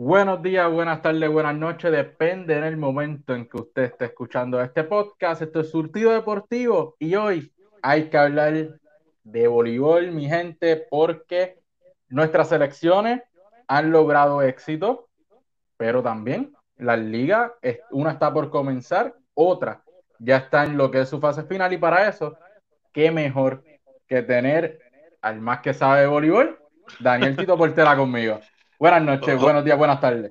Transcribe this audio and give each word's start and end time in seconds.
Buenos 0.00 0.40
días, 0.44 0.70
buenas 0.70 1.02
tardes, 1.02 1.28
buenas 1.28 1.56
noches, 1.56 1.90
depende 1.90 2.56
en 2.56 2.62
el 2.62 2.76
momento 2.76 3.34
en 3.34 3.48
que 3.48 3.56
usted 3.56 3.82
esté 3.82 4.04
escuchando 4.04 4.62
este 4.62 4.84
podcast. 4.84 5.42
Esto 5.42 5.58
es 5.58 5.72
Surtido 5.72 6.12
Deportivo 6.12 6.94
y 7.00 7.16
hoy 7.16 7.52
hay 7.82 8.08
que 8.08 8.16
hablar 8.16 8.78
de 9.24 9.48
voleibol, 9.48 10.12
mi 10.12 10.28
gente, 10.28 10.86
porque 10.88 11.58
nuestras 12.10 12.50
selecciones 12.50 13.22
han 13.66 13.90
logrado 13.90 14.40
éxito, 14.40 15.08
pero 15.76 16.00
también 16.00 16.54
la 16.76 16.96
liga, 16.96 17.54
una 17.90 18.12
está 18.12 18.32
por 18.32 18.50
comenzar, 18.50 19.16
otra 19.34 19.82
ya 20.20 20.36
está 20.36 20.62
en 20.62 20.76
lo 20.76 20.92
que 20.92 21.00
es 21.00 21.08
su 21.08 21.18
fase 21.18 21.42
final 21.42 21.72
y 21.72 21.76
para 21.76 22.08
eso, 22.08 22.36
qué 22.92 23.10
mejor 23.10 23.64
que 24.06 24.22
tener 24.22 24.78
al 25.22 25.40
más 25.40 25.58
que 25.58 25.74
sabe 25.74 26.02
de 26.02 26.06
voleibol, 26.06 26.56
Daniel 27.00 27.36
Tito 27.36 27.58
Portela 27.58 27.96
conmigo. 27.96 28.38
Buenas 28.78 29.02
noches, 29.02 29.34
oh, 29.36 29.40
buenos 29.40 29.64
días, 29.64 29.76
buenas 29.76 30.00
tardes. 30.00 30.30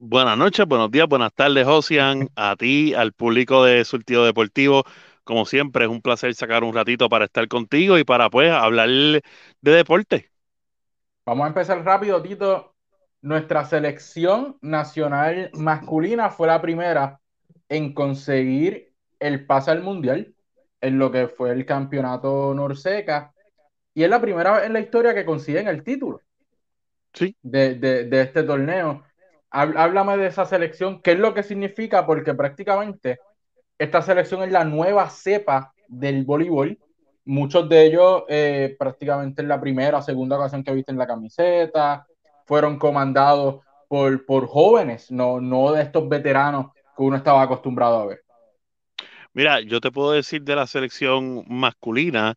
Buenas 0.00 0.36
noches, 0.36 0.66
buenos 0.66 0.90
días, 0.90 1.06
buenas 1.06 1.32
tardes, 1.32 1.64
Josian, 1.64 2.28
a 2.34 2.56
ti, 2.56 2.92
al 2.92 3.12
público 3.12 3.62
de 3.62 3.84
Surtido 3.84 4.24
Deportivo. 4.24 4.82
Como 5.22 5.46
siempre, 5.46 5.84
es 5.84 5.90
un 5.90 6.02
placer 6.02 6.34
sacar 6.34 6.64
un 6.64 6.74
ratito 6.74 7.08
para 7.08 7.26
estar 7.26 7.46
contigo 7.46 7.96
y 7.96 8.02
para 8.02 8.30
pues 8.30 8.50
hablar 8.50 8.88
de 8.88 9.22
deporte. 9.60 10.28
Vamos 11.24 11.44
a 11.44 11.48
empezar 11.48 11.84
rápido, 11.84 12.20
Tito. 12.20 12.74
Nuestra 13.22 13.64
selección 13.64 14.56
nacional 14.60 15.50
masculina 15.54 16.30
fue 16.30 16.48
la 16.48 16.60
primera 16.60 17.20
en 17.68 17.94
conseguir 17.94 18.92
el 19.20 19.46
pase 19.46 19.70
al 19.70 19.82
mundial 19.82 20.34
en 20.80 20.98
lo 20.98 21.12
que 21.12 21.28
fue 21.28 21.52
el 21.52 21.64
campeonato 21.64 22.52
Norseca 22.54 23.32
y 23.94 24.02
es 24.02 24.10
la 24.10 24.20
primera 24.20 24.56
vez 24.56 24.66
en 24.66 24.72
la 24.72 24.80
historia 24.80 25.14
que 25.14 25.24
consiguen 25.24 25.68
el 25.68 25.84
título 25.84 26.20
de, 27.42 28.08
este 28.12 28.42
torneo. 28.42 29.04
Háblame 29.50 30.16
de 30.18 30.26
esa 30.26 30.44
selección, 30.44 31.00
qué 31.00 31.12
es 31.12 31.18
lo 31.18 31.32
que 31.32 31.42
significa, 31.42 32.04
porque 32.04 32.34
prácticamente 32.34 33.18
esta 33.78 34.02
selección 34.02 34.42
es 34.42 34.52
la 34.52 34.64
nueva 34.64 35.08
cepa 35.08 35.72
del 35.88 36.24
voleibol. 36.24 36.78
Muchos 37.24 37.68
de 37.68 37.86
ellos 37.86 38.24
eh, 38.28 38.76
prácticamente 38.78 39.42
en 39.42 39.48
la 39.48 39.60
primera 39.60 39.98
o 39.98 40.02
segunda 40.02 40.36
ocasión 40.36 40.62
que 40.62 40.72
viste 40.72 40.92
en 40.92 40.98
la 40.98 41.06
camiseta, 41.06 42.06
fueron 42.46 42.78
comandados 42.78 43.62
por, 43.88 44.24
por 44.26 44.46
jóvenes, 44.46 45.10
no, 45.10 45.40
no 45.40 45.72
de 45.72 45.82
estos 45.82 46.08
veteranos 46.08 46.72
que 46.96 47.02
uno 47.02 47.16
estaba 47.16 47.42
acostumbrado 47.42 48.00
a 48.00 48.06
ver. 48.06 48.22
Mira, 49.32 49.60
yo 49.60 49.80
te 49.80 49.90
puedo 49.90 50.12
decir 50.12 50.42
de 50.42 50.56
la 50.56 50.66
selección 50.66 51.44
masculina 51.48 52.34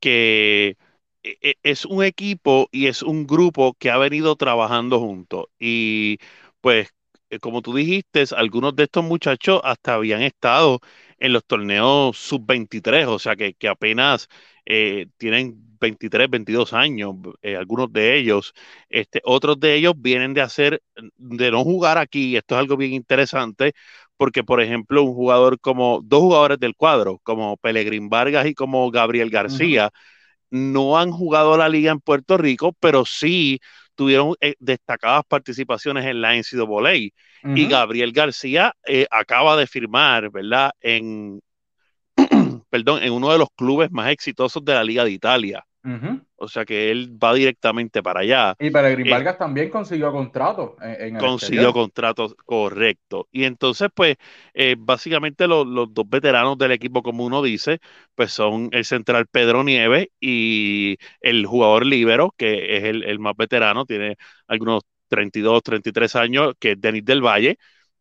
que 0.00 0.76
es 1.22 1.84
un 1.84 2.04
equipo 2.04 2.68
y 2.72 2.86
es 2.86 3.02
un 3.02 3.26
grupo 3.26 3.74
que 3.78 3.90
ha 3.90 3.98
venido 3.98 4.36
trabajando 4.36 5.00
juntos. 5.00 5.46
Y 5.58 6.18
pues, 6.60 6.88
eh, 7.32 7.38
como 7.38 7.62
tú 7.62 7.74
dijiste, 7.74 8.24
algunos 8.36 8.76
de 8.76 8.84
estos 8.84 9.04
muchachos 9.04 9.60
hasta 9.64 9.94
habían 9.94 10.22
estado 10.22 10.80
en 11.18 11.32
los 11.32 11.44
torneos 11.46 12.18
sub-23, 12.18 13.06
o 13.08 13.18
sea 13.18 13.36
que, 13.36 13.56
apenas 13.68 14.28
eh, 14.66 15.06
tienen 15.16 15.54
23, 15.80 16.28
22 16.30 16.72
años, 16.74 17.14
eh, 17.42 17.56
algunos 17.56 17.92
de 17.92 18.16
ellos. 18.18 18.52
Este, 18.90 19.20
otros 19.24 19.58
de 19.60 19.74
ellos 19.76 19.94
vienen 19.96 20.34
de 20.34 20.42
hacer, 20.42 20.82
de 21.16 21.50
no 21.50 21.64
jugar 21.64 21.98
aquí, 21.98 22.36
esto 22.36 22.54
es 22.54 22.60
algo 22.60 22.76
bien 22.76 22.92
interesante, 22.92 23.72
porque 24.16 24.44
por 24.44 24.60
ejemplo, 24.60 25.02
un 25.02 25.14
jugador 25.14 25.58
como, 25.60 26.00
dos 26.04 26.20
jugadores 26.20 26.58
del 26.60 26.74
cuadro, 26.76 27.18
como 27.22 27.56
Pelegrín 27.56 28.08
Vargas 28.10 28.46
y 28.46 28.54
como 28.54 28.90
Gabriel 28.90 29.30
García, 29.30 29.90
no 30.52 30.98
han 30.98 31.10
jugado 31.10 31.56
la 31.56 31.68
liga 31.68 31.90
en 31.90 32.00
Puerto 32.00 32.36
Rico, 32.36 32.76
pero 32.78 33.06
sí 33.06 33.58
tuvieron 33.94 34.34
eh, 34.40 34.54
destacadas 34.60 35.24
participaciones 35.26 36.04
en 36.04 36.20
la 36.20 36.36
NCAA. 36.36 37.10
Y 37.44 37.66
Gabriel 37.66 38.12
García 38.12 38.72
eh, 38.86 39.06
acaba 39.10 39.56
de 39.56 39.66
firmar, 39.66 40.30
¿verdad? 40.30 40.70
En, 40.80 41.40
perdón, 42.70 43.02
en 43.02 43.12
uno 43.12 43.32
de 43.32 43.38
los 43.38 43.48
clubes 43.56 43.90
más 43.90 44.10
exitosos 44.10 44.64
de 44.64 44.74
la 44.74 44.84
Liga 44.84 45.04
de 45.04 45.10
Italia. 45.10 45.64
O 46.36 46.48
sea 46.48 46.64
que 46.64 46.90
él 46.90 47.18
va 47.22 47.34
directamente 47.34 48.02
para 48.02 48.20
allá. 48.20 48.54
Y 48.58 48.70
Peregrín 48.70 49.08
eh, 49.08 49.10
Vargas 49.10 49.38
también 49.38 49.68
consiguió 49.68 50.12
contrato. 50.12 50.76
En, 50.80 51.16
consiguió 51.18 51.72
contrato, 51.72 52.34
correcto. 52.44 53.28
Y 53.32 53.44
entonces, 53.44 53.88
pues, 53.94 54.16
eh, 54.54 54.76
básicamente 54.78 55.46
los, 55.48 55.66
dos 55.66 56.08
veteranos 56.08 56.56
del 56.58 56.72
equipo, 56.72 57.02
como 57.02 57.24
uno 57.24 57.42
dice, 57.42 57.80
pues 58.14 58.32
son 58.32 58.68
el 58.72 58.84
central 58.84 59.26
Pedro 59.26 59.64
Nieves 59.64 60.08
y 60.20 60.98
el 61.20 61.46
jugador 61.46 61.84
libero, 61.84 62.32
que 62.36 62.76
es 62.76 62.84
el, 62.84 63.18
más 63.18 63.36
veterano, 63.36 63.84
tiene 63.84 64.16
algunos 64.46 64.82
32, 65.08 65.62
33 65.62 66.16
años, 66.16 66.54
que 66.58 66.72
es 66.72 66.80
Denis 66.80 67.04
del 67.04 67.22
Valle. 67.22 67.58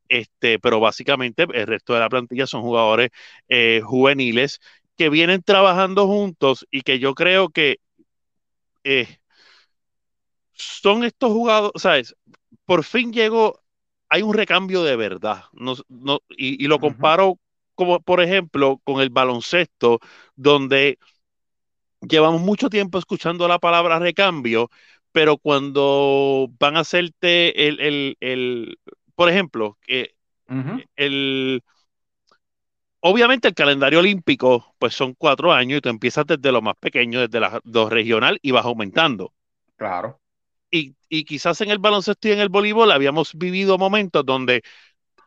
Este, 0.08 0.60
pero 0.60 0.82
básicamente 0.82 1.44
el 1.54 1.68
resto 1.68 1.94
de 1.94 2.02
la 2.02 2.10
plantilla 2.10 2.46
son 2.46 2.64
jugadores 2.64 3.12
eh, 3.48 3.80
juveniles 3.82 4.60
que 5.02 5.10
vienen 5.10 5.42
trabajando 5.42 6.06
juntos 6.06 6.68
y 6.70 6.82
que 6.82 7.00
yo 7.00 7.16
creo 7.16 7.50
que 7.50 7.80
eh, 8.84 9.18
son 10.54 11.04
estos 11.04 11.32
jugadores, 11.32 11.82
¿sabes? 11.82 12.16
Por 12.66 12.84
fin 12.84 13.12
llegó, 13.12 13.64
hay 14.10 14.22
un 14.22 14.36
recambio 14.36 14.84
de 14.84 14.96
verdad. 14.96 15.46
No, 15.54 15.74
y, 16.30 16.68
lo 16.68 16.78
comparo 16.78 17.40
como, 17.74 18.00
por 18.00 18.22
ejemplo, 18.22 18.80
con 18.84 19.02
el 19.02 19.10
baloncesto, 19.10 20.02
donde 20.36 21.00
llevamos 22.02 22.42
mucho 22.42 22.70
tiempo 22.70 23.00
escuchando 23.00 23.48
la 23.48 23.58
palabra 23.58 23.98
recambio, 23.98 24.70
pero 25.12 25.40
cuando 25.40 26.48
van 26.60 26.78
a 26.78 26.82
hacerte 26.82 27.68
el, 27.68 28.16
el, 28.20 28.78
por 29.16 29.30
ejemplo, 29.30 29.80
que 29.82 30.14
el 30.96 31.64
obviamente 33.02 33.50
el 33.50 33.54
calendario 33.54 34.00
olímpico, 34.00 34.74
pues 34.80 34.94
son 34.94 35.14
cuatro 35.14 35.52
años 35.52 35.80
y 35.80 35.82
tú 35.82 35.90
empiezas 35.90 36.26
desde 36.26 36.52
lo 36.52 36.62
más 36.62 36.76
pequeño, 36.80 37.20
desde 37.20 37.40
la 37.40 37.60
dos 37.64 37.92
regional 37.92 38.40
y 38.42 38.52
vas 38.52 38.66
aumentando. 38.66 39.34
Claro. 39.76 40.20
Y, 40.74 40.96
quizás 41.26 41.60
en 41.60 41.70
el 41.70 41.80
baloncesto 41.80 42.30
y 42.30 42.32
en 42.32 42.40
el 42.40 42.48
voleibol 42.48 42.92
habíamos 42.92 43.36
vivido 43.36 43.78
momentos 43.78 44.26
donde 44.26 44.64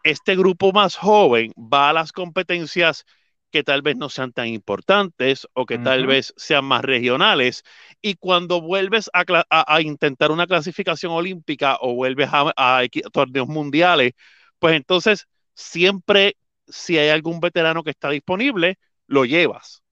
este 0.02 0.36
grupo 0.36 0.72
más 0.72 0.96
joven 0.96 1.52
va 1.58 1.90
a 1.90 1.92
las 1.92 2.12
competencias 2.12 3.04
que 3.50 3.62
tal 3.62 3.82
vez 3.82 3.96
no 3.96 4.08
sean 4.08 4.32
tan 4.32 4.48
importantes 4.48 5.46
o 5.52 5.66
que 5.66 5.78
tal 5.78 6.06
vez 6.06 6.32
sean 6.36 6.64
más 6.64 6.82
regionales. 6.82 7.62
Y 8.00 8.14
cuando 8.14 8.60
vuelves 8.62 9.10
a, 9.12 9.80
intentar 9.82 10.32
una 10.32 10.46
clasificación 10.46 11.12
olímpica 11.12 11.76
o 11.80 11.94
vuelves 11.94 12.30
a, 12.32 12.52
a 12.56 12.82
torneos 13.12 13.46
mundiales, 13.46 14.12
pues 14.58 14.74
entonces 14.74 15.28
siempre 15.54 16.36
si 16.66 16.98
hay 16.98 17.08
algún 17.08 17.40
veterano 17.40 17.82
que 17.82 17.90
está 17.90 18.10
disponible, 18.10 18.78
lo 19.06 19.24
llevas. 19.24 19.82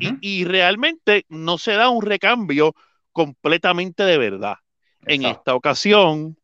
y, 0.00 0.44
realmente 0.44 1.26
no 1.28 1.58
se 1.58 1.74
da 1.74 1.90
un 1.90 2.02
recambio 2.02 2.74
completamente 3.12 4.02
de 4.02 4.18
verdad. 4.18 4.56
En 5.04 5.24
esta 5.24 5.54
ocasión, 5.54 6.36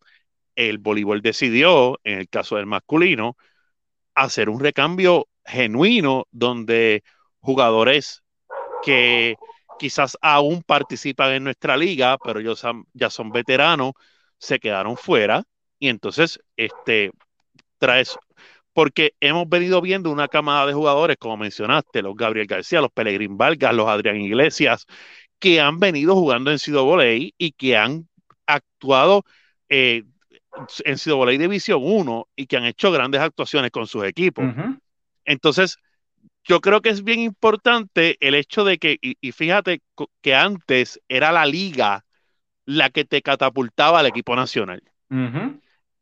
el 0.55 0.79
voleibol 0.79 1.23
decidió, 1.23 1.99
en 2.05 2.21
el 2.21 2.29
caso 2.29 2.55
del 2.55 2.67
masculino, 2.67 3.37
hacer 4.15 4.49
un 4.49 4.61
recambio 4.61 5.27
genuino 5.45 6.27
donde 6.31 7.03
jugadores 7.41 8.23
que 8.85 9.37
quizás 9.77 10.17
aún 10.21 10.63
participan 10.63 11.33
en 11.33 11.45
nuestra 11.45 11.77
liga, 11.77 12.17
pero 12.19 12.39
ellos 12.39 12.63
ya 12.93 13.11
son 13.11 13.33
veteranos, 13.33 13.95
se 14.39 14.61
quedaron 14.61 14.97
fuera 14.97 15.43
y 15.79 15.89
entonces 15.89 16.39
este 16.57 17.11
traes 17.79 18.17
porque 18.73 19.15
hemos 19.21 19.49
venido 19.49 19.81
viendo 19.81 20.11
una 20.11 20.29
camada 20.29 20.67
de 20.67 20.73
jugadores, 20.73 21.17
como 21.19 21.37
mencionaste, 21.37 22.03
los 22.03 22.17
Gabriel 22.17 22.47
García, 22.47 22.81
los 22.81 22.93
Pelegrín 22.93 23.37
Vargas, 23.37 23.75
los 23.75 23.89
Adrián 23.89 24.21
Iglesias, 24.21 24.87
que 25.39 25.61
han 25.61 25.79
venido 25.79 26.15
jugando 26.15 26.51
en 26.51 26.59
Sido 26.59 26.85
Voley 26.85 27.35
y 27.37 27.53
que 27.53 27.77
han 27.77 28.09
actuado 28.47 29.25
eh, 29.69 30.05
en 30.85 30.99
Sido 30.99 31.17
Voley 31.17 31.39
División 31.39 31.81
1 31.83 32.29
y 32.37 32.47
que 32.47 32.57
han 32.57 32.65
hecho 32.65 32.93
grandes 32.93 33.21
actuaciones 33.21 33.71
con 33.71 33.87
sus 33.87 34.05
equipos. 34.05 34.45
Entonces, 35.25 35.79
yo 36.45 36.61
creo 36.61 36.81
que 36.81 36.89
es 36.89 37.05
bien 37.05 37.21
importante 37.21 38.17
el 38.21 38.35
hecho 38.35 38.65
de 38.65 38.79
que, 38.79 38.99
y, 39.01 39.33
fíjate 39.33 39.83
que 40.21 40.35
antes 40.35 41.01
era 41.09 41.33
la 41.33 41.47
liga 41.47 42.05
la 42.65 42.91
que 42.91 43.05
te 43.05 43.23
catapultaba 43.23 44.01
al 44.01 44.07
equipo 44.07 44.35
nacional. 44.35 44.83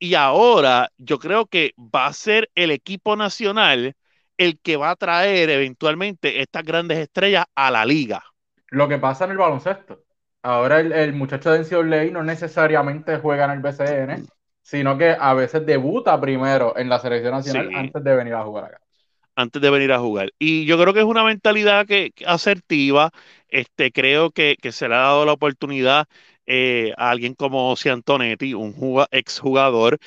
Y 0.03 0.15
ahora 0.15 0.91
yo 0.97 1.19
creo 1.19 1.45
que 1.45 1.75
va 1.77 2.07
a 2.07 2.13
ser 2.15 2.51
el 2.55 2.71
equipo 2.71 3.17
nacional 3.17 3.95
el 4.39 4.59
que 4.59 4.79
va 4.79 4.91
a 4.91 4.97
traer 4.97 5.51
eventualmente 5.51 6.41
estas 6.41 6.65
grandes 6.65 6.97
estrellas 6.97 7.45
a 7.55 7.71
la 7.71 7.85
liga. 7.85 8.25
Lo 8.69 8.89
que 8.89 8.97
pasa 8.97 9.27
en 9.27 9.33
el 9.33 9.37
baloncesto. 9.37 10.03
Ahora 10.43 10.81
el, 10.81 11.13
muchacho 11.13 11.53
de 11.53 11.85
Ley 11.85 12.11
no 12.11 12.23
necesariamente 12.23 13.19
juega 13.19 13.45
en 13.45 13.51
el 13.51 13.59
BCN, 13.59 14.27
sino 14.63 14.97
que 14.97 15.15
a 15.21 15.35
veces 15.35 15.67
debuta 15.67 16.19
primero 16.19 16.75
en 16.79 16.89
la 16.89 16.99
selección 16.99 17.33
nacional 17.33 17.69
antes 17.75 18.03
de 18.03 18.17
venir 18.17 18.33
a 18.33 18.43
jugar 18.43 18.65
acá. 18.65 18.81
Antes 19.37 19.61
de 19.61 19.69
venir 19.69 19.93
a 19.93 19.99
jugar. 19.99 20.31
Y 20.39 20.65
yo 20.65 20.81
creo 20.81 20.95
que 20.95 21.01
es 21.01 21.05
una 21.05 21.25
mentalidad 21.25 21.87
que, 21.87 22.15
asertiva. 22.27 23.11
Este, 23.49 23.93
creo 23.93 24.31
que, 24.31 24.57
que 24.63 24.73
se 24.73 24.89
le 24.89 24.95
ha 24.95 25.01
dado 25.01 25.27
la 25.27 25.33
oportunidad 25.33 26.07
eh, 26.47 26.93
a 26.97 27.11
alguien 27.11 27.35
como 27.35 27.77
Ciantonetti, 27.77 28.55
un 28.55 29.05
exjugador, 29.11 29.99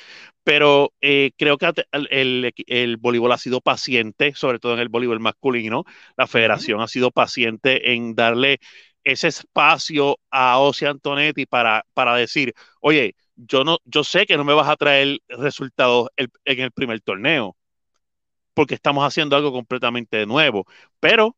pero 0.44 0.92
eh, 1.00 1.32
creo 1.38 1.58
que 1.58 1.72
el, 1.92 2.54
el, 2.66 2.96
voleibol 2.98 3.32
ha 3.32 3.38
sido 3.38 3.60
paciente, 3.60 4.34
sobre 4.34 4.58
todo 4.58 4.74
en 4.74 4.80
el 4.80 4.88
voleibol 4.90 5.20
masculino. 5.20 5.84
La 6.16 6.26
federación 6.26 6.80
ha 6.80 6.88
sido 6.88 7.10
paciente 7.10 7.92
en 7.94 8.14
darle 8.14 8.60
ese 9.04 9.28
espacio 9.28 10.18
a 10.30 10.58
Ose 10.58 10.86
Antonetti 10.86 11.46
para, 11.46 11.86
para 11.94 12.14
decir, 12.16 12.54
oye, 12.80 13.14
yo 13.36 13.64
no, 13.64 13.78
yo 13.84 14.04
sé 14.04 14.26
que 14.26 14.36
no 14.36 14.44
me 14.44 14.54
vas 14.54 14.68
a 14.68 14.76
traer 14.76 15.18
resultados 15.28 16.08
en 16.16 16.60
el 16.60 16.72
primer 16.72 17.00
torneo, 17.00 17.56
porque 18.54 18.74
estamos 18.74 19.04
haciendo 19.04 19.36
algo 19.36 19.52
completamente 19.52 20.26
nuevo, 20.26 20.66
pero 21.00 21.36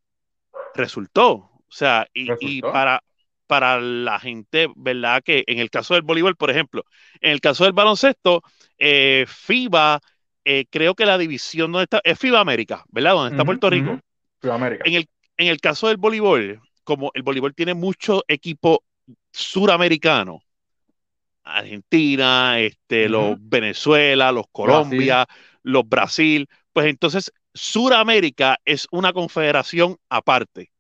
resultó. 0.75 1.51
O 1.69 1.73
sea, 1.73 2.07
y, 2.13 2.61
para, 2.63 3.03
para 3.47 3.81
la 3.81 4.19
gente, 4.19 4.69
¿verdad? 4.77 5.23
Que 5.23 5.45
en 5.47 5.59
el 5.59 5.71
caso 5.71 5.95
del 5.95 6.03
voleibol, 6.03 6.37
por 6.37 6.51
ejemplo, 6.51 6.85
en 7.21 7.33
el 7.33 7.41
caso 7.41 7.65
del 7.65 7.73
baloncesto, 7.73 8.43
eh, 8.79 9.25
FIBA, 9.29 10.01
eh, 10.45 10.67
creo 10.71 10.95
que 10.95 11.07
la 11.07 11.19
división 11.19 11.73
donde 11.73 11.85
está, 11.85 12.01
es 12.05 12.19
FIBA 12.19 12.41
América, 12.41 12.85
¿verdad? 12.91 13.13
Donde 13.15 13.31
está 13.31 13.45
Puerto 13.45 13.71
Rico. 13.71 13.99
FIBA 14.41 14.55
América. 14.55 14.85
En 14.87 14.95
el, 14.95 15.09
en 15.37 15.49
el 15.49 15.61
caso 15.61 15.89
del 15.89 15.97
voleibol, 15.97 16.61
como 16.85 17.11
el 17.15 17.23
voleibol 17.23 17.55
tiene 17.55 17.75
mucho 17.75 18.23
equipo 18.29 18.85
suramericano, 19.33 20.41
Argentina, 21.43 22.59
este, 22.59 23.09
los 23.09 23.37
Venezuela, 23.39 24.33
los 24.33 24.47
Colombia, 24.51 25.27
los 25.63 25.89
Brasil, 25.89 26.49
pues 26.73 26.87
entonces 26.89 27.33
Suramérica 27.55 28.59
es 28.65 28.87
una 28.91 29.13
confederación 29.13 29.97
aparte. 30.09 30.71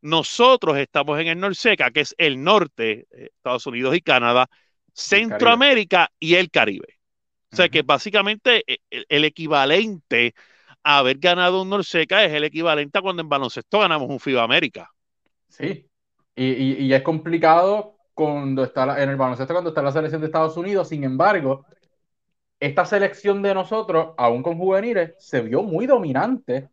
Nosotros 0.00 0.76
estamos 0.78 1.18
en 1.20 1.28
el 1.28 1.40
Norseca, 1.40 1.90
que 1.90 2.00
es 2.00 2.14
el 2.18 2.42
norte, 2.42 3.06
Estados 3.10 3.66
Unidos 3.66 3.96
y 3.96 4.00
Canadá, 4.00 4.48
Centroamérica 4.92 6.10
y 6.18 6.34
el 6.34 6.50
Caribe. 6.50 6.98
O 7.52 7.56
sea 7.56 7.68
que 7.68 7.82
básicamente 7.82 8.64
e, 8.66 8.78
e, 8.90 9.04
el, 9.08 9.24
equivalente 9.24 10.34
a 10.82 10.98
haber 10.98 11.18
ganado 11.18 11.62
un 11.62 11.70
Norseca 11.70 12.24
es 12.24 12.32
el 12.32 12.44
equivalente 12.44 12.98
a 12.98 13.02
cuando 13.02 13.22
en 13.22 13.28
baloncesto 13.28 13.80
ganamos 13.80 14.08
un 14.08 14.20
FIBA 14.20 14.42
América. 14.42 14.90
Sí, 15.48 15.88
y, 16.36 16.92
es 16.92 17.02
complicado 17.02 17.96
cuando 18.14 18.64
está 18.64 19.02
en 19.02 19.08
el 19.08 19.16
baloncesto 19.16 19.52
cuando 19.54 19.70
está 19.70 19.82
la 19.82 19.92
selección 19.92 20.20
de 20.20 20.26
Estados 20.26 20.56
Unidos. 20.56 20.88
Sin 20.88 21.04
embargo, 21.04 21.64
esta 22.60 22.84
selección 22.84 23.42
de 23.42 23.54
nosotros, 23.54 24.14
aún 24.16 24.42
con 24.42 24.58
juveniles, 24.58 25.14
se 25.18 25.40
vio 25.40 25.62
muy 25.62 25.86
dominante 25.86 26.68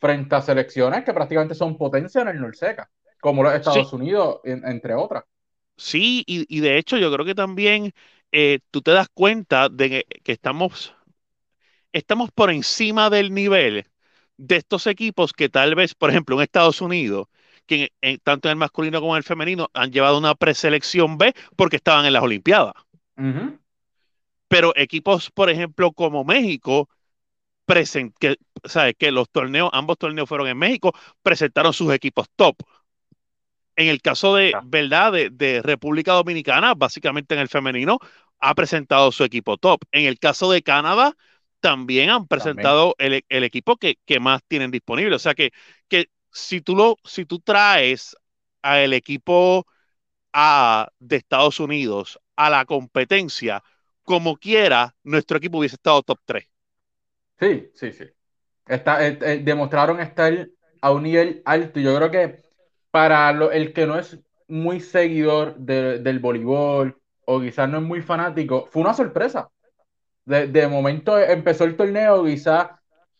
frente 0.00 0.34
a 0.34 0.40
selecciones 0.40 1.04
que 1.04 1.12
prácticamente 1.12 1.54
son 1.54 1.76
potencia 1.76 2.22
en 2.22 2.28
el 2.28 2.40
Norseca, 2.40 2.90
como 3.20 3.42
los 3.42 3.52
Estados 3.52 3.92
Unidos, 3.92 4.40
entre 4.44 4.94
otras. 4.94 5.24
Sí, 5.76 6.24
y, 6.26 6.60
de 6.60 6.78
hecho 6.78 6.98
yo 6.98 7.12
creo 7.12 7.24
que 7.24 7.34
también 7.34 7.92
eh, 8.32 8.60
tú 8.70 8.82
te 8.82 8.90
das 8.90 9.08
cuenta 9.12 9.68
de 9.68 10.06
que, 10.22 10.32
estamos, 10.32 10.94
estamos 11.92 12.30
por 12.32 12.50
encima 12.50 13.10
del 13.10 13.32
nivel 13.32 13.86
de 14.36 14.56
estos 14.56 14.86
equipos 14.86 15.32
que 15.32 15.48
tal 15.48 15.74
vez, 15.74 15.94
por 15.94 16.10
ejemplo, 16.10 16.36
en 16.36 16.42
Estados 16.42 16.80
Unidos, 16.80 17.28
que 17.66 17.92
tanto 18.24 18.48
en 18.48 18.52
el 18.52 18.56
masculino 18.56 19.00
como 19.00 19.14
en 19.14 19.18
el 19.18 19.24
femenino 19.24 19.68
han 19.74 19.92
llevado 19.92 20.18
una 20.18 20.34
preselección 20.34 21.18
B 21.18 21.34
porque 21.56 21.76
estaban 21.76 22.04
en 22.04 22.14
las 22.14 22.22
Olimpiadas. 22.22 22.74
Pero 24.48 24.72
equipos, 24.76 25.30
por 25.30 25.50
ejemplo, 25.50 25.92
como 25.92 26.24
México, 26.24 26.88
que, 28.18 28.36
¿sabes? 28.64 28.94
que 28.98 29.10
los 29.10 29.30
torneos, 29.30 29.70
ambos 29.72 29.98
torneos 29.98 30.28
fueron 30.28 30.48
en 30.48 30.58
México, 30.58 30.92
presentaron 31.22 31.72
sus 31.72 31.92
equipos 31.92 32.28
top. 32.36 32.56
En 33.76 33.88
el 33.88 34.02
caso 34.02 34.34
de, 34.34 34.52
¿verdad? 34.64 35.12
De, 35.12 35.62
República 35.62 36.12
Dominicana, 36.12 36.74
básicamente 36.74 37.34
en 37.34 37.40
el 37.40 37.48
femenino, 37.48 37.98
ha 38.38 38.54
presentado 38.54 39.12
su 39.12 39.24
equipo 39.24 39.56
top. 39.56 39.82
En 39.92 40.06
el 40.06 40.18
caso 40.18 40.50
de 40.50 40.62
Canadá, 40.62 41.16
también 41.60 42.10
han 42.10 42.26
presentado 42.26 42.94
El, 42.98 43.22
equipo 43.44 43.76
que, 43.76 43.96
más 44.20 44.42
tienen 44.48 44.70
disponible. 44.70 45.14
O 45.16 45.18
sea 45.18 45.34
que, 45.34 45.52
que 45.88 46.06
si, 46.32 46.60
tú 46.60 46.76
lo, 46.76 46.96
si 47.04 47.24
tú 47.24 47.40
traes 47.40 48.16
al 48.62 48.92
equipo 48.92 49.66
A 50.32 50.88
de 50.98 51.16
Estados 51.16 51.60
Unidos 51.60 52.18
a 52.36 52.50
la 52.50 52.64
competencia, 52.66 53.62
como 54.02 54.36
quiera, 54.36 54.96
nuestro 55.04 55.38
equipo 55.38 55.58
hubiese 55.58 55.76
estado 55.76 56.02
top 56.02 56.20
3. 56.24 56.50
Sí, 57.40 57.70
sí, 57.74 57.92
sí. 57.92 58.04
Está, 58.66 59.06
eh, 59.06 59.18
eh, 59.22 59.40
demostraron 59.42 59.98
estar 60.00 60.48
a 60.82 60.92
un 60.92 61.02
nivel 61.02 61.42
alto. 61.46 61.80
Yo 61.80 61.96
creo 61.96 62.10
que 62.10 62.42
para 62.90 63.30
el 63.30 63.72
que 63.72 63.86
no 63.86 63.98
es 63.98 64.18
muy 64.48 64.80
seguidor 64.80 65.56
del 65.56 66.18
voleibol 66.18 67.00
o 67.24 67.40
quizás 67.40 67.68
no 67.68 67.78
es 67.78 67.84
muy 67.84 68.02
fanático, 68.02 68.66
fue 68.70 68.82
una 68.82 68.94
sorpresa. 68.94 69.50
De, 70.24 70.68
momento 70.68 71.18
empezó 71.18 71.64
el 71.64 71.76
torneo, 71.76 72.24
quizás 72.24 72.68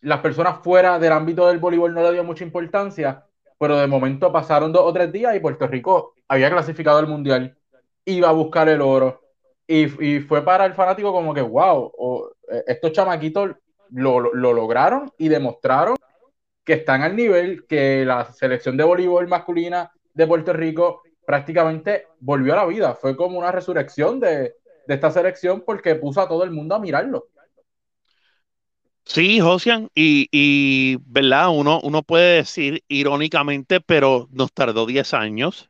las 0.01 0.21
personas 0.21 0.59
fuera 0.63 0.99
del 0.99 1.11
ámbito 1.11 1.47
del 1.47 1.59
voleibol 1.59 1.93
no 1.93 2.03
le 2.03 2.13
dio 2.13 2.23
mucha 2.23 2.43
importancia, 2.43 3.25
pero 3.59 3.77
de 3.77 3.87
momento 3.87 4.31
pasaron 4.31 4.71
dos 4.71 4.83
o 4.85 4.93
tres 4.93 5.11
días 5.11 5.35
y 5.35 5.39
Puerto 5.39 5.67
Rico 5.67 6.13
había 6.27 6.49
clasificado 6.49 6.99
al 6.99 7.07
mundial, 7.07 7.57
iba 8.05 8.29
a 8.29 8.33
buscar 8.33 8.69
el 8.69 8.81
oro. 8.81 9.21
Y, 9.67 9.87
fue 10.21 10.43
para 10.43 10.65
el 10.65 10.73
fanático 10.73 11.13
como 11.13 11.33
que, 11.33 11.41
wow, 11.41 12.31
eh, 12.51 12.63
estos 12.67 12.91
chamaquitos 12.91 13.51
lo, 13.91 14.33
lograron 14.33 15.11
y 15.17 15.29
demostraron 15.29 15.95
que 16.63 16.73
están 16.73 17.01
al 17.01 17.15
nivel 17.15 17.65
que 17.67 18.05
la 18.05 18.31
selección 18.31 18.77
de 18.77 18.83
voleibol 18.83 19.27
masculina 19.27 19.91
de 20.13 20.27
Puerto 20.27 20.53
Rico 20.53 21.03
prácticamente 21.25 22.07
volvió 22.19 22.53
a 22.53 22.57
la 22.57 22.65
vida. 22.65 22.95
Fue 22.95 23.15
como 23.15 23.39
una 23.39 23.51
resurrección 23.51 24.19
de, 24.19 24.55
esta 24.87 25.11
selección 25.11 25.63
porque 25.65 25.95
puso 25.95 26.21
a 26.21 26.27
todo 26.27 26.43
el 26.43 26.51
mundo 26.51 26.75
a 26.75 26.79
mirarlo. 26.79 27.27
Sí, 29.05 29.39
Josian, 29.39 29.89
y, 29.95 30.97
¿verdad? 31.05 31.49
Uno, 31.49 31.79
uno 31.83 32.03
puede 32.03 32.37
decir 32.37 32.83
irónicamente, 32.87 33.81
pero 33.81 34.27
nos 34.31 34.53
tardó 34.53 34.85
10 34.85 35.13
años. 35.13 35.69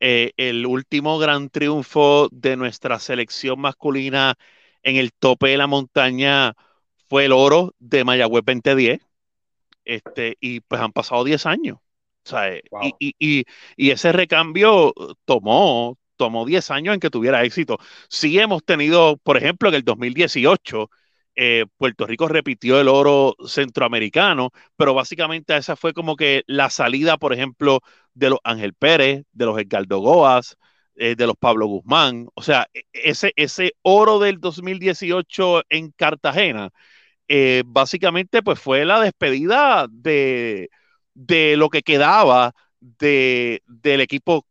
Eh, 0.00 0.32
el 0.36 0.66
último 0.66 1.18
gran 1.18 1.50
triunfo 1.50 2.28
de 2.30 2.56
nuestra 2.56 2.98
selección 2.98 3.60
masculina 3.60 4.34
en 4.82 4.96
el 4.96 5.12
tope 5.12 5.48
de 5.48 5.56
la 5.56 5.66
montaña 5.66 6.54
fue 7.14 7.26
el 7.26 7.32
oro 7.32 7.76
de 7.78 8.02
Mayagüez 8.02 8.44
2010. 8.44 9.00
Este, 9.84 10.36
y 10.40 10.58
pues 10.58 10.80
han 10.80 10.90
pasado 10.90 11.22
10 11.22 11.46
años. 11.46 11.78
Eh, 12.32 12.60
y, 12.98 13.44
ese 13.76 14.10
recambio 14.10 14.92
tomó, 15.24 15.96
tomó 16.16 16.44
10 16.44 16.72
años 16.72 16.94
en 16.94 16.98
que 16.98 17.10
tuviera 17.10 17.44
éxito. 17.44 17.78
Sí 18.08 18.36
hemos 18.40 18.64
tenido, 18.64 19.16
por 19.18 19.36
ejemplo, 19.36 19.68
en 19.68 19.76
el 19.76 19.84
2018, 19.84 20.90
eh, 21.36 21.66
Puerto 21.76 22.04
Rico 22.04 22.26
repitió 22.26 22.80
el 22.80 22.88
oro 22.88 23.36
centroamericano, 23.46 24.50
pero 24.74 24.92
básicamente 24.94 25.56
esa 25.56 25.76
fue 25.76 25.92
como 25.92 26.16
que 26.16 26.42
la 26.48 26.68
salida, 26.68 27.16
por 27.16 27.32
ejemplo, 27.32 27.78
de 28.14 28.30
los 28.30 28.40
Ángel 28.42 28.74
Pérez, 28.74 29.22
de 29.32 29.46
los 29.46 29.56
Edgardo 29.60 30.00
Goas, 30.00 30.56
eh, 30.96 31.14
de 31.16 31.26
los 31.28 31.36
Pablo 31.36 31.66
Guzmán. 31.66 32.28
O 32.34 32.42
sea, 32.42 32.68
e, 32.74 32.82
ese, 32.92 33.32
ese 33.36 33.74
oro 33.82 34.18
del 34.18 34.40
2018 34.40 35.62
en 35.68 35.92
Cartagena, 35.92 36.70
eh, 37.28 37.62
básicamente 37.66 38.42
pues 38.42 38.58
fue 38.58 38.84
la 38.84 39.00
despedida 39.00 39.86
de, 39.90 40.68
lo 41.56 41.68
que 41.70 41.82
quedaba 41.82 42.52
de, 42.80 43.62
del 43.66 44.00
equipo 44.00 44.46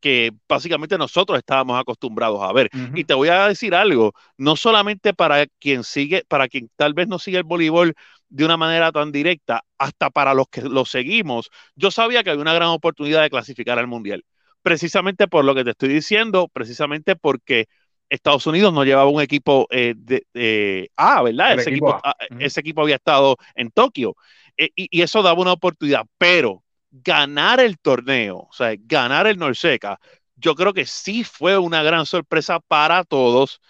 que, 0.00 0.32
básicamente 0.48 0.98
nosotros 0.98 1.38
estábamos 1.38 1.80
acostumbrados 1.80 2.42
a 2.42 2.52
ver. 2.52 2.70
Y 2.94 3.04
te 3.04 3.14
voy 3.14 3.28
a 3.28 3.48
decir 3.48 3.74
algo, 3.74 4.12
no 4.36 4.56
solamente 4.56 5.14
para 5.14 5.46
quien 5.46 5.84
sigue, 5.84 6.24
para 6.28 6.48
quien 6.48 6.68
tal 6.76 6.94
vez 6.94 7.08
no 7.08 7.18
sigue 7.18 7.38
el 7.38 7.44
voleibol 7.44 7.94
de 8.28 8.44
una 8.44 8.56
manera 8.56 8.92
tan 8.92 9.12
directa, 9.12 9.62
hasta 9.78 10.10
para 10.10 10.34
los 10.34 10.48
que 10.48 10.62
lo 10.62 10.84
seguimos, 10.84 11.50
yo 11.76 11.90
sabía 11.90 12.22
que 12.22 12.30
había 12.30 12.42
una 12.42 12.52
gran 12.54 12.68
oportunidad 12.68 13.22
de 13.22 13.30
clasificar 13.30 13.78
al 13.78 13.86
Mundial. 13.86 14.24
Precisamente 14.62 15.28
por 15.28 15.44
lo 15.44 15.54
que 15.54 15.64
te 15.64 15.70
estoy 15.70 15.88
diciendo, 15.88 16.48
precisamente 16.52 17.16
porque 17.16 17.68
Estados 18.08 18.46
Unidos 18.46 18.72
no 18.72 18.84
llevaba 18.84 19.10
un 19.10 19.20
equipo 19.20 19.66
eh, 19.70 19.94
de, 19.96 20.90
ah, 20.96 21.22
¿verdad? 21.22 21.58
Ese 21.58 21.70
equipo, 21.70 22.00
ah, 22.02 22.16
ese 22.38 22.60
equipo, 22.60 22.82
había 22.82 22.96
estado 22.96 23.36
en 23.54 23.70
Tokio. 23.70 24.16
Eh, 24.56 24.70
y, 24.74 25.02
eso 25.02 25.22
daba 25.22 25.40
una 25.40 25.52
oportunidad, 25.52 26.04
pero 26.16 26.62
ganar 26.90 27.60
el 27.60 27.78
torneo, 27.78 28.48
o 28.50 28.52
sea, 28.52 28.74
ganar 28.78 29.26
el 29.26 29.38
Norseca, 29.38 30.00
yo 30.36 30.54
creo 30.54 30.72
que 30.72 30.86
sí 30.86 31.24
fue 31.24 31.58
una 31.58 31.82
gran 31.82 32.06
sorpresa 32.06 32.60
para 32.60 33.04
todos. 33.04 33.60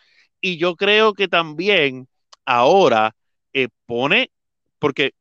Y 0.41 0.57
yo 0.57 0.77
creo 0.77 1.15
que 1.15 1.27
también 1.29 2.09
ahora 2.45 3.15
eh, 3.53 3.69
pone, 3.87 4.31
porque 4.79 5.15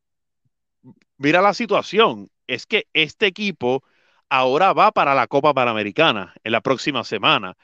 mira 1.17 1.41
la 1.41 1.53
situación, 1.53 2.29
es 2.45 2.65
que 2.65 2.87
este 2.93 3.25
equipo 3.25 3.83
ahora 4.29 4.73
va 4.73 4.91
para 4.91 5.15
la 5.15 5.27
Copa 5.27 5.53
Panamericana 5.53 6.33
en 6.43 6.51
la 6.51 6.61
próxima 6.61 7.03
semana. 7.03 7.55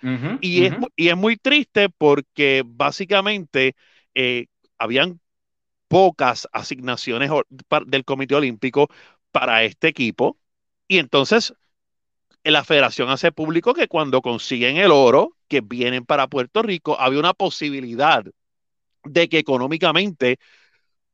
y, 0.41 0.65
es, 0.65 0.73
y, 0.95 1.09
es, 1.09 1.17
muy 1.17 1.37
triste 1.37 1.89
porque 1.89 2.63
básicamente 2.65 3.75
eh, 4.13 4.47
habían 4.77 5.19
pocas 5.87 6.47
asignaciones 6.51 7.29
del 7.85 8.05
Comité 8.05 8.35
Olímpico 8.35 8.87
para 9.31 9.63
este 9.63 9.87
equipo. 9.89 10.37
Y 10.87 10.97
entonces 10.97 11.53
la 12.43 12.63
federación 12.63 13.09
hace 13.09 13.31
público 13.31 13.73
que 13.73 13.87
cuando 13.87 14.21
consiguen 14.21 14.77
el 14.77 14.91
oro, 14.91 15.35
que 15.47 15.61
vienen 15.61 16.05
para 16.05 16.27
Puerto 16.27 16.61
Rico, 16.61 16.99
había 16.99 17.19
una 17.19 17.33
posibilidad 17.33 18.25
de 19.03 19.29
que 19.29 19.37
económicamente 19.37 20.39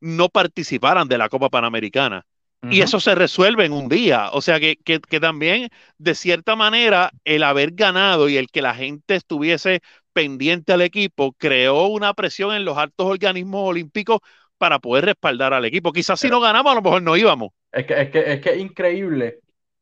no 0.00 0.28
participaran 0.28 1.08
de 1.08 1.18
la 1.18 1.28
Copa 1.28 1.50
Panamericana. 1.50 2.26
Y 2.68 2.82
eso 2.82 3.00
se 3.00 3.14
resuelve 3.14 3.64
en 3.64 3.72
un 3.72 3.88
día. 3.88 4.30
O 4.32 4.42
sea 4.42 4.60
que, 4.60 4.76
que, 4.76 5.20
también, 5.20 5.70
de 5.98 6.14
cierta 6.14 6.56
manera, 6.56 7.10
el 7.24 7.42
haber 7.42 7.72
ganado 7.72 8.28
y 8.28 8.36
el 8.36 8.48
que 8.48 8.60
la 8.60 8.74
gente 8.74 9.14
estuviese 9.14 9.80
pendiente 10.12 10.72
al 10.72 10.82
equipo 10.82 11.32
creó 11.32 11.86
una 11.86 12.12
presión 12.12 12.54
en 12.54 12.64
los 12.64 12.76
altos 12.76 13.06
organismos 13.06 13.68
olímpicos 13.68 14.20
para 14.58 14.78
poder 14.78 15.06
respaldar 15.06 15.54
al 15.54 15.64
equipo. 15.64 15.92
Quizás 15.92 16.20
si 16.20 16.28
no 16.28 16.40
ganamos, 16.40 16.72
a 16.72 16.74
lo 16.74 16.82
mejor 16.82 17.02
no 17.02 17.16
íbamos. 17.16 17.50
Es 17.72 17.86
que 17.86 18.02
es, 18.02 18.10
que, 18.10 18.32
es, 18.32 18.40
que 18.40 18.56
increíble, 18.56 19.38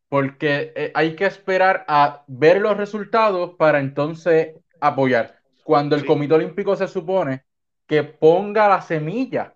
porque 0.08 0.73
eh, 0.76 0.92
hay 0.94 1.16
que 1.16 1.26
esperar 1.26 1.85
a 1.88 2.23
ver 2.28 2.61
los 2.61 2.76
resultados 2.76 3.56
para 3.58 3.80
entonces 3.80 4.54
apoyar. 4.80 5.40
Cuando 5.64 5.97
el 5.97 6.06
Comité 6.06 6.35
Olímpico 6.35 6.76
se 6.76 6.87
supone 6.87 7.42
que 7.88 8.04
ponga 8.04 8.68
la 8.68 8.82
semilla 8.82 9.54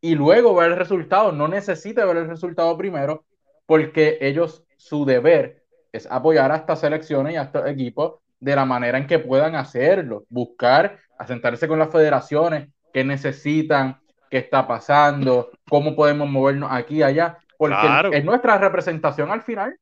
y 0.00 0.14
luego 0.14 0.54
ver 0.54 0.72
el 0.72 0.78
resultado, 0.78 1.32
no 1.32 1.48
necesita 1.48 2.04
ver 2.04 2.18
el 2.18 2.28
resultado 2.28 2.76
primero, 2.76 3.24
porque 3.66 4.18
ellos, 4.20 4.64
su 4.76 5.04
deber 5.04 5.62
es 5.92 6.06
apoyar 6.10 6.52
a 6.52 6.56
estas 6.56 6.80
selecciones 6.80 7.34
y 7.34 7.36
a 7.36 7.42
estos 7.42 7.66
equipos 7.66 8.20
de 8.38 8.56
la 8.56 8.64
manera 8.64 8.98
en 8.98 9.06
que 9.06 9.18
puedan 9.18 9.54
hacerlo, 9.54 10.24
buscar, 10.28 10.98
asentarse 11.18 11.68
con 11.68 11.78
las 11.78 11.92
federaciones 11.92 12.68
que 12.92 13.04
necesitan, 13.04 14.00
qué 14.30 14.38
está 14.38 14.66
pasando, 14.66 15.50
cómo 15.68 15.94
podemos 15.94 16.28
movernos 16.28 16.70
aquí 16.72 16.96
y 16.96 17.02
allá, 17.02 17.38
porque 17.58 17.86
es 18.12 18.24
nuestra 18.24 18.56
representación 18.58 19.30
al 19.30 19.42
final. 19.42 19.76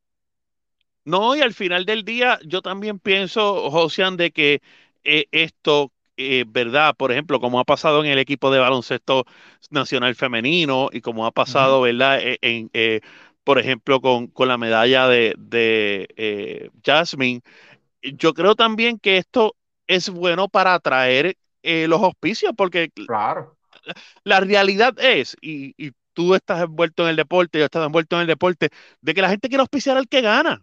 No, 1.04 1.36
y 1.36 1.40
al 1.40 1.54
final 1.54 1.84
del 1.84 2.04
día 2.04 2.38
yo 2.44 2.60
también 2.60 2.98
pienso, 2.98 3.70
Josian, 3.70 4.16
de 4.16 4.30
que 4.30 4.60
eh, 5.04 5.26
esto, 5.30 5.92
eh, 6.18 6.44
¿verdad? 6.46 6.94
Por 6.96 7.12
ejemplo, 7.12 7.40
como 7.40 7.60
ha 7.60 7.64
pasado 7.64 8.04
en 8.04 8.10
el 8.10 8.18
equipo 8.18 8.50
de 8.50 8.58
baloncesto 8.58 9.24
nacional 9.70 10.14
femenino 10.14 10.88
y 10.92 11.00
como 11.00 11.26
ha 11.26 11.30
pasado, 11.30 11.80
¿verdad? 11.80 12.20
E, 12.20 12.38
en, 12.42 12.70
eh, 12.74 13.00
por 13.44 13.58
ejemplo, 13.58 14.00
con, 14.00 14.30
la 14.46 14.58
medalla 14.58 15.08
de, 15.08 15.34
de 15.38 16.70
Jasmine, 16.84 17.40
yo 18.02 18.34
creo 18.34 18.54
también 18.54 18.98
que 18.98 19.16
esto 19.16 19.56
es 19.86 20.10
bueno 20.10 20.48
para 20.48 20.74
atraer 20.74 21.36
los 21.62 22.02
auspicios, 22.02 22.52
porque 22.56 22.90
claro 22.90 23.58
la 24.24 24.40
realidad 24.40 24.94
es, 24.98 25.36
y, 25.40 25.92
tú 26.12 26.34
estás 26.34 26.62
envuelto 26.62 27.04
en 27.04 27.10
el 27.10 27.16
deporte, 27.16 27.60
yo 27.60 27.66
estás 27.66 27.86
envuelto 27.86 28.16
en 28.16 28.22
el 28.22 28.26
deporte, 28.26 28.70
de 29.00 29.14
que 29.14 29.22
la 29.22 29.28
gente 29.28 29.48
quiere 29.48 29.60
auspiciar 29.60 29.96
al 29.96 30.08
que 30.08 30.20
gana. 30.20 30.60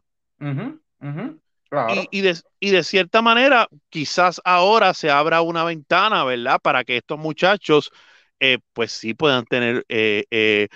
Y, 2.12 2.72
de, 2.72 2.84
cierta 2.84 3.22
manera, 3.22 3.68
quizás 3.90 4.42
ahora 4.44 4.94
se 4.94 5.10
abra 5.10 5.42
una 5.42 5.64
ventana, 5.64 6.24
¿verdad? 6.24 6.60
Para 6.62 6.84
que 6.84 6.98
estos 6.98 7.18
muchachos, 7.20 7.92
eh, 8.40 8.60
pues 8.74 8.92
sí 8.92 9.14
puedan 9.14 9.46
tener, 9.46 9.86
eh, 9.90 10.26
eh, 10.32 10.68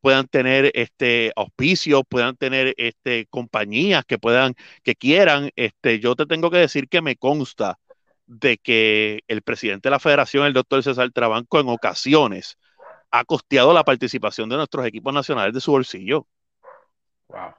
puedan 0.00 0.26
tener 0.26 0.70
este 0.74 1.32
auspicios, 1.36 2.02
puedan 2.08 2.36
tener 2.36 2.74
este 2.76 3.26
compañías 3.30 4.04
que 4.04 4.18
puedan, 4.18 4.54
que 4.82 4.94
quieran. 4.96 5.50
Este, 5.56 6.00
yo 6.00 6.14
te 6.16 6.26
tengo 6.26 6.50
que 6.50 6.58
decir 6.58 6.88
que 6.88 7.02
me 7.02 7.16
consta 7.16 7.78
de 8.26 8.58
que 8.58 9.20
el 9.28 9.42
presidente 9.42 9.88
de 9.88 9.92
la 9.92 10.00
federación, 10.00 10.46
el 10.46 10.52
doctor 10.52 10.82
César 10.82 11.10
Trabanco, 11.12 11.60
en 11.60 11.68
ocasiones 11.68 12.58
ha 13.10 13.24
costeado 13.24 13.72
la 13.72 13.84
participación 13.84 14.48
de 14.48 14.56
nuestros 14.56 14.86
equipos 14.86 15.12
nacionales 15.14 15.54
de 15.54 15.60
su 15.60 15.70
bolsillo. 15.70 16.26
Wow. 17.28 17.54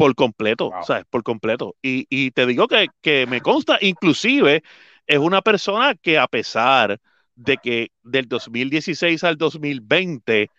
Por 0.00 0.14
completo, 0.14 0.70
¿sabes? 0.86 1.04
Por 1.08 1.22
completo. 1.22 1.76
Y, 1.82 2.30
te 2.32 2.46
digo 2.46 2.66
que, 2.68 2.88
que, 3.00 3.26
me 3.26 3.40
consta, 3.40 3.78
inclusive 3.80 4.62
es 5.06 5.18
una 5.18 5.42
persona 5.42 5.94
que 5.94 6.18
a 6.18 6.26
pesar 6.26 6.98
de 7.34 7.56
que 7.56 7.90
del 8.02 8.28
2016 8.28 9.24
al 9.24 9.36
2020, 9.36 10.50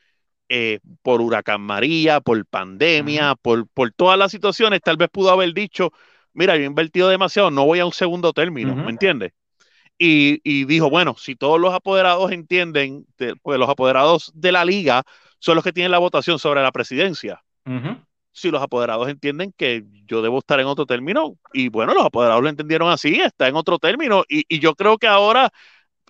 eh, 0.50 0.80
por 1.02 1.22
huracán 1.22 1.62
María, 1.62 2.22
por 2.22 2.46
pandemia, 2.46 3.36
por, 3.36 3.68
por 3.68 3.92
todas 3.92 4.18
las 4.18 4.32
situaciones, 4.32 4.82
tal 4.82 4.98
vez 4.98 5.10
pudo 5.10 5.32
haber 5.32 5.54
dicho, 5.54 5.92
mira, 6.34 6.56
yo 6.58 6.64
he 6.64 6.66
invertido 6.66 7.10
demasiado, 7.10 7.52
no 7.52 7.66
voy 7.66 7.80
a 7.80 7.86
un 7.86 7.94
segundo 7.94 8.34
término, 8.34 8.76
¿me 8.76 8.90
entiendes? 8.90 9.34
y, 10.04 10.66
dijo, 10.66 10.90
bueno, 10.90 11.16
si 11.18 11.36
todos 11.36 11.60
los 11.60 11.74
apoderados 11.74 12.32
entienden, 12.32 13.06
pues 13.44 13.60
los 13.60 13.70
apoderados 13.70 14.32
de 14.34 14.52
la 14.52 14.66
liga 14.66 15.04
son 15.38 15.56
los 15.56 15.64
que 15.64 15.74
tienen 15.74 15.92
la 15.92 16.00
votación 16.00 16.40
sobre 16.40 16.64
la 16.64 16.72
presidencia. 16.72 17.44
Si 18.32 18.50
los 18.50 18.62
apoderados 18.62 19.10
entienden 19.10 19.54
que 19.56 19.84
yo 20.06 20.22
debo 20.22 20.40
estar 20.40 20.60
en 20.60 20.68
otro 20.68 20.86
término, 20.86 21.38
y 21.54 21.70
bueno, 21.70 21.94
los 21.94 22.06
apoderados 22.06 22.42
lo 22.42 22.50
entendieron 22.50 22.90
así, 22.90 23.20
está 23.20 23.48
en 23.48 23.56
otro 23.56 23.78
término, 23.78 24.24
y, 24.28 24.60
yo 24.60 24.76
creo 24.76 24.98
que 24.98 25.08
ahora 25.08 25.52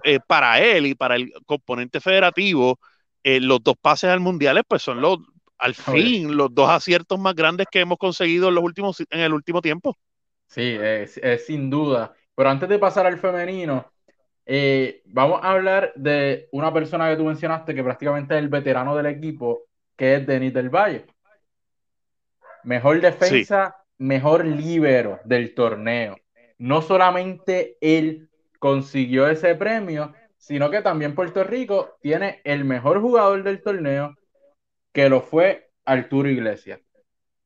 eh, 0.03 0.19
para 0.25 0.59
él 0.59 0.85
y 0.85 0.95
para 0.95 1.15
el 1.15 1.31
componente 1.45 1.99
federativo, 1.99 2.79
eh, 3.23 3.39
los 3.39 3.63
dos 3.63 3.75
pases 3.81 4.09
al 4.09 4.19
mundial, 4.19 4.61
pues 4.67 4.81
son 4.81 5.01
los, 5.01 5.19
al 5.57 5.75
fin, 5.75 6.35
los 6.35 6.53
dos 6.53 6.69
aciertos 6.69 7.19
más 7.19 7.35
grandes 7.35 7.67
que 7.71 7.79
hemos 7.79 7.97
conseguido 7.97 8.49
en, 8.49 8.55
los 8.55 8.63
últimos, 8.63 8.99
en 9.09 9.19
el 9.19 9.33
último 9.33 9.61
tiempo. 9.61 9.97
Sí, 10.47 10.77
es 10.79 11.45
sin 11.45 11.69
duda. 11.69 12.13
Pero 12.35 12.49
antes 12.49 12.67
de 12.67 12.79
pasar 12.79 13.05
al 13.05 13.19
femenino, 13.19 13.91
eh, 14.45 15.01
vamos 15.05 15.39
a 15.43 15.51
hablar 15.51 15.93
de 15.95 16.49
una 16.51 16.73
persona 16.73 17.09
que 17.09 17.17
tú 17.17 17.23
mencionaste 17.23 17.75
que 17.75 17.83
prácticamente 17.83 18.35
es 18.35 18.39
el 18.41 18.49
veterano 18.49 18.95
del 18.95 19.05
equipo, 19.05 19.63
que 19.95 20.15
es 20.15 20.27
Denis 20.27 20.53
del 20.53 20.69
Valle. 20.69 21.05
Mejor 22.63 23.01
defensa, 23.01 23.75
mejor 23.97 24.45
líbero 24.45 25.19
del 25.23 25.53
torneo. 25.53 26.17
No 26.57 26.81
solamente 26.81 27.77
él 27.81 28.29
consiguió 28.59 29.27
ese 29.27 29.55
premio, 29.55 30.13
sino 30.37 30.69
que 30.69 30.81
también 30.81 31.15
Puerto 31.15 31.43
Rico 31.43 31.97
tiene 32.01 32.41
el 32.43 32.65
mejor 32.65 33.01
jugador 33.01 33.43
del 33.43 33.61
torneo, 33.61 34.15
que 34.93 35.09
lo 35.09 35.21
fue 35.21 35.69
Arturo 35.85 36.29
Iglesias. 36.29 36.79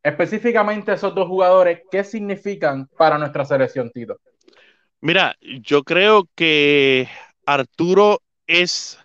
Específicamente 0.03 0.93
esos 0.93 1.15
dos 1.15 1.27
jugadores, 1.27 1.81
¿qué 1.89 2.03
significan 2.03 2.87
para 2.97 3.17
nuestra 3.17 3.43
selección, 3.43 3.91
Tito? 3.91 4.19
Mira, 5.01 5.35
yo 5.41 5.83
creo 5.83 6.27
que 6.35 7.07
Arturo 7.45 8.21
es 8.47 8.99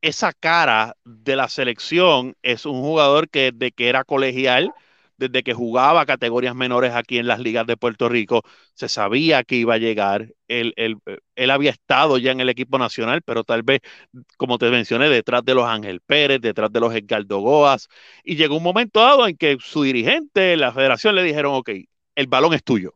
esa 0.00 0.32
cara 0.32 0.96
de 1.04 1.36
la 1.36 1.48
selección, 1.48 2.34
es 2.42 2.66
un 2.66 2.80
jugador 2.80 3.28
que 3.28 3.50
desde 3.52 3.72
que 3.72 3.88
era 3.88 4.04
colegial, 4.04 4.72
desde 5.18 5.42
que 5.42 5.54
jugaba 5.54 6.06
categorías 6.06 6.54
menores 6.54 6.92
aquí 6.94 7.18
en 7.18 7.26
las 7.26 7.40
ligas 7.40 7.66
de 7.66 7.76
Puerto 7.76 8.08
Rico, 8.08 8.42
se 8.74 8.88
sabía 8.88 9.44
que 9.44 9.56
iba 9.56 9.74
a 9.74 9.78
llegar. 9.78 10.28
Él, 10.48 10.74
él, 10.76 11.50
había 11.50 11.70
estado 11.70 12.18
ya 12.18 12.32
en 12.32 12.40
el 12.40 12.48
equipo 12.48 12.78
nacional, 12.78 13.22
pero 13.22 13.44
tal 13.44 13.62
vez, 13.62 13.80
como 14.36 14.58
te 14.58 14.70
mencioné, 14.70 15.08
detrás 15.08 15.44
de 15.44 15.54
los 15.54 15.66
Ángel 15.66 16.00
Pérez, 16.00 16.40
detrás 16.40 16.72
de 16.72 16.80
los 16.80 16.94
Edgardo 16.94 17.40
Goas, 17.40 17.88
y 18.24 18.36
llegó 18.36 18.56
un 18.56 18.62
momento 18.62 19.00
dado 19.00 19.26
en 19.26 19.36
que 19.36 19.56
su 19.60 19.82
dirigente, 19.82 20.56
la 20.56 20.72
federación, 20.72 21.14
le 21.14 21.22
dijeron, 21.22 21.54
ok, 21.54 21.70
el 22.14 22.26
balón 22.26 22.54
es 22.54 22.62
tuyo 22.64 22.94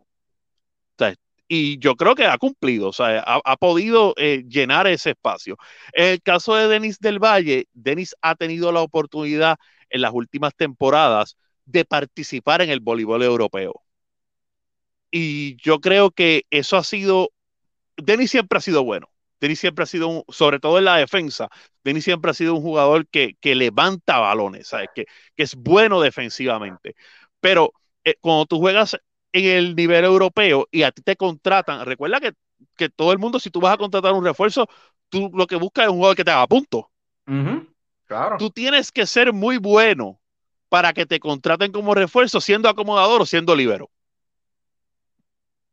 y 1.53 1.79
yo 1.81 1.97
creo 1.97 2.15
que 2.15 2.27
ha 2.27 2.39
cumplido, 2.39 2.89
o 2.89 2.93
sea, 2.93 3.21
ha, 3.27 3.57
podido 3.57 4.15
eh, 4.17 4.45
llenar 4.49 4.87
ese 4.87 5.11
espacio. 5.11 5.57
En 5.93 6.07
el 6.07 6.23
caso 6.23 6.55
de 6.55 6.69
Denis 6.69 7.01
del 7.01 7.19
Valle, 7.19 7.67
Denis 7.73 8.15
ha 8.23 8.37
tenido 8.37 8.71
la 8.71 8.83
oportunidad 8.83 9.57
en 9.91 10.03
las 10.03 10.13
últimas 10.13 10.55
temporadas 10.55 11.37
de 11.71 11.85
participar 11.85 12.63
en 12.63 12.71
el 12.71 12.81
voleibol 12.81 13.23
europeo. 13.23 13.83
Y 15.11 15.57
yo 15.57 15.81
creo 15.81 16.11
que 16.11 16.45
eso 16.51 16.77
ha 16.77 16.85
sido, 16.85 17.31
Denis 17.97 18.31
siempre 18.31 18.59
ha 18.59 18.61
sido 18.61 18.85
bueno. 18.85 19.09
Denis 19.41 19.59
siempre 19.59 19.85
ha 19.85 19.87
sido, 19.87 20.25
sobre 20.29 20.61
todo 20.61 20.79
en 20.79 20.85
la 20.85 20.97
defensa, 20.97 21.49
Denis 21.83 22.05
siempre 22.05 22.31
ha 22.31 22.35
sido 22.35 22.55
un 22.55 22.61
jugador 22.61 23.07
que, 23.09 23.37
levanta 23.43 24.19
balones, 24.19 24.69
¿sabes? 24.69 24.89
Que, 24.95 25.07
que 25.35 25.43
es 25.43 25.55
bueno 25.57 26.01
defensivamente. 26.01 26.95
Pero 27.41 27.73
eh, 28.05 28.17
cuando 28.21 28.47
tú 28.47 28.59
juegas 28.59 28.97
en 29.33 29.45
el 29.45 29.77
nivel 29.77 30.05
europeo 30.05 30.69
y 30.71 30.83
a 30.83 30.93
ti 30.93 31.03
te 31.03 31.17
contratan, 31.17 31.87
recuerda 31.87 32.21
que, 32.21 32.35
todo 32.91 33.13
el 33.13 33.19
mundo, 33.19 33.41
si 33.41 33.51
tú 33.51 33.61
vas 33.61 33.75
a 33.75 33.79
contratar 33.79 34.13
un 34.13 34.25
refuerzo, 34.25 34.69
tú 35.09 35.31
lo 35.35 35.47
que 35.47 35.57
buscas 35.57 35.85
es 35.85 35.91
un 35.91 35.97
jugador 35.97 36.17
que 36.17 36.25
te 36.25 36.31
haga 36.31 36.47
punto. 36.47 36.91
Claro. 38.07 38.37
Tú 38.39 38.51
tienes 38.51 38.93
que 38.93 39.07
ser 39.07 39.33
muy 39.33 39.57
bueno 39.57 40.20
para 40.71 40.95
que 40.95 41.05
te 41.05 41.21
contraten 41.21 41.73
como 41.73 41.95
refuerzo, 41.95 42.41
siendo 42.41 42.69
acomodador 42.69 43.21
o 43.21 43.27
siendo 43.27 43.55
libero. 43.55 43.91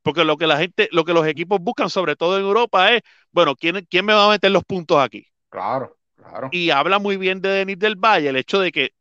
Porque 0.01 0.25
lo 0.25 0.37
que 0.37 0.47
la 0.47 0.57
gente, 0.57 0.89
lo 0.91 1.05
que 1.05 1.13
los 1.13 1.27
equipos 1.27 1.59
buscan, 1.61 1.89
sobre 1.89 2.15
todo 2.15 2.37
en 2.37 2.43
Europa, 2.43 2.93
es, 2.93 3.03
bueno, 3.31 3.55
¿quién, 3.55 3.85
quién 3.89 4.05
me 4.05 4.13
va 4.13 4.25
a 4.25 4.29
meter 4.29 4.51
los 4.51 4.63
puntos 4.63 4.97
aquí? 4.97 5.27
Claro, 5.49 5.97
claro. 6.15 6.49
Y 6.51 6.71
habla 6.71 6.97
muy 6.97 7.15
bien 7.15 7.41
de 7.41 7.49
Denis 7.49 7.77
del 7.77 7.95
Valle, 7.95 8.29
el 8.29 8.37
hecho 8.37 8.59
de 8.59 8.71
que 8.71 8.93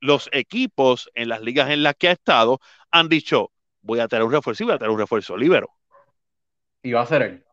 los 0.00 0.30
equipos 0.32 1.10
en 1.14 1.28
las 1.28 1.42
ligas 1.42 1.70
en 1.70 1.82
las 1.82 1.94
que 1.94 2.08
ha 2.08 2.12
estado 2.12 2.60
han 2.90 3.08
dicho, 3.08 3.52
voy 3.82 4.00
a 4.00 4.08
tener 4.08 4.24
un 4.24 4.32
refuerzo 4.32 4.62
y 4.62 4.66
voy 4.66 4.74
a 4.76 4.78
tener 4.78 4.90
un 4.90 4.98
refuerzo 4.98 5.36
libero. 5.36 5.68
Y 6.82 6.92
va 6.92 7.02
a 7.02 7.06
ser 7.06 7.22
él. 7.22 7.44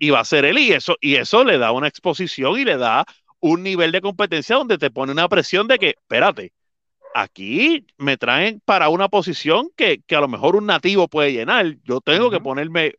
Y 0.00 0.10
va 0.10 0.20
a 0.20 0.24
ser 0.24 0.44
él, 0.44 0.58
y 0.58 0.72
eso, 0.72 0.96
y 1.00 1.14
eso 1.14 1.44
le 1.44 1.56
da 1.56 1.72
una 1.72 1.88
exposición 1.88 2.58
y 2.58 2.64
le 2.64 2.76
da 2.76 3.06
un 3.40 3.62
nivel 3.62 3.92
de 3.92 4.00
competencia 4.02 4.56
donde 4.56 4.76
te 4.76 4.90
pone 4.90 5.12
una 5.12 5.28
presión 5.28 5.66
de 5.66 5.78
que, 5.78 5.90
espérate, 5.90 6.52
Aquí 7.18 7.86
me 7.96 8.18
traen 8.18 8.60
para 8.66 8.90
una 8.90 9.08
posición 9.08 9.70
que, 9.74 10.02
a 10.10 10.20
lo 10.20 10.28
mejor 10.28 10.54
un 10.54 10.66
nativo 10.66 11.08
puede 11.08 11.32
llenar. 11.32 11.76
Yo 11.82 12.02
tengo 12.02 12.30
que 12.30 12.40
ponerme. 12.40 12.94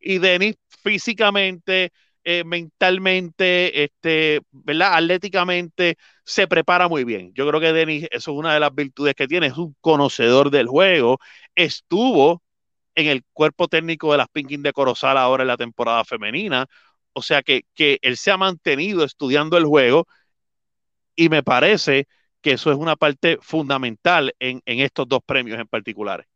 Y 0.00 0.16
Denis 0.18 0.56
físicamente, 0.82 1.92
eh, 2.24 2.44
mentalmente, 2.44 3.84
este, 3.84 4.40
¿verdad? 4.52 4.94
Atléticamente, 4.94 5.98
se 6.24 6.48
prepara 6.48 6.88
muy 6.88 7.04
bien. 7.04 7.34
Yo 7.34 7.46
creo 7.46 7.60
que 7.60 7.74
Denis, 7.74 8.04
eso 8.10 8.32
es 8.32 8.38
una 8.38 8.54
de 8.54 8.60
las 8.60 8.74
virtudes 8.74 9.14
que 9.14 9.28
tiene, 9.28 9.48
es 9.48 9.58
un 9.58 9.76
conocedor 9.82 10.50
del 10.50 10.66
juego. 10.66 11.18
Estuvo 11.54 12.42
en 12.94 13.08
el 13.08 13.22
cuerpo 13.34 13.68
técnico 13.68 14.12
de 14.12 14.18
las 14.18 14.28
Pinkin 14.30 14.62
de 14.62 14.72
Corozal 14.72 15.18
ahora 15.18 15.42
en 15.42 15.48
la 15.48 15.58
temporada 15.58 16.06
femenina. 16.06 16.66
O 17.12 17.20
sea 17.20 17.42
que, 17.42 17.64
que 17.74 17.98
él 18.00 18.16
se 18.16 18.30
ha 18.30 18.38
mantenido 18.38 19.04
estudiando 19.04 19.58
el 19.58 19.66
juego 19.66 20.06
y 21.16 21.28
me 21.28 21.42
parece 21.42 22.06
que 22.40 22.52
eso 22.52 22.70
es 22.70 22.76
una 22.76 22.96
parte 22.96 23.38
fundamental 23.40 24.34
en, 24.38 24.62
estos 24.64 25.08
dos 25.08 25.20
premios 25.24 25.58
en 25.58 25.66
particulares. 25.66 26.26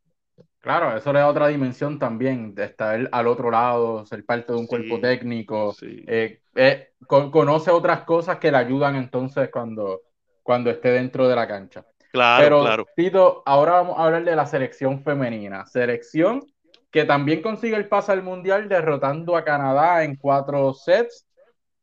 Claro, 0.60 0.96
eso 0.96 1.12
le 1.12 1.18
da 1.18 1.28
otra 1.28 1.48
dimensión 1.48 1.98
también, 1.98 2.54
de 2.54 2.64
estar 2.64 3.08
al 3.10 3.26
otro 3.26 3.50
lado, 3.50 4.06
ser 4.06 4.24
parte 4.24 4.52
de 4.52 4.58
un 4.58 4.66
cuerpo 4.66 5.00
técnico, 5.00 5.74
eh, 5.82 6.40
eh, 6.54 6.92
conoce 7.06 7.70
otras 7.72 8.04
cosas 8.04 8.38
que 8.38 8.52
le 8.52 8.58
ayudan 8.58 8.94
entonces 8.94 9.50
cuando, 9.50 10.02
cuando 10.42 10.70
esté 10.70 10.90
dentro 10.90 11.28
de 11.28 11.34
la 11.34 11.48
cancha. 11.48 11.84
Claro, 12.12 12.44
Pero, 12.44 12.60
claro. 12.60 12.86
Tito, 12.94 13.42
ahora 13.46 13.72
vamos 13.72 13.98
a 13.98 14.04
hablar 14.04 14.24
de 14.24 14.36
la 14.36 14.46
selección 14.46 15.02
femenina. 15.02 15.66
Selección 15.66 16.46
que 16.92 17.06
también 17.06 17.40
consigue 17.40 17.74
el 17.74 17.88
pase 17.88 18.12
al 18.12 18.22
Mundial 18.22 18.68
derrotando 18.68 19.34
a 19.34 19.44
Canadá 19.44 20.04
en 20.04 20.14
cuatro 20.16 20.74
sets. 20.74 21.26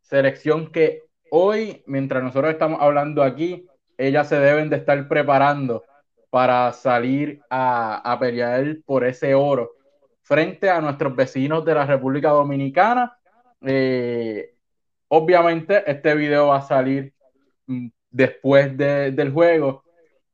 Selección 0.02 0.72
que 0.72 1.02
hoy, 1.32 1.84
mientras 1.88 2.24
nosotros 2.24 2.52
estamos 2.52 2.80
hablando 2.80 3.24
aquí, 3.24 3.66
ellas 4.00 4.30
se 4.30 4.40
deben 4.40 4.70
de 4.70 4.78
estar 4.78 5.08
preparando 5.08 5.84
para 6.30 6.72
salir 6.72 7.42
a, 7.50 8.18
pelear 8.20 8.78
por 8.86 9.04
ese 9.04 9.36
oro 9.36 9.72
frente 10.22 10.70
a 10.70 10.80
nuestros 10.80 11.16
vecinos 11.16 11.66
de 11.66 11.74
la 11.74 11.86
República 11.86 12.30
Dominicana. 12.30 13.18
Eh, 13.62 14.56
obviamente 15.10 15.84
este 15.86 16.16
video 16.16 16.48
va 16.48 16.60
a 16.60 16.62
salir 16.62 17.14
mm, 17.68 17.88
después 18.10 18.78
del 18.78 19.32
juego, 19.34 19.84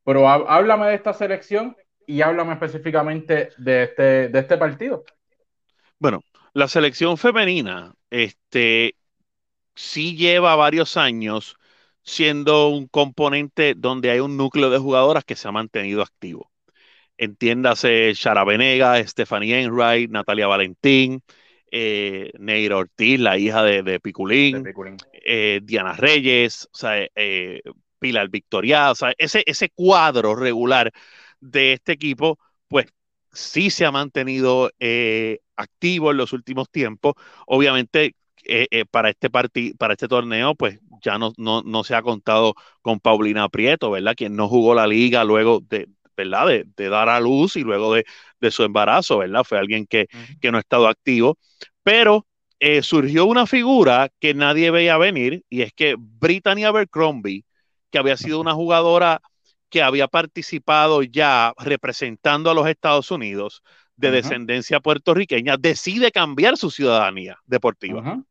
pero 0.03 0.29
háblame 0.29 0.87
de 0.87 0.95
esta 0.95 1.13
selección 1.13 1.75
y 2.05 2.21
háblame 2.21 2.53
específicamente 2.53 3.49
de 3.57 3.83
este, 3.83 4.29
de 4.29 4.39
este 4.39 4.57
partido. 4.57 5.03
Bueno, 5.97 6.21
la 6.53 6.67
selección 6.67 7.17
femenina 7.17 7.95
este, 8.11 8.95
sí 9.73 10.15
lleva 10.15 10.55
varios 10.55 10.97
años 10.97 11.57
siendo 12.05 12.69
un 12.69 12.87
componente 12.87 13.73
donde 13.75 14.11
hay 14.11 14.19
un 14.19 14.37
núcleo 14.37 14.69
de 14.69 14.77
jugadoras 14.77 15.25
que 15.25 15.35
se 15.35 15.47
ha 15.47 15.51
mantenido 15.51 16.01
activo. 16.03 16.51
Entiéndase 17.17 18.13
Shara 18.13 18.43
Venega, 18.43 19.05
Stephanie 19.07 19.61
Enright, 19.61 20.11
Natalia 20.11 20.47
Valentín, 20.47 21.23
eh, 21.71 22.31
Neira 22.37 22.77
Ortiz, 22.77 23.19
la 23.19 23.37
hija 23.37 23.63
de, 23.63 23.99
Piculín, 23.99 24.63
eh, 25.13 25.61
Diana 25.63 25.93
Reyes, 25.93 26.69
o 26.71 26.77
sea, 26.77 27.07
eh, 27.15 27.61
Pilar 27.99 28.29
Victoria, 28.29 28.91
o 28.91 28.95
sea, 28.95 29.13
ese, 29.17 29.43
ese 29.45 29.69
cuadro 29.69 30.35
regular 30.35 30.91
de 31.39 31.73
este 31.73 31.93
equipo, 31.93 32.37
pues 32.67 32.85
sí 33.31 33.69
se 33.69 33.85
ha 33.85 33.91
mantenido 33.91 34.69
activo 35.55 36.11
en 36.11 36.17
los 36.17 36.33
últimos 36.33 36.69
tiempos. 36.69 37.15
Obviamente, 37.47 38.15
eh, 38.45 38.67
eh, 38.71 38.85
para, 38.85 39.09
este 39.09 39.29
para 39.29 39.93
este 39.93 40.07
torneo, 40.07 40.55
pues 40.55 40.79
ya 41.01 41.17
no, 41.17 41.33
no, 41.37 41.83
se 41.83 41.95
ha 41.95 42.01
contado 42.01 42.55
con 42.81 42.99
Paulina 42.99 43.49
Prieto, 43.49 43.91
¿verdad? 43.91 44.15
Quien 44.15 44.35
no 44.35 44.47
jugó 44.47 44.73
la 44.73 44.87
liga 44.87 45.23
luego 45.23 45.61
de, 45.67 45.87
¿verdad? 46.15 46.47
De, 46.47 46.89
dar 46.89 47.09
a 47.09 47.19
luz 47.19 47.55
y 47.55 47.61
luego 47.61 47.93
de, 47.93 48.05
su 48.51 48.63
embarazo, 48.63 49.19
¿verdad? 49.19 49.43
Fue 49.43 49.57
alguien 49.57 49.87
que, 49.87 50.07
que 50.39 50.51
no 50.51 50.57
ha 50.57 50.61
estado 50.61 50.87
activo. 50.87 51.37
Pero 51.83 52.27
surgió 52.81 53.25
una 53.25 53.45
figura 53.45 54.09
que 54.19 54.33
nadie 54.33 54.71
veía 54.71 54.97
venir 54.97 55.43
y 55.49 55.61
es 55.61 55.73
que 55.73 55.95
Brittany 55.97 56.63
Abercrombie, 56.63 57.43
que 57.91 57.99
había 57.99 58.17
sido 58.17 58.39
una 58.39 58.53
jugadora 58.53 59.21
que 59.69 59.81
había 59.81 60.07
participado 60.07 61.03
ya 61.03 61.53
representando 61.57 62.49
a 62.49 62.53
los 62.53 62.67
Estados 62.67 63.11
Unidos 63.11 63.61
de 63.97 64.11
descendencia 64.11 64.79
puertorriqueña, 64.79 65.57
decide 65.57 66.11
cambiar 66.11 66.57
su 66.57 66.69
ciudadanía 66.71 67.37
deportiva. 67.45 68.23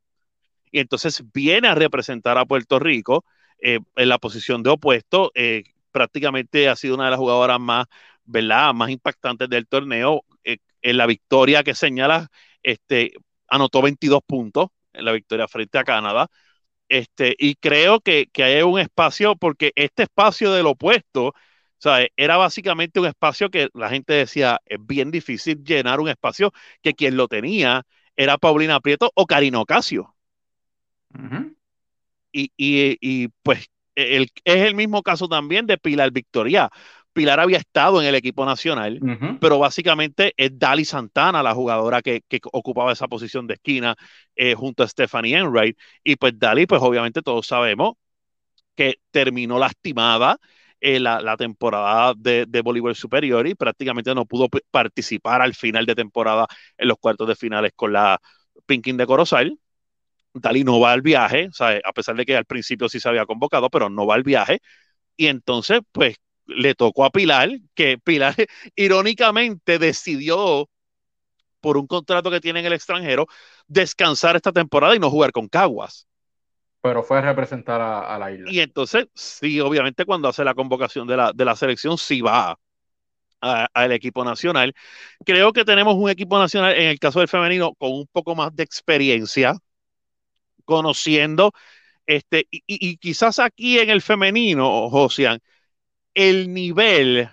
Y 0.74 0.80
entonces 0.80 1.22
viene 1.32 1.68
a 1.68 1.76
representar 1.76 2.36
a 2.36 2.46
Puerto 2.46 2.80
Rico 2.80 3.24
eh, 3.60 3.78
en 3.94 4.08
la 4.08 4.18
posición 4.18 4.64
de 4.64 4.70
opuesto. 4.70 5.30
Eh, 5.36 5.62
prácticamente 5.92 6.68
ha 6.68 6.74
sido 6.74 6.96
una 6.96 7.04
de 7.04 7.10
las 7.12 7.20
jugadoras 7.20 7.60
más, 7.60 7.86
más 8.26 8.90
impactantes 8.90 9.48
del 9.48 9.68
torneo. 9.68 10.24
Eh, 10.42 10.58
en 10.82 10.96
la 10.96 11.06
victoria 11.06 11.62
que 11.62 11.76
señala, 11.76 12.28
este, 12.64 13.12
anotó 13.46 13.82
22 13.82 14.20
puntos 14.26 14.70
en 14.92 15.04
la 15.04 15.12
victoria 15.12 15.46
frente 15.46 15.78
a 15.78 15.84
Canadá. 15.84 16.28
Este, 16.88 17.36
y 17.38 17.54
creo 17.54 18.00
que, 18.00 18.28
hay 18.38 18.62
un 18.62 18.80
espacio, 18.80 19.36
porque 19.36 19.72
este 19.76 20.04
espacio 20.04 20.52
del 20.52 20.66
opuesto, 20.66 21.34
era 22.16 22.36
básicamente 22.36 22.98
un 22.98 23.06
espacio 23.06 23.50
que 23.50 23.68
la 23.74 23.90
gente 23.90 24.14
decía, 24.14 24.60
es 24.66 24.78
bien 24.84 25.10
difícil 25.12 25.62
llenar 25.64 26.00
un 26.00 26.08
espacio 26.08 26.52
que 26.82 26.94
quien 26.94 27.16
lo 27.16 27.28
tenía 27.28 27.86
era 28.16 28.38
Paulina 28.38 28.80
Prieto 28.80 29.12
o 29.14 29.26
Karina 29.26 29.60
Ocasio. 29.60 30.13
Y, 32.32 32.50
y, 32.56 33.28
pues 33.42 33.68
es 33.94 34.28
el 34.44 34.74
mismo 34.74 35.02
caso 35.02 35.28
también 35.28 35.66
de 35.66 35.78
Pilar 35.78 36.10
Victoria. 36.10 36.70
Pilar 37.12 37.38
había 37.38 37.58
estado 37.58 38.02
en 38.02 38.08
el 38.08 38.16
equipo 38.16 38.44
nacional, 38.44 38.98
pero 39.40 39.60
básicamente 39.60 40.34
es 40.36 40.58
Dali 40.58 40.84
Santana, 40.84 41.44
la 41.44 41.54
jugadora 41.54 42.02
que, 42.02 42.22
ocupaba 42.52 42.92
esa 42.92 43.06
posición 43.06 43.46
de 43.46 43.54
esquina 43.54 43.94
eh, 44.34 44.54
junto 44.54 44.82
a 44.82 44.88
Stephanie 44.88 45.36
Enright. 45.36 45.78
Y 46.02 46.16
pues 46.16 46.36
Dali, 46.36 46.66
pues 46.66 46.82
obviamente 46.82 47.22
todos 47.22 47.46
sabemos 47.46 47.94
que 48.74 48.96
terminó 49.12 49.58
lastimada 49.60 50.38
en 50.80 51.04
la, 51.04 51.36
temporada 51.36 52.14
de, 52.16 52.46
de 52.46 52.60
voleibol 52.60 52.96
superior 52.96 53.46
y 53.46 53.54
prácticamente 53.54 54.14
no 54.14 54.26
pudo 54.26 54.48
participar 54.70 55.40
al 55.40 55.54
final 55.54 55.86
de 55.86 55.94
temporada 55.94 56.46
en 56.76 56.88
los 56.88 56.98
cuartos 56.98 57.28
de 57.28 57.36
finales 57.36 57.72
con 57.76 57.92
la 57.92 58.20
Pinkin 58.66 58.96
de 58.96 59.06
Corozal. 59.06 59.58
Dali 60.34 60.64
no 60.64 60.80
va 60.80 60.92
al 60.92 61.02
viaje, 61.02 61.48
a 61.60 61.92
pesar 61.92 62.16
de 62.16 62.26
que 62.26 62.36
al 62.36 62.44
principio 62.44 62.88
sí 62.88 62.98
se 63.00 63.08
había 63.08 63.24
convocado, 63.24 63.70
pero 63.70 63.88
no 63.88 64.06
va 64.06 64.16
al 64.16 64.24
viaje. 64.24 64.60
Y 65.16 65.28
entonces, 65.28 65.80
pues 65.92 66.16
le 66.46 66.74
tocó 66.74 67.04
a 67.04 67.10
Pilar, 67.10 67.50
que 67.74 67.98
Pilar 67.98 68.34
irónicamente 68.76 69.78
decidió, 69.78 70.68
por 71.60 71.78
un 71.78 71.86
contrato 71.86 72.30
que 72.30 72.40
tiene 72.40 72.60
en 72.60 72.66
el 72.66 72.72
extranjero, 72.72 73.26
descansar 73.66 74.36
esta 74.36 74.52
temporada 74.52 74.94
y 74.94 74.98
no 74.98 75.10
jugar 75.10 75.32
con 75.32 75.48
Caguas. 75.48 76.06
Pero 76.82 77.02
fue 77.02 77.18
a 77.18 77.22
representar 77.22 77.80
a, 77.80 78.18
la 78.18 78.30
isla. 78.30 78.52
Y 78.52 78.60
entonces, 78.60 79.06
sí, 79.14 79.58
obviamente 79.60 80.04
cuando 80.04 80.28
hace 80.28 80.44
la 80.44 80.54
convocación 80.54 81.06
de 81.06 81.16
la, 81.16 81.32
de 81.32 81.44
la 81.46 81.56
selección, 81.56 81.96
sí 81.96 82.20
va 82.20 82.58
al 83.40 83.92
equipo 83.92 84.24
nacional. 84.24 84.74
Creo 85.24 85.52
que 85.52 85.64
tenemos 85.64 85.94
un 85.96 86.10
equipo 86.10 86.38
nacional, 86.38 86.74
en 86.74 86.88
el 86.88 86.98
caso 86.98 87.20
del 87.20 87.28
femenino, 87.28 87.74
con 87.74 87.92
un 87.92 88.06
poco 88.10 88.34
más 88.34 88.54
de 88.54 88.62
experiencia, 88.62 89.56
conociendo, 90.64 91.52
este, 92.06 92.46
y, 92.50 92.62
y 92.66 92.96
quizás 92.98 93.38
aquí 93.38 93.78
en 93.78 93.90
el 93.90 94.02
femenino, 94.02 94.90
Josian, 94.90 95.40
el 96.14 96.52
nivel 96.52 97.28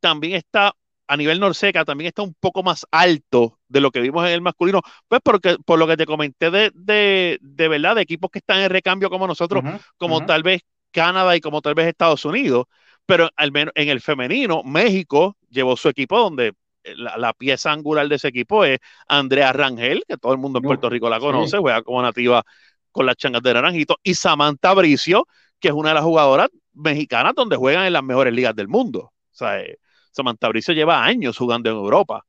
también 0.00 0.34
está, 0.34 0.74
a 1.06 1.16
nivel 1.16 1.40
Norseca, 1.40 1.84
también 1.84 2.08
está 2.08 2.22
un 2.22 2.34
poco 2.34 2.62
más 2.62 2.86
alto 2.90 3.58
de 3.68 3.80
lo 3.80 3.90
que 3.90 4.00
vimos 4.00 4.26
en 4.26 4.32
el 4.32 4.40
masculino, 4.40 4.80
pues 5.08 5.20
porque, 5.22 5.56
por 5.64 5.78
lo 5.78 5.86
que 5.86 5.96
te 5.96 6.06
comenté 6.06 6.50
de, 6.50 6.70
de, 6.74 7.38
de 7.40 7.68
verdad, 7.68 7.96
de 7.96 8.02
equipos 8.02 8.30
que 8.30 8.38
están 8.38 8.60
en 8.60 8.70
recambio 8.70 9.10
como 9.10 9.26
nosotros, 9.26 9.62
como 9.96 10.24
tal 10.26 10.42
vez 10.42 10.62
Canadá 10.90 11.36
y 11.36 11.40
como 11.40 11.62
tal 11.62 11.74
vez 11.74 11.86
Estados 11.86 12.24
Unidos, 12.24 12.66
pero 13.06 13.30
al 13.36 13.52
menos 13.52 13.72
en 13.76 13.88
el 13.88 14.00
femenino, 14.00 14.62
México 14.62 15.36
llevó 15.48 15.76
su 15.76 15.88
equipo 15.88 16.18
donde 16.18 16.52
la, 16.84 17.32
pieza 17.32 17.72
angular 17.72 18.08
de 18.08 18.16
ese 18.16 18.28
equipo 18.28 18.64
es 18.64 18.78
Andrea 19.08 19.52
Rangel, 19.52 20.04
que 20.06 20.16
todo 20.16 20.32
el 20.32 20.38
mundo 20.38 20.58
en 20.58 20.64
Puerto 20.64 20.90
Rico 20.90 21.08
la 21.08 21.20
conoce, 21.20 21.58
juega 21.58 21.82
como 21.82 22.02
nativa 22.02 22.44
con 22.92 23.06
las 23.06 23.16
changas 23.16 23.42
de 23.42 23.54
Naranjito, 23.54 23.96
y 24.02 24.14
Samantha 24.14 24.74
Bricio, 24.74 25.26
que 25.60 25.68
es 25.68 25.74
una 25.74 25.90
de 25.90 25.94
las 25.96 26.04
jugadoras 26.04 26.48
mexicanas 26.74 27.34
donde 27.34 27.56
juegan 27.56 27.86
en 27.86 27.92
las 27.92 28.02
mejores 28.02 28.32
ligas 28.34 28.54
del 28.54 28.68
mundo. 28.68 29.00
O 29.32 29.34
sea, 29.34 29.60
eh, 29.60 29.78
Samantha 30.12 30.48
Bricio 30.48 30.74
lleva 30.74 31.04
años 31.04 31.36
jugando 31.38 31.70
en 31.70 31.76
Europa. 31.76 32.24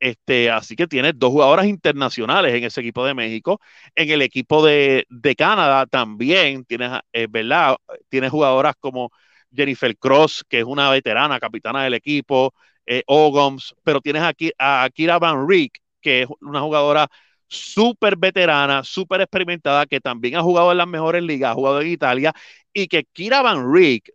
Este, 0.00 0.50
así 0.50 0.76
que 0.76 0.86
tiene 0.86 1.12
dos 1.12 1.30
jugadoras 1.30 1.66
internacionales 1.66 2.54
en 2.54 2.64
ese 2.64 2.80
equipo 2.80 3.04
de 3.04 3.14
México. 3.14 3.60
En 3.94 4.10
el 4.10 4.22
equipo 4.22 4.64
de, 4.64 5.06
Canadá 5.36 5.86
también 5.86 6.64
tienes, 6.64 6.92
eh, 7.12 7.26
¿verdad? 7.28 7.76
Tienes 8.08 8.30
jugadoras 8.30 8.74
como 8.78 9.10
Jennifer 9.52 9.96
Cross, 9.96 10.44
que 10.48 10.60
es 10.60 10.64
una 10.64 10.90
veterana, 10.90 11.40
capitana 11.40 11.84
del 11.84 11.94
equipo, 11.94 12.54
eh, 12.86 13.02
Ogoms, 13.06 13.74
pero 13.82 14.00
tienes 14.00 14.22
aquí 14.22 14.52
a 14.58 14.88
Kira 14.94 15.18
Van 15.18 15.48
Rick, 15.48 15.80
que 16.00 16.22
es 16.22 16.28
una 16.40 16.60
jugadora 16.60 17.08
súper 17.48 18.16
veterana, 18.16 18.84
súper 18.84 19.22
experimentada, 19.22 19.86
que 19.86 20.00
también 20.00 20.36
ha 20.36 20.42
jugado 20.42 20.72
en 20.72 20.78
las 20.78 20.86
mejores 20.86 21.22
ligas, 21.22 21.50
ha 21.52 21.54
jugado 21.54 21.80
en 21.80 21.88
Italia, 21.88 22.32
y 22.72 22.86
que 22.88 23.04
Kira 23.04 23.42
Van 23.42 23.72
Rick, 23.72 24.12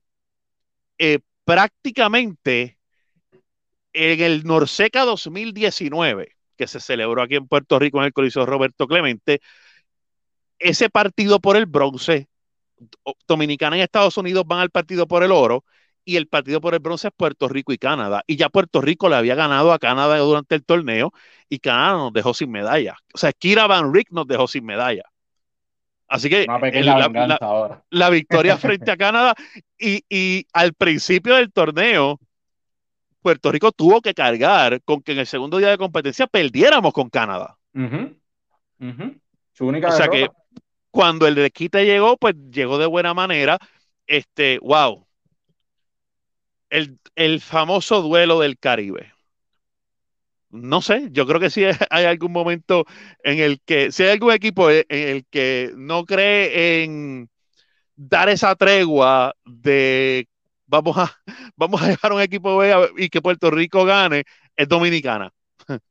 eh, 0.97 1.19
prácticamente 1.45 2.77
en 3.93 4.21
el 4.21 4.43
Norseca 4.43 5.05
2019, 5.05 6.35
que 6.57 6.67
se 6.67 6.79
celebró 6.79 7.21
aquí 7.21 7.35
en 7.35 7.47
Puerto 7.47 7.79
Rico 7.79 7.99
en 7.99 8.05
el 8.05 8.13
Coliseo 8.13 8.45
Roberto 8.45 8.87
Clemente, 8.87 9.41
ese 10.59 10.89
partido 10.89 11.39
por 11.39 11.57
el 11.57 11.65
bronce, 11.65 12.29
Dominicana 13.27 13.75
en 13.75 13.83
Estados 13.83 14.17
Unidos 14.17 14.45
van 14.45 14.59
al 14.59 14.69
partido 14.69 15.07
por 15.07 15.23
el 15.23 15.31
oro 15.31 15.63
y 16.05 16.17
el 16.17 16.27
partido 16.27 16.61
por 16.61 16.73
el 16.73 16.79
bronce 16.79 17.07
es 17.07 17.13
Puerto 17.15 17.47
Rico 17.47 17.73
y 17.73 17.77
Canadá. 17.77 18.23
Y 18.27 18.35
ya 18.35 18.49
Puerto 18.49 18.81
Rico 18.81 19.09
le 19.09 19.15
había 19.15 19.35
ganado 19.35 19.71
a 19.71 19.79
Canadá 19.79 20.17
durante 20.17 20.55
el 20.55 20.63
torneo 20.63 21.13
y 21.49 21.59
Canadá 21.59 21.93
nos 21.93 22.13
dejó 22.13 22.33
sin 22.33 22.51
medalla. 22.51 22.95
O 23.13 23.17
sea, 23.17 23.31
Kira 23.31 23.67
Van 23.67 23.93
Rick 23.93 24.09
nos 24.11 24.27
dejó 24.27 24.47
sin 24.47 24.65
medalla. 24.65 25.03
Así 26.07 26.29
que 26.29 26.45
la, 27.89 28.09
victoria 28.09 28.57
frente 28.57 28.91
a 28.91 28.97
Canadá 28.97 29.33
y, 29.79 30.45
al 30.53 30.73
principio 30.73 31.35
del 31.35 31.51
torneo, 31.51 32.19
Puerto 33.21 33.51
Rico 33.51 33.71
tuvo 33.71 34.01
que 34.01 34.13
cargar 34.13 34.81
con 34.83 35.01
que 35.01 35.13
en 35.13 35.19
el 35.19 35.27
segundo 35.27 35.57
día 35.57 35.69
de 35.69 35.77
competencia 35.77 36.27
perdiéramos 36.27 36.93
con 36.93 37.09
Canadá. 37.09 37.57
Su 39.53 39.65
única 39.65 39.87
o 39.87 39.91
sea 39.91 40.07
que 40.07 40.27
cuando 40.91 41.25
el 41.25 41.33
desquite 41.33 41.85
llegó, 41.85 42.17
pues 42.17 42.35
llegó 42.51 42.77
de 42.77 42.85
buena 42.85 43.15
manera. 43.15 43.57
Este, 44.05 44.59
wow. 44.59 45.02
El, 46.73 46.99
el 47.15 47.39
famoso 47.39 48.01
duelo 48.01 48.39
del 48.39 48.57
Caribe 48.57 49.13
no 50.53 50.81
sé, 50.81 51.09
yo 51.11 51.25
creo 51.25 51.39
que 51.39 51.49
sí 51.49 51.63
hay 51.89 52.05
algún 52.05 52.31
momento 52.31 52.85
en 53.23 53.39
el 53.39 53.59
que, 53.61 53.91
si 53.91 54.03
hay 54.03 54.11
algún 54.11 54.31
equipo 54.31 54.69
en 54.69 54.85
el 54.89 55.25
que 55.25 55.73
no 55.75 56.05
cree 56.05 56.83
en 56.83 57.29
dar 57.95 58.29
esa 58.29 58.55
tregua 58.55 59.33
de 59.45 60.27
vamos 60.67 60.95
a, 60.97 61.11
vamos 61.55 61.81
a 61.81 61.87
dejar 61.87 62.13
un 62.13 62.21
equipo 62.21 62.57
B 62.57 62.71
y 62.97 63.09
que 63.09 63.21
Puerto 63.21 63.49
Rico 63.49 63.83
gane, 63.83 64.23
es 64.55 64.67
Dominicana. 64.67 65.31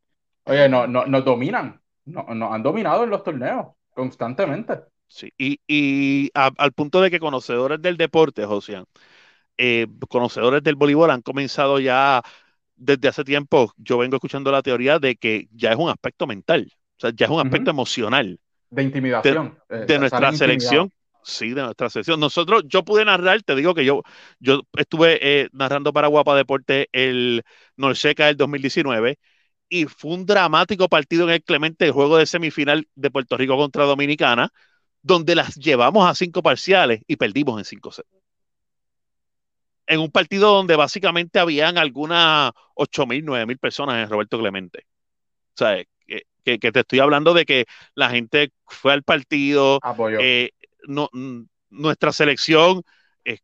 Oye, 0.45 0.69
no, 0.69 0.87
no, 0.87 1.07
nos 1.07 1.25
dominan, 1.25 1.81
nos 2.05 2.29
no, 2.29 2.53
han 2.53 2.63
dominado 2.63 3.03
en 3.03 3.11
los 3.11 3.25
torneos 3.25 3.67
constantemente. 3.93 4.75
Sí, 5.09 5.31
y, 5.37 6.31
al 6.35 6.73
punto 6.73 7.01
de 7.01 7.11
que 7.11 7.21
conocedores 7.21 7.83
del 7.83 7.97
deporte, 7.97 8.47
José, 8.47 8.83
eh, 9.59 9.87
conocedores 10.09 10.63
del 10.63 10.77
voleibol 10.77 11.11
han 11.11 11.23
comenzado 11.23 11.79
ya 11.79 12.23
desde 12.77 13.09
hace 13.09 13.25
tiempo 13.25 13.73
yo 13.77 13.99
vengo 13.99 14.17
escuchando 14.17 14.51
la 14.51 14.63
teoría 14.63 14.99
de 14.99 15.17
que 15.17 15.49
ya 15.53 15.71
es 15.71 15.77
un 15.77 15.89
aspecto 15.89 16.27
mental, 16.27 16.69
o 16.97 17.01
sea, 17.01 17.11
ya 17.15 17.27
es 17.27 17.33
un 17.33 17.41
aspecto 17.41 17.71
emocional. 17.71 18.39
De 18.71 18.83
intimidación. 18.83 19.59
De, 19.69 19.95
eh, 19.95 19.99
nuestra 19.99 20.33
selección. 20.33 20.91
Sí, 21.25 21.51
de 21.51 21.63
nuestra 21.63 21.89
selección. 21.89 22.19
Nosotros, 22.19 22.65
yo 22.67 22.85
pude 22.85 23.05
narrar, 23.05 23.43
te 23.43 23.55
digo 23.55 23.75
que 23.75 23.85
yo, 23.85 24.03
yo 24.41 24.63
estuve 24.77 25.19
eh, 25.23 25.49
narrando 25.53 25.93
para 25.93 26.09
Guapa 26.09 26.35
Deporte 26.35 26.89
el 26.91 27.45
Norseca 27.77 28.27
del 28.27 28.37
2019 28.37 29.19
y 29.69 29.85
fue 29.85 30.15
un 30.15 30.27
dramático 30.27 30.89
partido 30.89 31.25
en 31.25 31.35
el 31.35 31.43
Clemente, 31.45 31.85
el 31.85 31.93
juego 31.93 32.17
de 32.17 32.27
semifinal 32.27 32.89
de 32.97 33.11
Puerto 33.11 33.37
Rico 33.37 33.57
contra 33.57 33.85
Dominicana, 33.85 34.49
donde 35.03 35.37
las 35.37 35.55
llevamos 35.55 36.09
a 36.09 36.15
cinco 36.15 36.43
parciales 36.43 37.03
y 37.07 37.17
perdimos 37.17 37.59
en 37.59 37.65
cinco 37.65 37.93
sets 37.93 38.22
en 39.87 40.01
un 40.01 40.11
partido 40.11 40.53
donde 40.53 40.77
básicamente 40.77 41.39
habían 41.39 41.79
algunas 41.79 42.53
8.000, 42.75 43.25
9.000 43.25 43.59
personas 43.59 44.03
en 44.03 44.11
Roberto 44.11 44.39
Clemente. 44.39 44.87
O 45.55 45.59
sea, 45.59 45.83
que, 46.45 46.59
te 46.59 46.81
estoy 46.81 46.99
hablando 46.99 47.35
de 47.35 47.45
que 47.45 47.67
la 47.95 48.11
gente 48.11 48.53
fue 48.67 48.93
al 48.93 49.03
partido, 49.03 49.79
eh, 50.21 50.51
no, 50.87 51.09
nuestra 51.71 52.13
selección 52.13 52.83
eh, 53.25 53.39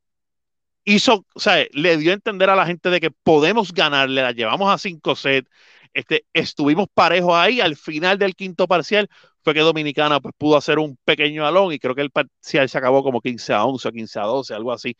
hizo, 0.84 1.24
o 1.34 1.40
sea, 1.40 1.64
le 1.72 1.96
dio 1.96 2.10
a 2.10 2.14
entender 2.14 2.50
a 2.50 2.56
la 2.56 2.66
gente 2.66 2.90
de 2.90 3.00
que 3.00 3.10
podemos 3.10 3.72
ganarle, 3.72 4.22
la 4.22 4.32
llevamos 4.32 4.72
a 4.72 4.78
5 4.78 5.16
sets, 5.16 5.50
este, 5.94 6.26
estuvimos 6.32 6.86
parejos 6.92 7.34
ahí, 7.34 7.60
al 7.60 7.76
final 7.76 8.18
del 8.18 8.34
quinto 8.34 8.66
parcial 8.66 9.08
fue 9.42 9.54
que 9.54 9.60
Dominicana 9.60 10.20
pues, 10.20 10.34
pudo 10.36 10.56
hacer 10.56 10.78
un 10.78 10.98
pequeño 11.04 11.46
alón 11.46 11.72
y 11.72 11.78
creo 11.78 11.94
que 11.94 12.02
el 12.02 12.10
parcial 12.10 12.68
se 12.68 12.78
acabó 12.78 13.02
como 13.02 13.20
15 13.20 13.54
a 13.54 13.64
11 13.64 13.88
o 13.88 13.92
15 13.92 14.18
a 14.18 14.22
12, 14.24 14.54
algo 14.54 14.72
así 14.72 14.96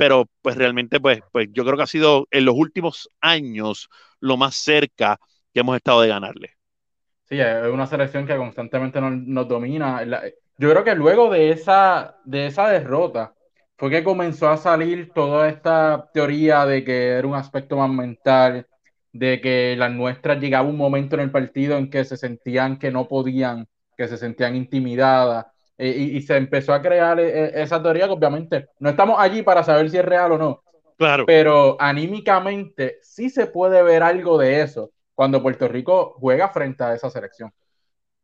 pero 0.00 0.24
pues 0.40 0.56
realmente 0.56 0.98
pues, 0.98 1.20
pues 1.30 1.48
yo 1.52 1.62
creo 1.62 1.76
que 1.76 1.82
ha 1.82 1.86
sido 1.86 2.26
en 2.30 2.46
los 2.46 2.54
últimos 2.54 3.10
años 3.20 3.90
lo 4.18 4.38
más 4.38 4.54
cerca 4.54 5.18
que 5.52 5.60
hemos 5.60 5.76
estado 5.76 6.00
de 6.00 6.08
ganarle. 6.08 6.54
Sí, 7.28 7.38
es 7.38 7.66
una 7.70 7.86
selección 7.86 8.26
que 8.26 8.34
constantemente 8.34 8.98
nos, 8.98 9.46
domina. 9.46 10.02
Yo 10.56 10.70
creo 10.70 10.84
que 10.84 10.94
luego 10.94 11.30
de 11.30 11.50
esa, 11.50 12.16
de 12.24 12.46
esa 12.46 12.70
derrota 12.70 13.34
fue 13.76 13.90
que 13.90 14.02
comenzó 14.02 14.48
a 14.48 14.56
salir 14.56 15.12
toda 15.12 15.50
esta 15.50 16.08
teoría 16.14 16.64
de 16.64 16.82
que 16.82 17.08
era 17.08 17.28
un 17.28 17.34
aspecto 17.34 17.76
más 17.76 17.90
mental, 17.90 18.66
de 19.12 19.38
que 19.42 19.76
las 19.76 19.92
nuestras 19.92 20.40
llegaba 20.40 20.66
un 20.66 20.78
momento 20.78 21.16
en 21.16 21.20
el 21.20 21.30
partido 21.30 21.76
en 21.76 21.90
que 21.90 22.06
se 22.06 22.16
sentían 22.16 22.78
que 22.78 22.90
no 22.90 23.06
podían, 23.06 23.68
que 23.98 24.08
se 24.08 24.16
sentían 24.16 24.56
intimidadas, 24.56 25.44
y, 25.88 26.20
se 26.22 26.36
empezó 26.36 26.74
a 26.74 26.82
crear 26.82 27.18
eh, 27.18 27.44
eh, 27.44 27.52
esa 27.54 27.82
teoría 27.82 28.06
que 28.06 28.12
obviamente 28.12 28.68
no 28.78 28.90
estamos 28.90 29.18
allí 29.18 29.42
para 29.42 29.62
saber 29.64 29.90
si 29.90 29.98
es 29.98 30.04
real 30.04 30.32
o 30.32 30.38
no. 30.38 30.62
Claro. 30.96 31.24
Pero 31.26 31.76
anímicamente 31.80 32.98
sí 33.02 33.30
se 33.30 33.46
puede 33.46 33.82
ver 33.82 34.02
algo 34.02 34.36
de 34.36 34.60
eso 34.60 34.90
cuando 35.14 35.42
Puerto 35.42 35.66
Rico 35.68 36.14
juega 36.18 36.50
frente 36.50 36.84
a 36.84 36.94
esa 36.94 37.08
selección. 37.08 37.52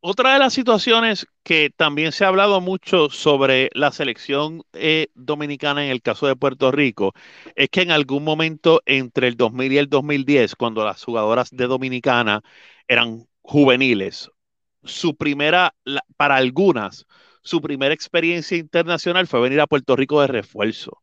Otra 0.01 0.35
de 0.35 0.39
las 0.39 0.53
situaciones 0.53 1.27
que 1.43 1.71
también 1.75 2.13
se 2.13 2.25
ha 2.25 2.29
hablado 2.29 2.61
mucho 2.61 3.11
sobre 3.11 3.71
la 3.73 3.91
selección 3.91 4.63
eh, 4.73 5.09
dominicana 5.15 5.85
en 5.85 5.91
el 5.91 6.03
caso 6.03 6.27
de 6.27 6.37
Puerto 6.37 6.71
Rico 6.71 7.13
es 7.55 7.71
que 7.71 7.83
en 7.83 7.91
algún 7.91 8.23
momento 8.23 8.83
entre 8.87 9.27
el 9.27 9.37
2000 9.37 9.73
y 9.73 9.79
el 9.79 9.89
2010, 9.89 10.55
cuando 10.55 10.85
las 10.85 11.03
jugadoras 11.03 11.51
de 11.51 11.67
Dominicana 11.67 12.43
eran 12.87 13.27
juveniles, 13.43 14.31
su 14.85 15.17
primera, 15.17 15.75
para 16.17 16.37
algunas, 16.37 17.07
su 17.47 17.61
primera 17.61 17.95
experiencia 17.95 18.57
internacional 18.57 19.29
fue 19.29 19.41
venir 19.41 19.61
a 19.61 19.69
Puerto 19.69 19.95
Rico 19.95 20.21
de 20.21 20.27
refuerzo. 20.27 21.01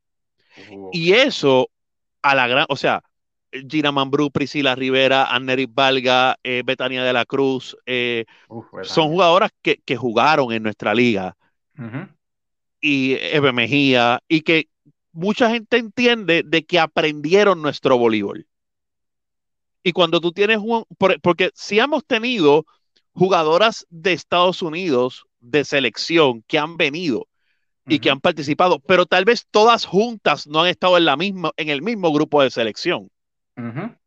Y 0.92 1.14
eso, 1.14 1.70
a 2.22 2.36
la 2.36 2.48
gran, 2.48 2.66
o 2.68 2.76
sea, 2.76 3.02
Gina 3.70 3.94
Mambrú, 3.94 4.30
Priscila 4.30 4.76
Rivera, 4.76 5.34
Annery 5.34 5.68
Valga, 5.68 6.38
eh, 6.44 6.62
Betania 6.66 7.02
de 7.06 7.14
la 7.14 7.24
Cruz, 7.24 7.78
eh, 7.86 8.26
son 8.82 9.08
jugadoras 9.08 9.52
que, 9.62 9.96
jugaron 9.96 10.52
en 10.52 10.64
nuestra 10.64 10.94
liga. 10.94 11.38
Y 12.82 13.14
Eve 13.14 13.54
Mejía, 13.54 14.22
y 14.28 14.42
que 14.42 14.68
mucha 15.14 15.50
gente 15.50 15.78
entiende 15.78 16.44
de 16.46 16.66
que 16.66 16.78
aprendieron 16.78 17.62
nuestro 17.62 17.98
voleibol. 17.98 18.46
Y 19.82 19.94
cuando 19.94 20.20
tú 20.20 20.34
tienes 20.34 20.58
un, 20.58 20.84
porque 21.22 21.52
si 21.54 21.80
hemos 21.80 22.06
tenido 22.06 22.66
jugadoras 23.14 23.88
de 23.90 24.12
Estados 24.12 24.62
Unidos 24.62 25.26
de 25.44 25.66
selección 25.66 26.44
que 26.48 26.58
han 26.58 26.78
venido 26.78 27.28
y 27.86 28.00
que 28.00 28.10
han 28.10 28.22
participado, 28.22 28.80
pero 28.80 29.06
tal 29.06 29.26
vez 29.26 29.46
todas 29.52 29.86
juntas 29.86 30.48
no 30.48 30.62
han 30.62 30.68
estado 30.68 30.98
en, 30.98 31.06
la 31.06 31.18
misma, 31.18 31.52
en 31.58 31.68
el 31.70 31.82
mismo 31.82 32.14
grupo 32.14 32.42
de 32.42 32.50
selección. 32.50 33.10
En 33.58 34.00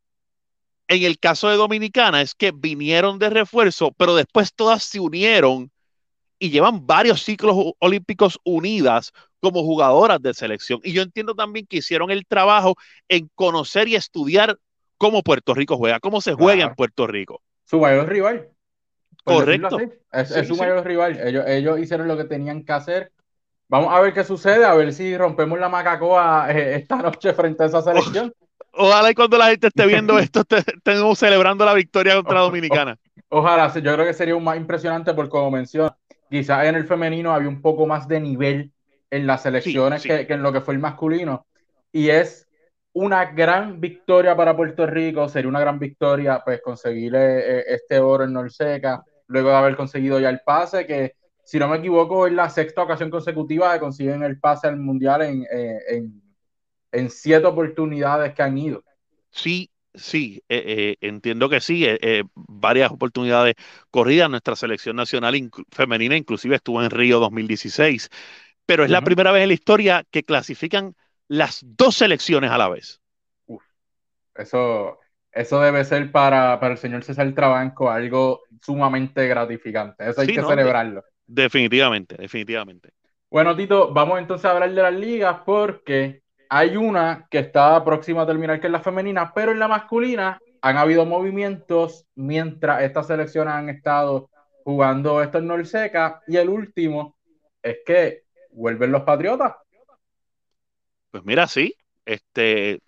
el 0.88 1.18
caso 1.18 1.48
de 1.48 1.56
Dominicana 1.56 2.22
es 2.22 2.34
que 2.34 2.52
vinieron 2.52 3.18
de 3.18 3.28
refuerzo, 3.28 3.92
pero 3.92 4.14
después 4.14 4.54
todas 4.54 4.82
se 4.82 4.98
unieron 4.98 5.70
y 6.38 6.50
llevan 6.50 6.86
varios 6.86 7.22
ciclos 7.22 7.56
olímpicos 7.78 8.38
unidas 8.44 9.12
como 9.40 9.62
jugadoras 9.62 10.22
de 10.22 10.32
selección. 10.32 10.80
Y 10.82 10.92
yo 10.92 11.02
entiendo 11.02 11.34
también 11.34 11.66
que 11.66 11.78
hicieron 11.78 12.10
el 12.10 12.26
trabajo 12.26 12.76
en 13.08 13.28
conocer 13.34 13.88
y 13.88 13.96
estudiar 13.96 14.58
cómo 14.96 15.22
Puerto 15.22 15.54
Rico 15.54 15.76
juega, 15.76 16.00
cómo 16.00 16.20
se 16.20 16.32
juega 16.32 16.64
en 16.64 16.74
Puerto 16.74 17.06
Rico. 17.06 17.42
Su 17.64 17.78
mayor 17.78 18.08
rival. 18.08 18.55
Correcto. 19.26 19.78
Es, 20.12 20.46
su 20.46 20.54
mayor 20.56 20.84
rival. 20.86 21.18
Ellos, 21.20 21.44
ellos 21.48 21.80
hicieron 21.80 22.06
lo 22.06 22.16
que 22.16 22.24
tenían 22.24 22.64
que 22.64 22.72
hacer. 22.72 23.12
Vamos 23.68 23.92
a 23.92 24.00
ver 24.00 24.14
qué 24.14 24.22
sucede, 24.22 24.64
a 24.64 24.74
ver 24.74 24.92
si 24.92 25.16
rompemos 25.18 25.58
la 25.58 25.68
macacoa 25.68 26.46
eh, 26.52 26.76
esta 26.76 26.96
noche 26.96 27.34
frente 27.34 27.64
a 27.64 27.66
esa 27.66 27.82
selección. 27.82 28.32
ojalá 28.70 29.10
y 29.10 29.14
cuando 29.14 29.36
la 29.36 29.48
gente 29.48 29.66
esté 29.66 29.84
viendo 29.86 30.16
esto, 30.20 30.44
estemos 30.48 31.18
celebrando 31.18 31.64
la 31.64 31.74
victoria 31.74 32.14
contra 32.14 32.40
Dominicana. 32.40 32.96
ojalá, 33.28 33.74
yo 33.74 33.94
creo 33.94 34.06
que 34.06 34.14
sería 34.14 34.36
un 34.36 34.44
más 34.44 34.56
impresionante 34.56 35.12
porque 35.12 35.30
como 35.30 35.50
menciona, 35.50 35.96
quizás 36.30 36.64
en 36.66 36.76
el 36.76 36.86
femenino 36.86 37.34
había 37.34 37.48
un 37.48 37.60
poco 37.60 37.84
más 37.86 38.06
de 38.06 38.20
nivel 38.20 38.70
en 39.10 39.26
las 39.26 39.42
selecciones 39.42 40.02
Que, 40.02 40.26
que 40.26 40.34
en 40.34 40.42
lo 40.42 40.52
que 40.52 40.60
fue 40.60 40.74
el 40.74 40.80
masculino. 40.80 41.46
Y 41.90 42.10
es 42.10 42.46
una 42.92 43.24
gran 43.24 43.80
victoria 43.80 44.36
para 44.36 44.56
Puerto 44.56 44.86
Rico, 44.86 45.28
sería 45.28 45.48
una 45.48 45.60
gran 45.60 45.80
victoria 45.80 46.40
pues 46.44 46.62
conseguir 46.62 47.16
eh, 47.16 47.64
este 47.66 47.98
oro 47.98 48.22
en 48.22 48.32
Norseca 48.32 49.02
luego 49.28 49.50
de 49.50 49.56
haber 49.56 49.76
conseguido 49.76 50.20
ya 50.20 50.30
el 50.30 50.40
pase, 50.40 50.86
que 50.86 51.14
si 51.44 51.58
no 51.58 51.68
me 51.68 51.76
equivoco 51.76 52.26
es 52.26 52.32
la 52.32 52.50
sexta 52.50 52.82
ocasión 52.82 53.10
consecutiva 53.10 53.72
que 53.72 53.80
consiguen 53.80 54.22
el 54.22 54.38
pase 54.38 54.66
al 54.66 54.78
Mundial 54.78 55.22
en, 55.22 55.46
eh, 55.50 56.02
en, 56.92 57.10
siete 57.10 57.46
oportunidades 57.46 58.34
que 58.34 58.42
han 58.42 58.58
ido. 58.58 58.82
Sí, 59.30 59.70
sí, 59.94 60.42
eh, 60.48 60.64
eh, 60.66 60.96
entiendo 61.00 61.48
que 61.48 61.60
sí, 61.60 61.86
varias 62.34 62.90
oportunidades 62.90 63.54
corridas. 63.90 64.30
Nuestra 64.30 64.56
selección 64.56 64.96
nacional 64.96 65.50
femenina 65.70 66.16
inclusive 66.16 66.56
estuvo 66.56 66.82
en 66.82 66.90
Río 66.90 67.20
2016, 67.20 68.08
pero 68.64 68.84
es 68.84 68.90
la 68.90 69.02
primera 69.02 69.30
vez 69.30 69.42
en 69.42 69.48
la 69.48 69.54
historia 69.54 70.04
que 70.10 70.24
clasifican 70.24 70.96
las 71.28 71.60
dos 71.62 71.96
selecciones 71.96 72.50
a 72.50 72.58
la 72.58 72.68
vez. 72.68 73.00
Eso, 74.34 74.98
eso 75.36 75.60
debe 75.60 75.84
ser 75.84 76.10
para, 76.10 76.58
para 76.60 76.72
el 76.72 76.78
señor 76.78 77.04
César 77.04 77.32
Trabanco 77.34 77.90
algo 77.90 78.42
sumamente 78.62 79.26
gratificante. 79.28 80.08
Eso 80.08 80.20
hay 80.22 80.28
Sí, 80.28 80.34
que 80.34 80.42
¿no? 80.42 80.48
celebrarlo. 80.48 81.04
Definitivamente, 81.26 82.16
definitivamente. 82.16 82.90
Bueno, 83.30 83.56
Tito, 83.56 83.92
vamos 83.92 84.18
entonces 84.18 84.44
a 84.46 84.52
hablar 84.52 84.72
de 84.72 84.82
las 84.82 84.94
ligas 84.94 85.38
porque 85.44 86.22
hay 86.48 86.76
una 86.76 87.26
que 87.30 87.40
está 87.40 87.84
próxima 87.84 88.22
a 88.22 88.26
terminar, 88.26 88.60
que 88.60 88.68
es 88.68 88.72
la 88.72 88.80
femenina, 88.80 89.32
pero 89.34 89.52
en 89.52 89.58
la 89.58 89.68
masculina 89.68 90.38
han 90.62 90.76
habido 90.76 91.04
movimientos 91.04 92.06
mientras 92.14 92.82
estas 92.82 93.08
selecciones 93.08 93.54
han 93.54 93.68
estado 93.68 94.30
jugando 94.64 95.22
esto 95.22 95.38
en 95.38 95.46
Norseca 95.48 96.22
y 96.26 96.36
el 96.36 96.48
último 96.48 97.16
es 97.62 97.78
que 97.84 98.22
vuelven 98.52 98.92
los 98.92 99.02
Patriotas. 99.02 99.54
Pues 101.10 101.24
mira, 101.24 101.46
sí, 101.46 101.74
este, 102.04 102.80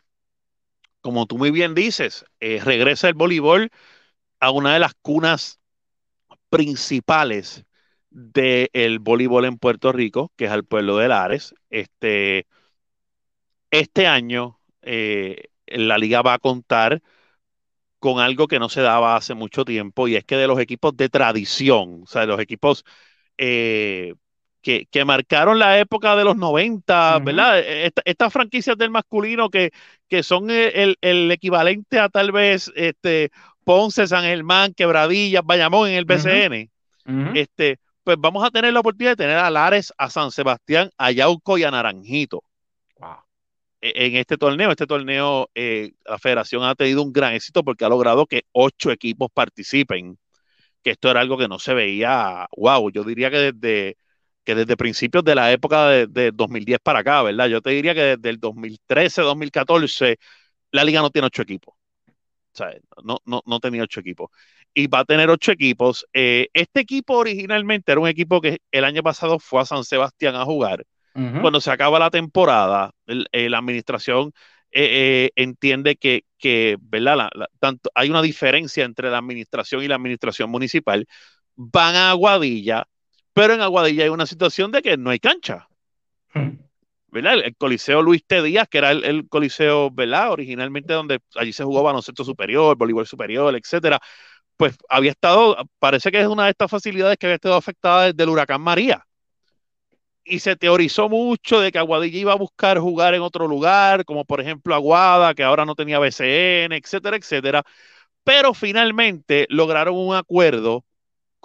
como 1.09 1.25
tú 1.27 1.39
muy 1.39 1.51
bien 1.51 1.75
dices, 1.75 2.27
eh, 2.39 2.61
regresa 2.63 3.09
el 3.09 3.15
voleibol 3.15 3.71
a 4.41 4.51
una 4.51 4.75
de 4.75 4.81
las 4.81 4.95
cunas 5.03 5.61
principales 6.51 7.65
del 8.11 8.99
voleibol 9.01 9.47
en 9.47 9.59
Puerto 9.59 9.93
Rico, 9.93 10.33
que 10.37 10.47
es 10.47 10.51
al 10.51 10.65
pueblo 10.67 10.99
de 10.99 11.09
Lares. 11.09 11.55
Este, 11.71 12.47
este 13.71 14.07
año 14.07 14.61
eh, 14.83 15.45
la 15.67 15.99
liga 15.99 16.23
va 16.23 16.35
a 16.35 16.39
contar 16.39 17.03
con 17.99 18.21
algo 18.21 18.49
que 18.49 18.59
no 18.59 18.69
se 18.69 18.83
daba 18.83 19.17
hace 19.17 19.35
mucho 19.35 19.65
tiempo 19.65 20.09
y 20.09 20.17
es 20.17 20.25
que 20.25 20.37
de 20.37 20.47
los 20.47 20.61
equipos 20.61 20.97
de 20.97 21.09
tradición, 21.09 22.03
o 22.05 22.07
sea, 22.07 22.23
de 22.23 22.29
los 22.29 22.41
equipos 22.41 22.85
eh, 23.39 24.15
que, 24.63 24.87
que, 24.91 25.05
marcaron 25.05 25.59
la 25.59 25.79
época 25.79 26.17
de 26.17 26.25
los 26.25 26.37
90, 26.37 27.17
uh 27.17 27.21
-huh. 27.21 27.25
¿verdad? 27.25 27.59
Esta, 27.61 28.03
estas 28.05 28.33
franquicias 28.33 28.77
del 28.77 28.91
masculino 28.91 29.51
que, 29.51 29.71
que 30.09 30.23
son 30.23 30.51
el, 30.51 30.97
el, 31.01 31.31
equivalente 31.31 31.99
a 31.99 32.09
tal 32.09 32.33
vez 32.33 32.71
este, 32.75 33.31
Ponce, 33.65 34.07
San 34.07 34.25
Germán, 34.25 34.75
Quebradillas, 34.75 35.43
Bayamón 35.45 35.91
en 35.91 35.95
el 35.97 36.05
BCN. 36.05 36.71
Uh 37.07 37.11
-huh. 37.11 37.37
este, 37.37 37.79
pues 38.09 38.17
vamos 38.19 38.43
a 38.43 38.51
tener 38.51 38.73
la 38.73 38.81
oportunidad 38.81 39.13
de 39.13 39.25
tener 39.25 39.37
a 39.37 39.51
Lares, 39.51 39.93
a 39.99 40.09
San 40.09 40.31
Sebastián, 40.31 40.91
a 40.97 41.11
Yauco 41.11 41.59
y 41.59 41.65
a 41.65 41.71
Naranjito. 41.71 42.43
Wow. 42.99 43.19
En 43.81 44.17
este 44.17 44.39
torneo, 44.39 44.71
este 44.71 44.87
torneo, 44.87 45.51
eh, 45.55 45.93
la 46.07 46.19
federación 46.19 46.65
ha 46.65 46.75
tenido 46.75 47.03
un 47.03 47.13
gran 47.13 47.35
éxito 47.35 47.63
porque 47.63 47.85
ha 47.85 47.89
logrado 47.91 48.27
que 48.27 48.45
ocho 48.53 48.91
equipos 48.91 49.29
participen, 49.33 50.19
que 50.83 50.93
esto 50.93 51.11
era 51.11 51.21
algo 51.21 51.37
que 51.37 51.49
no 51.49 51.59
se 51.59 51.75
veía, 51.75 52.47
wow, 52.57 52.91
yo 52.91 53.05
diría 53.05 53.31
que 53.31 53.53
desde, 53.53 53.99
que 54.49 54.55
desde 54.55 54.79
principios 54.79 55.23
de 55.25 55.35
la 55.35 55.53
época 55.53 55.89
de, 55.91 56.07
de 56.07 56.33
2010 56.33 56.79
para 56.83 57.01
acá, 57.01 57.23
¿verdad? 57.23 57.49
Yo 57.49 57.61
te 57.61 57.69
diría 57.69 57.93
que 57.93 58.17
desde 58.17 58.31
el 58.31 58.41
2013, 58.41 59.21
2014, 59.21 60.17
la 60.71 60.85
liga 60.85 61.03
no 61.03 61.11
tiene 61.11 61.27
ocho 61.27 61.43
equipos. 61.43 61.75
O 61.75 62.57
sea, 62.57 62.73
no, 63.05 63.19
no, 63.27 63.43
no 63.45 63.61
tenía 63.61 63.83
ocho 63.83 64.01
equipos. 64.01 64.31
Y 64.73 64.87
va 64.87 65.01
a 65.01 65.05
tener 65.05 65.29
ocho 65.29 65.53
equipos. 65.53 66.07
Eh, 66.15 66.49
este 66.55 66.81
equipo 66.81 67.19
originalmente 67.19 67.93
era 67.93 68.01
un 68.01 68.09
equipo 68.09 68.41
que 68.41 68.63
el 68.73 68.85
año 68.85 69.03
pasado 69.03 69.39
fue 69.39 69.61
a 69.61 69.67
San 69.67 69.85
Sebastián 69.85 70.35
a 70.35 70.47
jugar. 70.47 70.87
Uh 71.15 71.21
-huh. 71.21 71.41
Cuando 71.43 71.61
se 71.61 71.71
acaba 71.71 71.99
la 71.99 72.09
temporada, 72.09 72.93
el, 73.05 73.27
eh, 73.33 73.51
la 73.51 73.59
administración 73.59 74.33
eh, 74.71 75.29
entiende 75.37 75.97
que, 75.97 76.25
que 76.39 76.79
¿verdad? 76.81 77.19
La, 77.19 77.31
la, 77.35 77.49
tanto, 77.59 77.91
hay 77.95 78.09
una 78.09 78.23
diferencia 78.23 78.87
entre 78.87 79.11
la 79.11 79.19
administración 79.19 79.83
y 79.83 79.89
la 79.89 79.97
administración 79.97 80.49
municipal. 80.49 81.07
Van 81.55 81.97
a 81.97 82.11
Aguadilla, 82.13 82.87
pero 83.39 83.55
en 83.55 83.61
Aguadilla 83.61 84.03
hay 84.03 84.09
una 84.09 84.27
situación 84.27 84.73
de 84.73 84.83
que 84.83 84.97
no 84.97 85.11
hay 85.11 85.21
cancha. 85.21 85.69
Hmm. 86.35 86.59
¿verdad? 87.07 87.35
El, 87.35 87.43
el, 87.45 87.57
Coliseo 87.57 88.03
Luis 88.03 88.25
T. 88.27 88.43
Díaz, 88.43 88.67
que 88.69 88.79
era 88.79 88.91
el, 88.91 89.05
el, 89.05 89.29
Coliseo, 89.29 89.93
¿verdad? 89.93 90.33
Originalmente 90.33 90.93
donde 90.93 91.21
allí 91.37 91.53
se 91.53 91.63
jugaba 91.63 91.91
baloncesto 91.91 92.25
superior, 92.25 92.77
voleibol 92.77 93.07
superior, 93.07 93.55
etcétera. 93.55 94.01
Pues 94.57 94.77
había 94.89 95.13
estado, 95.13 95.57
parece 95.79 96.11
que 96.11 96.21
es 96.21 96.27
una 96.27 96.47
de 96.47 96.51
estas 96.51 96.69
facilidades 96.69 97.17
que 97.17 97.27
había 97.27 97.37
estado 97.37 97.55
afectada 97.55 98.07
desde 98.07 98.23
el 98.25 98.29
huracán 98.31 98.61
María. 98.61 99.07
Y 100.25 100.41
se 100.41 100.57
teorizó 100.57 101.09
mucho 101.09 101.61
de 101.61 101.71
que 101.73 101.79
Aguadilla 101.79 102.19
iba 102.19 102.33
a 102.33 102.37
buscar 102.37 102.79
jugar 102.79 103.15
en 103.15 103.23
otro 103.23 103.47
lugar, 103.47 104.05
como 104.05 104.25
por 104.25 104.41
ejemplo 104.41 104.75
Aguada, 104.75 105.35
que 105.35 105.45
ahora 105.45 105.65
no 105.65 105.77
tenía 105.77 106.01
BCN, 106.01 106.73
etcétera, 106.73 107.17
etcétera. 107.17 107.63
Pero 108.25 108.53
finalmente 108.53 109.47
lograron 109.49 109.97
un 109.97 110.17
acuerdo 110.17 110.85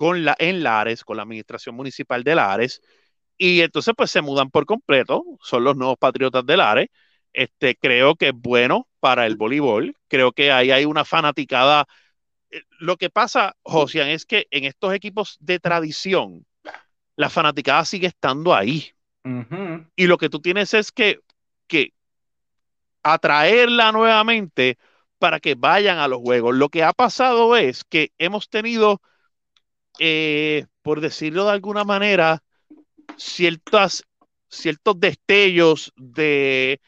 con 0.04 0.26
la, 0.26 0.36
en 0.38 0.64
Lares, 0.64 1.06
con 1.06 1.16
la 1.16 1.24
administración 1.24 1.76
municipal 1.76 2.26
de 2.26 2.36
Lares, 2.36 2.82
y 3.38 3.62
entonces 3.62 3.94
pues 3.96 4.12
se 4.12 4.22
mudan 4.22 4.52
por 4.52 4.66
completo, 4.66 5.24
son 5.42 5.64
los 5.64 5.78
nuevos 5.78 5.96
patriotas 5.98 6.46
del 6.46 6.58
Lares. 6.58 6.90
Este, 7.32 7.78
creo 7.78 8.16
que 8.16 8.28
es 8.28 8.34
bueno 8.36 8.90
para 9.00 9.26
el 9.26 9.38
voleibol, 9.38 9.96
creo 10.10 10.34
que 10.34 10.52
ahí 10.52 10.72
hay 10.72 10.84
una 10.84 11.06
fanaticada. 11.06 11.86
Lo 12.80 12.98
que 12.98 13.10
pasa, 13.10 13.56
Josian, 13.64 14.10
es 14.10 14.26
que 14.26 14.46
en 14.52 14.66
estos 14.66 14.94
equipos 14.94 15.38
de 15.40 15.60
tradición, 15.60 16.46
la 17.16 17.30
fanaticada 17.30 17.86
sigue 17.86 18.08
estando 18.08 18.54
ahí. 18.54 18.92
Uh 19.24 19.30
-huh. 19.30 19.90
Y 19.96 20.08
lo 20.08 20.18
que 20.18 20.30
tú 20.30 20.42
tienes 20.42 20.74
es 20.74 20.92
que, 20.92 21.22
que 21.68 21.94
atraerla 23.04 23.94
nuevamente 23.94 24.78
para 25.18 25.40
que 25.40 25.56
vayan 25.56 25.98
a 26.00 26.10
los 26.10 26.20
juegos. 26.20 26.54
Lo 26.56 26.68
que 26.68 26.84
ha 26.84 26.92
pasado 26.92 27.56
es 27.56 27.86
que 27.86 28.12
hemos 28.18 28.50
tenido, 28.50 29.02
eh, 30.00 30.66
por 30.82 31.02
decirlo 31.02 31.46
de 31.46 31.52
alguna 31.52 31.84
manera, 31.84 32.44
ciertas, 33.18 34.04
ciertos 34.50 35.00
destellos 35.00 35.94
de 35.96 36.82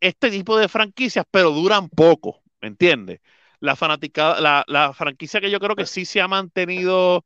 este 0.00 0.30
tipo 0.30 0.58
de 0.58 0.68
franquicias, 0.68 1.24
pero 1.30 1.50
duran 1.50 1.88
poco, 1.88 2.42
¿me 2.60 2.68
entiendes? 2.68 3.20
La, 3.60 3.76
fanaticada, 3.76 4.40
la, 4.40 4.64
la 4.68 4.92
franquicia 4.92 5.40
que 5.40 5.50
yo 5.50 5.60
creo 5.60 5.76
que 5.76 5.86
sí 5.86 6.04
se 6.04 6.20
ha 6.20 6.28
mantenido 6.28 7.24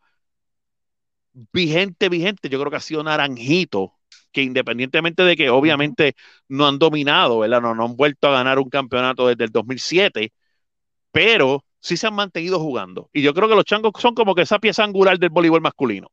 vigente, 1.53 2.09
vigente, 2.09 2.49
yo 2.49 2.59
creo 2.59 2.71
que 2.71 2.77
ha 2.77 2.81
sido 2.81 3.03
Naranjito, 3.03 3.95
que 4.33 4.43
independientemente 4.43 5.23
de 5.23 5.37
que 5.37 5.51
obviamente 5.51 6.15
no 6.49 6.67
han 6.67 6.79
dominado, 6.79 7.41
¿verdad? 7.41 7.61
No, 7.61 7.75
no 7.75 7.85
han 7.85 7.97
vuelto 7.97 8.29
a 8.29 8.33
ganar 8.33 8.59
un 8.59 8.71
campeonato 8.71 9.29
desde 9.29 9.45
el 9.45 9.51
2007, 9.51 10.33
pero 11.13 11.65
sí 11.81 11.97
se 11.97 12.07
han 12.07 12.15
mantenido 12.15 12.59
jugando. 12.61 13.11
Y 13.13 13.23
yo 13.23 13.35
creo 13.35 13.49
que 13.49 13.55
los 13.55 13.65
changos 13.65 13.93
son 13.99 14.15
como 14.15 14.35
que 14.35 14.43
esa 14.43 14.59
pieza 14.59 14.85
angular 14.85 15.19
del 15.19 15.31
voleibol 15.31 15.61
masculino. 15.61 16.09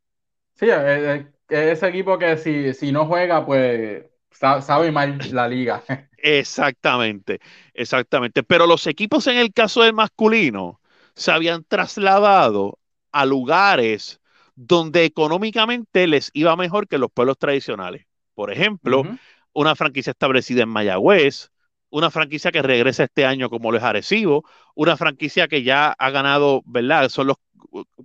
Sí, 0.56 0.66
eh, 0.70 1.28
eh, 1.50 1.72
ese 1.72 1.88
equipo 1.88 2.18
que 2.18 2.38
si, 2.38 2.74
si 2.74 2.92
no 2.92 3.06
juega, 3.06 3.46
pues 3.46 4.06
sabe 4.32 4.92
mal 4.92 5.20
la 5.32 5.48
liga. 5.48 5.84
Exactamente, 6.20 7.40
exactamente. 7.76 8.42
Pero 8.44 8.66
los 8.66 8.88
equipos 8.88 9.28
en 9.28 9.38
el 9.38 9.54
caso 9.54 9.84
del 9.84 9.94
masculino 9.94 10.82
se 11.16 11.32
habían 11.32 11.64
trasladado 11.64 12.80
a 13.12 13.26
lugares 13.26 14.20
donde 14.56 15.06
económicamente 15.06 16.08
les 16.08 16.32
iba 16.34 16.56
mejor 16.56 16.88
que 16.88 16.98
los 16.98 17.12
pueblos 17.12 17.38
tradicionales. 17.38 18.08
Por 18.34 18.52
ejemplo, 18.52 19.02
uh 19.02 19.04
-huh. 19.04 19.20
una 19.54 19.76
franquicia 19.76 20.12
establecida 20.12 20.64
en 20.64 20.70
Mayagüez, 20.70 21.52
una 21.90 22.12
franquicia 22.12 22.52
que 22.52 22.62
regresa 22.62 23.06
este 23.06 23.26
año 23.26 23.50
como 23.50 23.72
lo 23.72 23.78
es 23.78 23.84
Arecibo, 23.84 24.44
una 24.76 24.98
franquicia 24.98 25.48
que 25.48 25.64
ya 25.64 25.92
ha 25.98 26.10
ganado, 26.10 26.62
¿verdad? 26.66 27.10
Son 27.10 27.28
los 27.28 27.38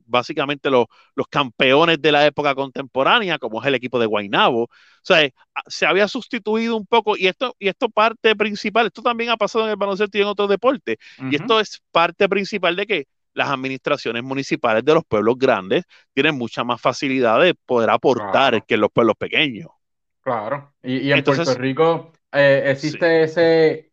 básicamente 0.07 0.71
los, 0.71 0.87
los 1.15 1.27
campeones 1.29 2.01
de 2.01 2.13
la 2.13 2.27
época 2.27 2.55
contemporánea, 2.55 3.39
como 3.39 3.61
es 3.61 3.67
el 3.67 3.75
equipo 3.75 3.99
de 3.99 4.07
Guainabo. 4.07 4.65
O 4.65 4.69
sea, 5.03 5.29
se 5.67 5.87
había 5.87 6.09
sustituido 6.09 6.77
un 6.77 6.87
poco, 6.87 7.17
y 7.17 7.27
esto, 7.27 7.55
y 7.59 7.69
esto 7.69 7.89
parte 7.89 8.37
principal, 8.37 8.87
esto 8.87 9.03
también 9.03 9.31
ha 9.31 9.37
pasado 9.37 9.65
en 9.65 9.71
el 9.71 9.77
baloncesto 9.77 10.19
y 10.19 10.23
en 10.23 10.27
otros 10.29 10.49
deportes, 10.49 10.97
uh 11.19 11.23
-huh. 11.23 11.33
y 11.33 11.37
esto 11.37 11.61
es 11.61 11.83
parte 11.91 12.29
principal 12.29 12.77
de 12.77 12.87
que 12.87 13.07
las 13.35 13.49
administraciones 13.49 14.23
municipales 14.23 14.85
de 14.85 14.95
los 14.95 15.05
pueblos 15.05 15.37
grandes 15.39 15.85
tienen 16.13 16.37
mucha 16.37 16.65
más 16.65 16.81
facilidad 16.81 17.41
de 17.41 17.55
poder 17.55 17.89
aportar 17.89 18.51
claro. 18.51 18.65
que 18.67 18.75
en 18.75 18.81
los 18.81 18.91
pueblos 18.91 19.17
pequeños. 19.17 19.71
Claro, 20.21 20.75
y, 20.83 20.99
y 20.99 21.13
en 21.13 21.19
Entonces, 21.19 21.47
Puerto 21.47 21.63
Rico 21.63 22.13
eh, 22.33 22.65
existe 22.67 23.27
sí. 23.27 23.31
ese, 23.31 23.93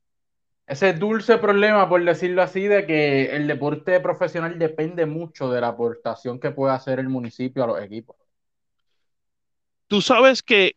ese 0.67 0.93
dulce 0.93 1.38
problema, 1.38 1.88
por 1.89 2.04
decirlo 2.04 2.41
así, 2.41 2.67
de 2.67 2.86
que 2.86 3.36
el 3.36 3.47
deporte 3.47 3.99
profesional 3.99 4.58
depende 4.60 5.06
mucho 5.06 5.52
de 5.52 5.62
la 5.62 5.69
aportación 5.69 6.39
que 6.39 6.52
puede 6.52 6.73
hacer 6.73 6.99
el 6.99 7.10
municipio 7.10 7.63
a 7.63 7.67
los 7.67 7.82
equipos. 7.82 8.15
Tú 9.88 10.02
sabes 10.02 10.43
que, 10.43 10.75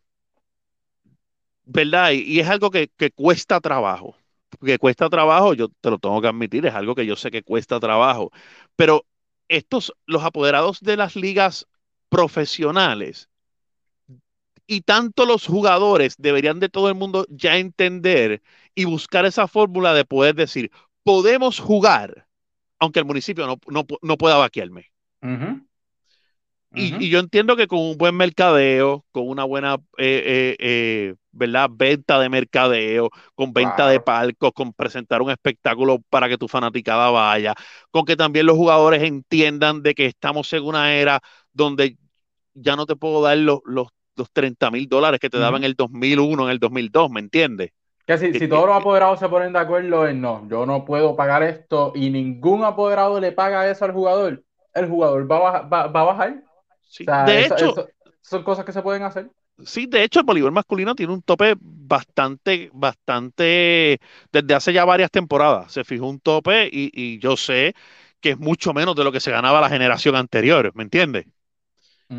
¿verdad? 1.64 2.12
Y, 2.12 2.22
y 2.22 2.40
es 2.40 2.48
algo 2.48 2.70
que, 2.70 2.88
que 2.96 3.10
cuesta 3.10 3.60
trabajo 3.60 4.16
que 4.64 4.78
cuesta 4.78 5.08
trabajo, 5.08 5.54
yo 5.54 5.68
te 5.68 5.90
lo 5.90 5.98
tengo 5.98 6.20
que 6.20 6.28
admitir, 6.28 6.66
es 6.66 6.74
algo 6.74 6.94
que 6.94 7.06
yo 7.06 7.16
sé 7.16 7.30
que 7.30 7.42
cuesta 7.42 7.80
trabajo, 7.80 8.30
pero 8.76 9.06
estos, 9.48 9.94
los 10.06 10.22
apoderados 10.22 10.80
de 10.80 10.96
las 10.96 11.16
ligas 11.16 11.66
profesionales 12.08 13.28
y 14.66 14.82
tanto 14.82 15.26
los 15.26 15.46
jugadores 15.46 16.16
deberían 16.18 16.60
de 16.60 16.68
todo 16.68 16.88
el 16.88 16.94
mundo 16.94 17.26
ya 17.28 17.56
entender 17.56 18.42
y 18.74 18.84
buscar 18.84 19.26
esa 19.26 19.48
fórmula 19.48 19.94
de 19.94 20.04
poder 20.04 20.34
decir, 20.34 20.70
podemos 21.02 21.58
jugar, 21.58 22.26
aunque 22.78 23.00
el 23.00 23.04
municipio 23.04 23.46
no, 23.46 23.58
no, 23.68 23.84
no 24.00 24.16
pueda 24.16 24.36
vaquearme. 24.36 24.90
Uh 25.22 25.26
-huh. 25.26 25.32
Uh 25.34 25.36
-huh. 25.36 25.66
Y, 26.74 27.04
y, 27.04 27.10
yo 27.10 27.18
entiendo 27.18 27.54
que 27.54 27.66
con 27.66 27.80
un 27.80 27.98
buen 27.98 28.16
mercadeo, 28.16 29.04
con 29.12 29.28
una 29.28 29.44
buena 29.44 29.74
eh, 29.98 30.22
eh, 30.24 30.56
eh, 30.58 31.14
¿verdad? 31.32 31.68
Venta 31.70 32.18
de 32.18 32.28
mercadeo, 32.30 33.10
con 33.34 33.52
venta 33.52 33.88
de 33.88 34.00
palcos, 34.00 34.52
con 34.52 34.72
presentar 34.72 35.20
un 35.22 35.30
espectáculo 35.30 35.98
para 36.08 36.28
que 36.28 36.38
tu 36.38 36.48
fanaticada 36.48 37.10
vaya, 37.10 37.54
con 37.90 38.04
que 38.04 38.16
también 38.16 38.46
los 38.46 38.56
jugadores 38.56 39.02
entiendan 39.02 39.82
de 39.82 39.94
que 39.94 40.06
estamos 40.06 40.50
en 40.52 40.64
una 40.64 40.94
era 40.94 41.20
donde 41.52 41.98
ya 42.54 42.76
no 42.76 42.86
te 42.86 42.96
puedo 42.96 43.22
dar 43.22 43.36
los, 43.38 43.60
los, 43.64 43.88
30 44.32 44.70
mil 44.70 44.88
dólares 44.88 45.20
que 45.20 45.30
te 45.30 45.38
daban 45.38 45.62
en 45.62 45.64
el 45.64 45.74
2001, 45.74 46.44
en 46.44 46.50
el 46.50 46.58
2002, 46.58 47.10
¿me 47.10 47.20
entiendes? 47.20 47.70
Que 48.06 48.18
si, 48.18 48.34
si 48.34 48.48
todos 48.48 48.66
los 48.66 48.76
apoderados 48.76 49.20
se 49.20 49.28
ponen 49.28 49.52
de 49.52 49.60
acuerdo 49.60 50.08
en 50.08 50.20
no, 50.20 50.46
yo 50.48 50.66
no 50.66 50.84
puedo 50.84 51.14
pagar 51.14 51.42
esto 51.42 51.92
y 51.94 52.10
ningún 52.10 52.64
apoderado 52.64 53.20
le 53.20 53.32
paga 53.32 53.70
eso 53.70 53.84
al 53.84 53.92
jugador, 53.92 54.42
el 54.74 54.88
jugador 54.88 55.30
va 55.30 55.58
a, 55.58 55.62
va, 55.62 55.82
a 55.82 56.04
bajar. 56.04 56.42
de 57.26 57.44
hecho, 57.44 57.86
son 58.20 58.42
cosas 58.42 58.64
que 58.64 58.72
se 58.72 58.82
pueden 58.82 59.02
hacer. 59.02 59.30
Sí, 59.64 59.86
de 59.86 60.02
hecho, 60.02 60.20
el 60.20 60.26
voleibol 60.26 60.52
masculino 60.52 60.94
tiene 60.94 61.12
un 61.12 61.22
tope 61.22 61.54
bastante, 61.60 62.70
bastante, 62.72 64.00
desde 64.32 64.54
hace 64.54 64.72
ya 64.72 64.84
varias 64.84 65.10
temporadas. 65.10 65.72
Se 65.72 65.84
fijó 65.84 66.08
un 66.08 66.20
tope 66.20 66.68
y, 66.72 67.18
yo 67.18 67.36
sé 67.36 67.74
que 68.20 68.30
es 68.30 68.38
mucho 68.38 68.72
menos 68.72 68.96
de 68.96 69.04
lo 69.04 69.12
que 69.12 69.20
se 69.20 69.30
ganaba 69.30 69.60
la 69.60 69.68
generación 69.68 70.16
anterior, 70.16 70.72
¿me 70.74 70.84
entiendes? 70.84 71.26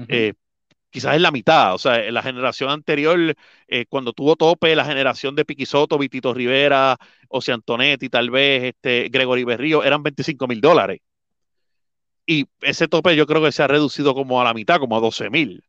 Eh, 0.08 0.34
quizás 0.94 1.16
es 1.16 1.22
la 1.22 1.32
mitad, 1.32 1.74
o 1.74 1.80
sea, 1.80 2.00
la 2.12 2.22
generación 2.22 2.70
anterior, 2.70 3.36
eh, 3.68 3.86
cuando 3.90 4.14
tuvo 4.14 4.36
tope, 4.36 4.76
la 4.76 4.86
generación 4.86 5.36
de 5.36 5.44
Piquisoto, 5.44 5.98
Vitito 5.98 6.36
Rivera, 6.36 6.98
Ose 7.30 7.52
Antonetti, 7.52 8.10
tal 8.10 8.30
vez 8.30 8.76
este, 8.76 9.10
Gregory 9.10 9.44
Berrío, 9.44 9.84
eran 9.84 10.04
25 10.04 10.48
mil 10.48 10.62
dólares. 10.62 11.02
Y 12.28 12.46
ese 12.62 12.88
tope 12.88 13.16
yo 13.16 13.26
creo 13.26 13.42
que 13.42 13.52
se 13.52 13.64
ha 13.64 13.68
reducido 13.68 14.14
como 14.14 14.40
a 14.40 14.44
la 14.44 14.54
mitad, 14.54 14.78
como 14.78 14.96
a 14.96 15.00
12 15.00 15.32
mil. 15.32 15.64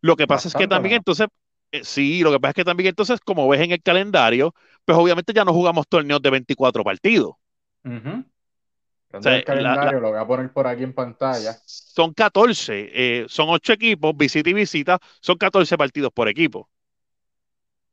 Lo 0.00 0.16
que 0.16 0.26
pasa 0.26 0.48
es 0.48 0.54
que 0.54 0.66
también 0.66 0.96
entonces, 0.96 1.28
eh, 1.70 1.84
sí, 1.84 2.22
lo 2.22 2.32
que 2.32 2.40
pasa 2.40 2.50
es 2.50 2.54
que 2.56 2.64
también 2.64 2.88
entonces, 2.88 3.20
como 3.20 3.48
ves 3.48 3.60
en 3.60 3.70
el 3.70 3.82
calendario, 3.82 4.54
pues 4.84 4.98
obviamente 4.98 5.32
ya 5.32 5.44
no 5.44 5.52
jugamos 5.52 5.86
torneos 5.88 6.20
de 6.20 6.30
24 6.30 6.82
partidos. 6.82 7.34
El 9.12 9.44
calendario, 9.44 10.00
lo 10.00 10.10
voy 10.10 10.18
a 10.18 10.26
poner 10.26 10.52
por 10.52 10.66
aquí 10.66 10.82
en 10.82 10.92
pantalla. 10.92 11.56
Son 11.64 12.12
14, 12.12 12.90
eh, 12.92 13.26
son 13.28 13.48
8 13.48 13.72
equipos, 13.72 14.16
visita 14.16 14.50
y 14.50 14.52
visita, 14.52 14.98
son 15.20 15.36
14 15.36 15.76
partidos 15.76 16.12
por 16.12 16.28
equipo. 16.28 16.68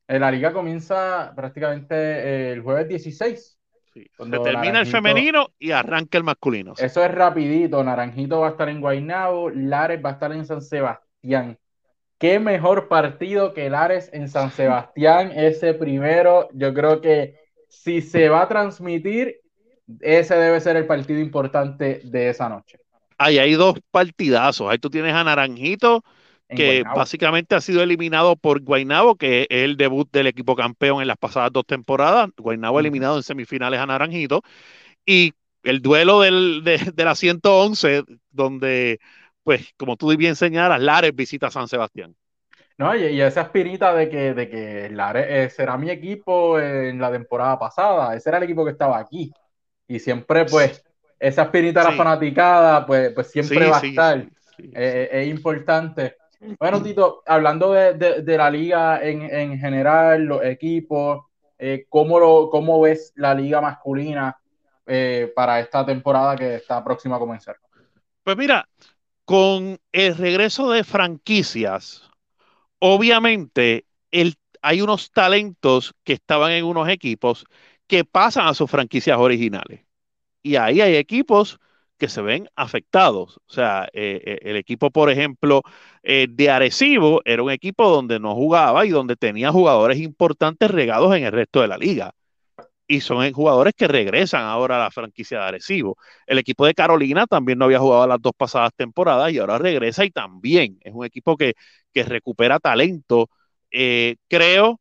Eh, 0.08 0.20
la 0.20 0.30
liga 0.30 0.54
comienza 0.54 1.34
prácticamente 1.36 2.52
el 2.52 2.62
jueves 2.62 2.88
16. 2.88 3.60
Sí. 3.94 4.12
Se 4.18 4.40
termina 4.40 4.82
el 4.82 4.88
femenino 4.88 5.52
y 5.58 5.72
arranca 5.72 6.18
el 6.18 6.26
masculino. 6.26 6.74
Eso 6.78 7.04
es 7.04 7.12
rapidito. 7.12 7.82
Naranjito 7.84 8.42
va 8.42 8.48
a 8.48 8.52
estar 8.52 8.68
en 8.68 8.82
Guaynabo, 8.82 9.50
Lares 9.50 10.04
va 10.04 10.10
a 10.10 10.14
estar 10.14 10.32
en 10.34 10.46
San 10.46 10.62
Sebastián 10.62 11.58
qué 12.18 12.40
mejor 12.40 12.88
partido 12.88 13.54
que 13.54 13.70
Lares 13.70 14.10
en 14.14 14.30
San 14.30 14.52
Sebastián, 14.52 15.32
ese 15.36 15.74
primero, 15.74 16.50
yo 16.54 16.74
creo 16.74 17.02
que 17.02 17.40
si 17.70 18.02
se 18.02 18.30
va 18.30 18.44
a 18.44 18.48
transmitir, 18.48 19.42
ese 20.02 20.36
debe 20.36 20.60
ser 20.60 20.76
el 20.78 20.86
partido 20.86 21.20
importante 21.20 22.02
de 22.04 22.30
esa 22.30 22.50
noche. 22.50 22.80
Ahí 23.18 23.38
hay 23.38 23.54
dos 23.54 23.80
partidazos, 23.92 24.70
ahí 24.70 24.78
tú 24.78 24.90
tienes 24.90 25.14
a 25.14 25.24
Naranjito, 25.24 26.04
que 26.50 26.84
básicamente 26.84 27.56
ha 27.56 27.62
sido 27.62 27.82
eliminado 27.82 28.36
por 28.36 28.62
Guainabo, 28.62 29.16
que 29.16 29.44
es 29.44 29.48
el 29.50 29.78
debut 29.78 30.08
del 30.12 30.28
equipo 30.28 30.56
campeón 30.56 31.02
en 31.02 31.08
las 31.08 31.18
pasadas 31.18 31.52
dos 31.52 31.66
temporadas. 31.66 32.30
Guainabo 32.38 32.80
eliminado 32.80 33.18
en 33.18 33.24
semifinales 33.24 33.80
a 33.80 33.86
Naranjito. 33.88 34.44
Y 35.06 35.34
el 35.64 35.82
duelo 35.82 36.22
del, 36.22 36.64
de, 36.64 36.78
de 36.94 37.04
la 37.04 37.16
111, 37.16 38.04
donde 38.30 39.00
pues 39.46 39.74
como 39.78 39.96
tú 39.96 40.16
bien 40.18 40.36
señalas, 40.36 40.82
Lares 40.82 41.16
visita 41.16 41.52
San 41.52 41.68
Sebastián. 41.68 42.16
No, 42.78 42.94
y, 42.96 43.22
esa 43.22 43.44
espirita 43.44 43.94
de 43.94 44.10
que, 44.10 44.34
de 44.34 44.50
que 44.50 44.90
Lares 44.90 45.28
eh, 45.30 45.50
será 45.50 45.78
mi 45.78 45.90
equipo 45.92 46.60
en 46.60 47.00
la 47.00 47.12
temporada 47.12 47.58
pasada, 47.58 48.16
ese 48.16 48.30
era 48.30 48.40
el 48.40 48.44
equipo 48.44 48.66
que 48.66 48.72
estaba 48.72 48.98
aquí. 48.98 49.32
Y 49.88 50.00
siempre, 50.00 50.46
pues, 50.46 50.84
esa 51.20 51.44
espirita 51.44 51.84
de 51.84 51.92
la 51.92 51.96
fanaticada, 51.96 52.86
pues, 52.86 53.12
pues 53.14 53.32
siempre 53.32 53.70
va 53.70 53.78
a 53.78 53.86
estar. 53.86 54.18
Eh, 54.58 54.72
eh, 54.74 55.10
es 55.12 55.28
importante. 55.28 56.18
Bueno, 56.60 56.82
Tito, 56.82 57.24
hablando 57.26 57.74
de, 57.74 58.38
la 58.38 58.50
liga 58.50 59.04
en, 59.04 59.60
general, 59.60 60.26
los 60.26 60.44
equipos, 60.44 61.26
¿cómo, 61.90 62.20
lo, 62.20 62.50
¿cómo 62.50 62.82
ves 62.82 63.14
la 63.16 63.34
liga 63.34 63.62
masculina 63.62 64.38
para 65.36 65.60
esta 65.60 65.86
temporada 65.86 66.36
que 66.36 66.56
está 66.56 66.84
próxima 66.84 67.16
a 67.16 67.20
comenzar? 67.20 67.58
Pues 68.24 68.38
mira, 68.38 68.68
con 69.26 69.80
el 69.92 70.18
regreso 70.18 70.72
de 70.72 70.84
franquicias, 70.84 72.10
obviamente 72.80 73.86
hay 74.62 74.82
unos 74.82 75.12
talentos 75.12 75.94
que 76.04 76.14
estaban 76.14 76.52
en 76.52 76.66
unos 76.66 76.90
equipos 76.90 77.46
que 77.88 78.06
pasan 78.06 78.48
a 78.48 78.54
sus 78.54 78.70
franquicias 78.70 79.18
originales. 79.18 79.86
Y 80.44 80.58
ahí 80.58 80.82
hay 80.82 80.96
equipos 80.96 81.60
que 81.98 82.10
se 82.10 82.22
ven 82.22 82.50
afectados. 82.56 83.38
O 83.48 83.54
sea, 83.54 83.86
eh, 83.94 84.22
eh, 84.26 84.40
el 84.44 84.56
equipo, 84.58 84.92
por 84.92 85.10
ejemplo, 85.10 85.62
eh, 86.04 86.28
de 86.30 86.50
Arecibo 86.50 87.22
era 87.26 87.44
un 87.44 87.52
equipo 87.52 87.90
donde 87.90 88.20
no 88.20 88.36
jugaba 88.36 88.86
y 88.86 88.90
donde 88.90 89.16
tenía 89.16 89.52
jugadores 89.52 90.00
importantes 90.00 90.70
regados 90.72 91.16
en 91.16 91.24
el 91.26 91.32
resto 91.32 91.62
de 91.62 91.68
la 91.68 91.78
liga 91.78 92.14
y 92.88 93.02
son 93.02 93.32
jugadores 93.34 93.74
que 93.76 93.88
regresan 93.88 94.44
ahora 94.44 94.78
a 94.78 94.80
la 94.86 94.92
franquicia 94.92 95.40
de 95.40 95.46
Arecibo. 95.46 95.98
El 96.28 96.38
equipo 96.40 96.66
de 96.66 96.74
Carolina 96.76 97.26
también 97.28 97.58
no 97.60 97.66
había 97.66 97.80
jugado 97.80 98.08
las 98.08 98.22
dos 98.22 98.34
pasadas 98.38 98.72
temporadas 98.76 99.32
y 99.34 99.40
ahora 99.40 99.58
regresa 99.58 100.06
y 100.06 100.12
también 100.12 100.78
es 100.82 100.94
un 100.94 101.06
equipo 101.06 101.38
que, 101.38 101.54
recupera 101.94 102.60
talento. 102.60 103.30
Creo 104.28 104.80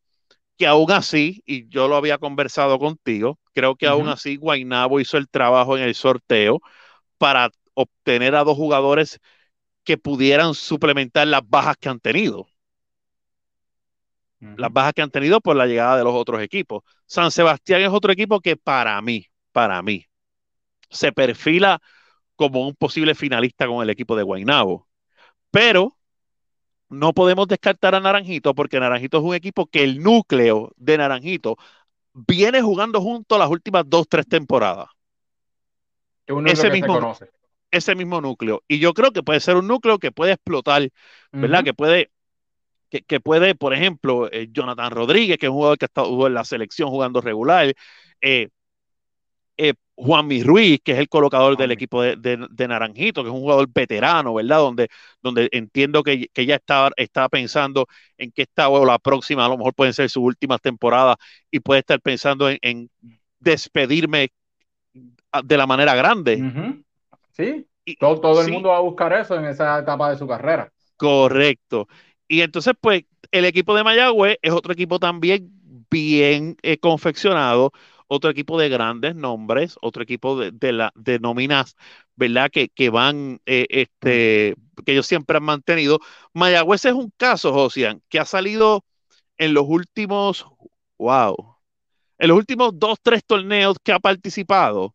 que 0.57 0.67
aún 0.67 0.90
así, 0.93 1.43
y 1.47 1.69
yo 1.69 1.88
lo 1.88 1.97
había 1.97 2.19
conversado 2.19 2.79
contigo, 2.79 3.38
creo 3.53 3.77
que 3.77 3.87
aún 3.87 4.09
así 4.09 4.37
Guainabo 4.37 5.01
hizo 5.01 5.17
el 5.17 5.29
trabajo 5.29 5.77
en 5.77 5.85
el 5.85 5.95
sorteo 5.95 6.61
para 7.19 7.51
obtener 7.75 8.35
a 8.37 8.45
dos 8.45 8.57
jugadores 8.57 9.21
que 9.85 9.99
pudieran 9.99 10.55
suplementar 10.55 11.27
las 11.27 11.43
bajas 11.49 11.77
que 11.79 11.88
han 11.88 12.01
tenido 12.01 12.49
las 14.57 14.73
bajas 14.73 14.93
que 14.93 15.03
han 15.03 15.11
tenido 15.11 15.40
por 15.40 15.57
la 15.57 15.67
llegada 15.67 15.97
de 15.97 16.05
los 16.05 16.14
otros 16.14 16.43
equipos. 16.43 16.83
San 17.07 17.31
Sebastián 17.31 17.83
es 17.83 17.88
otro 17.88 18.12
equipo 18.12 18.40
que 18.40 18.57
para 18.57 19.01
mí, 19.01 19.27
para 19.53 19.83
mí, 19.83 20.07
se 20.90 21.12
perfila 21.12 21.81
como 22.37 22.67
un 22.67 22.75
posible 22.75 23.14
finalista 23.14 23.67
con 23.67 23.83
el 23.83 23.90
equipo 23.90 24.17
de 24.17 24.23
Guaynabo. 24.23 24.87
Pero 25.51 25.97
no 26.88 27.12
podemos 27.12 27.47
descartar 27.49 27.94
a 27.94 28.01
Naranjito 28.01 28.55
porque 28.55 28.81
Naranjito 28.81 29.18
es 29.18 29.25
un 29.25 29.35
equipo 29.35 29.66
que 29.66 29.83
el 29.83 30.03
núcleo 30.03 30.73
de 30.77 30.99
Naranjito 30.99 31.57
viene 32.12 32.62
jugando 32.62 33.01
junto 33.01 33.38
las 33.38 33.51
últimas 33.51 33.85
dos, 33.87 34.09
tres 34.09 34.27
temporadas. 34.27 34.88
ese, 36.47 36.70
mismo, 36.70 37.16
ese 37.70 37.94
mismo 37.94 38.20
núcleo. 38.20 38.62
Y 38.68 38.79
yo 38.79 38.94
creo 38.94 39.12
que 39.12 39.23
puede 39.23 39.40
ser 39.40 39.57
un 39.57 39.66
núcleo 39.66 39.99
que 39.99 40.12
puede 40.12 40.33
explotar, 40.33 40.88
¿verdad? 41.33 41.64
Que 41.64 41.75
puede 41.75 42.11
que, 43.03 43.20
puede, 43.20 43.55
por 43.55 43.75
ejemplo, 43.75 44.31
eh, 44.31 44.49
Jonathan 44.53 44.90
Rodríguez, 44.90 45.38
que 45.38 45.47
es 45.47 45.51
un 45.51 45.57
jugador 45.57 45.79
que 45.79 45.87
ha 45.87 45.87
estado 45.87 46.27
en 46.27 46.35
la 46.35 46.44
selección 46.44 46.90
jugando 46.90 47.20
regular, 47.20 47.75
eh, 48.20 48.49
eh, 49.57 49.75
Juan 49.97 50.27
Mi 50.27 50.43
Ruiz, 50.43 50.81
que 50.83 50.93
es 50.93 50.99
el 50.99 51.09
colocador 51.09 51.57
del 51.57 51.71
equipo 51.71 52.03
de, 52.03 52.67
Naranjito, 52.69 53.23
que 53.23 53.29
es 53.29 53.35
un 53.35 53.40
jugador 53.40 53.69
veterano, 53.73 54.35
¿verdad? 54.35 54.59
Donde, 54.59 54.88
donde 55.23 55.49
entiendo 55.53 56.03
que, 56.03 56.29
que 56.33 56.47
ya 56.47 56.57
está, 56.57 56.90
está 56.97 57.29
pensando 57.29 57.87
en 58.19 58.33
que 58.33 58.43
esta 58.43 58.69
o 58.69 58.85
la 58.85 58.99
próxima 58.99 59.47
a 59.47 59.49
lo 59.49 59.57
mejor 59.57 59.75
pueden 59.75 59.95
ser 59.95 60.11
sus 60.11 60.25
últimas 60.25 60.61
temporadas 60.61 61.17
y 61.51 61.61
puede 61.61 61.81
estar 61.81 62.01
pensando 62.01 62.49
en, 62.51 62.90
despedirme 63.38 64.33
de 65.45 65.57
la 65.57 65.67
manera 65.67 65.95
grande. 65.95 66.43
Sí, 67.33 67.67
todo, 68.01 68.21
todo 68.21 68.43
el 68.43 68.51
mundo 68.51 68.71
va 68.71 68.79
a 68.79 68.81
buscar 68.81 69.12
eso 69.12 69.37
en 69.37 69.45
esa 69.45 69.79
etapa 69.79 70.11
de 70.11 70.17
su 70.17 70.27
carrera. 70.27 70.73
Correcto. 70.97 71.88
Y 72.27 72.40
entonces, 72.40 72.75
pues, 72.81 73.05
el 73.31 73.45
equipo 73.45 73.75
de 73.77 73.85
Mayagüez 73.85 74.38
es 74.42 74.52
otro 74.52 74.73
equipo 74.73 74.98
también 74.98 75.50
bien 75.90 76.57
eh, 76.63 76.79
confeccionado, 76.79 77.73
otro 78.07 78.31
equipo 78.31 78.59
de 78.59 78.69
grandes 78.69 79.15
nombres, 79.15 79.77
otro 79.81 80.02
equipo 80.02 80.38
de, 80.38 80.73
la, 80.73 80.92
de 80.94 81.19
nóminas, 81.19 81.77
¿verdad? 82.17 82.50
Que, 82.50 82.69
que 82.69 82.90
van, 82.90 83.40
eh, 83.46 83.67
este, 83.71 84.55
que 84.85 84.92
ellos 84.92 85.07
siempre 85.07 85.37
han 85.37 85.44
mantenido. 85.44 86.00
Mayagüez 86.33 86.85
es 86.85 86.92
un 86.92 87.13
caso, 87.17 87.52
Josian, 87.52 88.02
que 88.09 88.19
ha 88.19 88.25
salido 88.25 88.85
en 89.37 89.55
los 89.55 89.65
últimos, 89.67 90.46
wow, 90.98 91.57
en 92.19 92.29
los 92.29 92.37
últimos 92.37 92.79
dos, 92.79 92.98
tres 93.02 93.25
torneos 93.25 93.77
que 93.83 93.92
ha 93.92 93.98
participado 93.98 94.94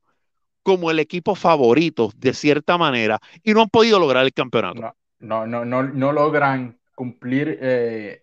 como 0.63 0.91
el 0.91 0.99
equipo 0.99 1.35
favorito, 1.35 2.11
de 2.15 2.33
cierta 2.33 2.77
manera, 2.77 3.19
y 3.43 3.53
no 3.53 3.61
han 3.61 3.69
podido 3.69 3.99
lograr 3.99 4.25
el 4.25 4.33
campeonato. 4.33 4.93
No, 5.19 5.47
no, 5.47 5.65
no, 5.65 5.83
no, 5.83 6.11
logran 6.11 6.79
cumplir 6.95 7.57
eh, 7.61 8.21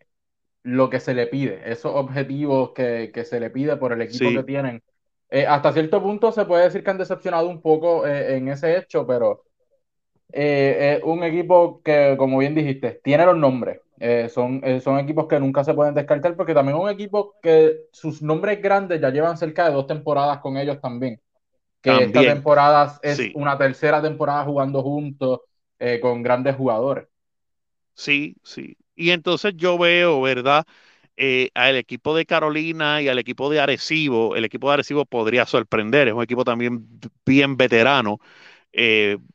lo 0.66 0.90
que 0.90 1.00
se 1.00 1.14
le 1.14 1.26
pide, 1.26 1.60
esos 1.64 1.92
objetivos 1.94 2.72
que, 2.72 3.10
se 3.24 3.40
le 3.40 3.50
pide 3.50 3.76
por 3.76 3.92
el 3.92 4.02
equipo 4.02 4.30
que 4.30 4.42
tienen. 4.42 4.82
Eh, 5.30 5.46
hasta 5.46 5.72
cierto 5.72 6.02
punto 6.02 6.32
se 6.32 6.44
puede 6.44 6.64
decir 6.64 6.82
que 6.82 6.90
han 6.90 6.98
decepcionado 6.98 7.48
un 7.48 7.60
poco 7.60 8.06
eh, 8.06 8.36
en 8.36 8.48
ese 8.48 8.76
hecho, 8.76 9.06
pero 9.06 9.44
es 10.28 11.02
un 11.04 11.22
equipo 11.22 11.80
que, 11.82 12.16
como 12.18 12.38
bien 12.38 12.54
dijiste, 12.54 13.00
tiene 13.02 13.24
los 13.24 13.36
nombres, 13.36 13.80
Eh, 13.98 14.28
son, 14.28 14.60
eh, 14.62 14.80
son 14.80 14.98
equipos 14.98 15.26
que 15.26 15.40
nunca 15.40 15.64
se 15.64 15.72
pueden 15.72 15.94
descartar 15.94 16.36
porque 16.36 16.52
también 16.52 16.76
un 16.76 16.90
equipo 16.90 17.34
que 17.40 17.86
sus 17.92 18.20
nombres 18.20 18.60
grandes 18.60 19.00
ya 19.00 19.08
llevan 19.08 19.38
cerca 19.38 19.66
de 19.66 19.72
dos 19.72 19.86
temporadas 19.86 20.38
con 20.40 20.58
ellos 20.58 20.80
también. 20.80 21.18
Que 21.80 22.04
esta 22.04 22.20
temporada 22.20 22.98
es 23.02 23.18
una 23.34 23.56
tercera 23.56 24.02
temporada 24.02 24.44
jugando 24.44 24.82
juntos 24.82 25.40
eh, 25.78 26.00
con 26.00 26.22
grandes 26.22 26.56
jugadores. 26.56 27.06
Sí, 27.96 28.36
sí. 28.44 28.76
Y 28.94 29.10
entonces 29.10 29.54
yo 29.56 29.78
veo, 29.78 30.20
¿verdad? 30.20 30.64
al 31.54 31.76
equipo 31.76 32.14
de 32.16 32.26
Carolina 32.26 33.00
y 33.02 33.08
al 33.08 33.18
equipo 33.18 33.50
de 33.50 33.60
Arecibo, 33.60 34.36
el 34.36 34.44
equipo 34.44 34.68
de 34.68 34.74
Arecibo 34.74 35.06
podría 35.06 35.46
sorprender, 35.46 36.08
es 36.08 36.14
un 36.14 36.22
equipo 36.22 36.44
también 36.44 36.86
bien 37.24 37.56
veterano, 37.56 38.20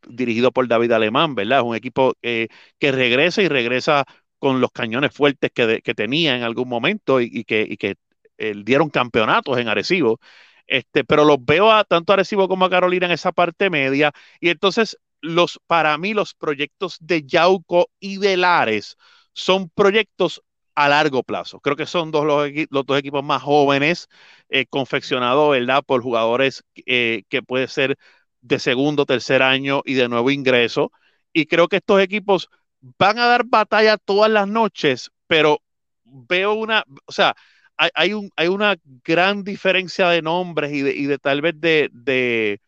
dirigido 0.08 0.52
por 0.52 0.68
David 0.68 0.92
Alemán, 0.92 1.36
¿verdad? 1.36 1.60
Es 1.60 1.66
un 1.66 1.76
equipo 1.76 2.14
que 2.22 2.50
regresa 2.92 3.42
y 3.42 3.48
regresa 3.48 4.06
con 4.42 4.60
los 4.60 4.72
cañones 4.72 5.14
fuertes 5.14 5.52
que, 5.54 5.94
tenía 5.96 6.36
en 6.36 6.42
algún 6.44 6.68
momento 6.68 7.22
y, 7.22 7.44
que, 7.46 7.78
que 7.78 7.96
eh, 8.40 8.54
dieron 8.66 8.90
campeonatos 8.90 9.58
en 9.60 9.68
Arecibo. 9.68 10.20
Este, 10.66 11.04
pero 11.04 11.26
los 11.26 11.38
veo 11.46 11.72
a 11.72 11.84
tanto 11.84 12.12
Arecibo 12.12 12.48
como 12.48 12.66
a 12.66 12.70
Carolina 12.72 13.06
en 13.06 13.12
esa 13.12 13.32
parte 13.32 13.70
media. 13.70 14.12
Y 14.40 14.50
entonces, 14.50 14.98
los, 15.22 15.60
para 15.68 15.98
mí, 15.98 16.14
los 16.14 16.34
proyectos 16.34 16.98
de 17.00 17.24
Yauco 17.24 17.90
y 18.00 18.18
de 18.18 18.38
Lares 18.38 18.98
son 19.34 19.70
proyectos 19.70 20.42
a 20.76 20.90
largo 20.90 21.24
plazo. 21.24 21.60
Creo 21.60 21.76
que 21.76 21.86
son 21.86 22.12
dos, 22.12 22.26
los, 22.26 22.86
dos 22.86 23.00
equipos 23.00 23.24
más 23.24 23.42
jóvenes, 23.44 24.08
eh, 24.50 24.66
confeccionados, 24.68 25.52
¿verdad? 25.52 25.84
Por 25.86 26.02
jugadores 26.02 26.64
eh, 26.86 27.24
que 27.30 27.44
puede 27.44 27.68
ser 27.68 27.98
de 28.42 28.60
segundo, 28.60 29.06
tercer 29.06 29.42
año 29.44 29.82
y 29.86 29.94
de 29.96 30.08
nuevo 30.10 30.32
ingreso. 30.32 30.92
Y 31.34 31.46
creo 31.46 31.68
que 31.68 31.78
estos 31.78 32.02
equipos 32.02 32.50
van 32.98 33.20
a 33.20 33.28
dar 33.28 33.46
batalla 33.46 33.98
todas 33.98 34.32
las 34.32 34.48
noches, 34.48 35.12
pero 35.28 35.62
veo 36.04 36.54
una, 36.54 36.84
o 37.06 37.12
sea, 37.12 37.36
hay, 37.78 38.14
un, 38.14 38.30
hay 38.36 38.48
una 38.48 38.76
gran 39.04 39.44
diferencia 39.44 40.10
de 40.10 40.22
nombres 40.22 40.72
y 40.74 40.82
de, 40.82 40.96
y 40.96 41.06
de 41.06 41.18
tal 41.18 41.42
vez 41.42 41.56
de, 41.60 42.60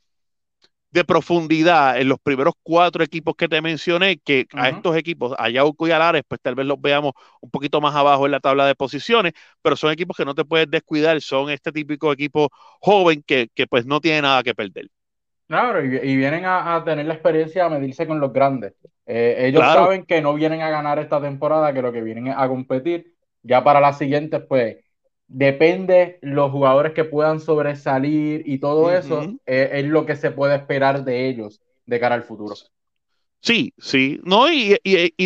profundidad 1.04 2.00
en 2.00 2.08
los 2.08 2.20
primeros 2.20 2.54
cuatro 2.62 3.04
equipos 3.04 3.36
que 3.36 3.48
te 3.48 3.62
mencioné, 3.62 4.18
que 4.18 4.46
a 4.54 4.70
estos 4.70 4.96
equipos, 4.96 5.34
a 5.40 5.50
Yauco 5.50 5.88
y 5.88 5.92
Alares, 5.92 6.22
pues 6.28 6.40
tal 6.42 6.56
vez 6.56 6.68
los 6.68 6.80
veamos 6.80 7.14
un 7.42 7.50
poquito 7.50 7.82
más 7.82 7.96
abajo 7.96 8.26
en 8.26 8.32
la 8.32 8.40
tabla 8.40 8.68
de 8.68 8.76
posiciones, 8.76 9.34
pero 9.62 9.76
son 9.76 9.92
equipos 9.92 10.16
que 10.16 10.26
no 10.26 10.36
te 10.36 10.46
puedes 10.46 10.70
descuidar, 10.70 11.20
son 11.22 11.50
este 11.50 11.72
típico 11.72 12.14
equipo 12.14 12.50
joven 12.80 13.24
que, 13.26 13.50
que 13.56 13.66
pues 13.66 13.86
no 13.88 14.00
tiene 14.00 14.22
nada 14.22 14.44
que 14.44 14.54
perder. 14.54 14.88
Claro, 15.48 15.84
y, 15.84 16.16
vienen 16.16 16.46
a, 16.46 16.82
tener 16.86 17.06
la 17.06 17.14
experiencia 17.16 17.66
a 17.66 17.70
medirse 17.70 18.08
con 18.08 18.20
los 18.20 18.32
grandes. 18.32 18.74
Eh, 19.06 19.36
ellos 19.40 19.62
saben 19.62 20.06
que 20.06 20.22
no 20.22 20.34
vienen 20.34 20.62
a 20.62 20.70
ganar 20.70 21.00
esta 21.00 21.22
temporada, 21.22 21.74
que 21.74 21.82
lo 21.82 21.92
que 21.92 22.02
vienen 22.02 22.28
es 22.28 22.36
a 22.38 22.48
competir. 22.48 23.14
Ya 23.44 23.64
para 23.64 23.82
las 23.82 23.98
siguientes, 23.98 24.42
pues 24.48 24.78
depende 25.34 26.20
los 26.22 26.52
jugadores 26.52 26.94
que 26.94 27.04
puedan 27.04 27.40
sobresalir 27.40 28.44
y 28.46 28.60
todo 28.60 28.96
eso 28.96 29.34
eh, 29.46 29.70
es 29.74 29.86
lo 29.86 30.06
que 30.06 30.16
se 30.16 30.32
puede 30.32 30.56
esperar 30.56 31.04
de 31.04 31.28
ellos 31.28 31.60
de 31.86 32.00
cara 32.00 32.16
al 32.16 32.24
futuro. 32.24 32.54
Sí, 33.42 33.74
sí, 33.78 34.22
no, 34.24 34.46
y, 34.50 34.78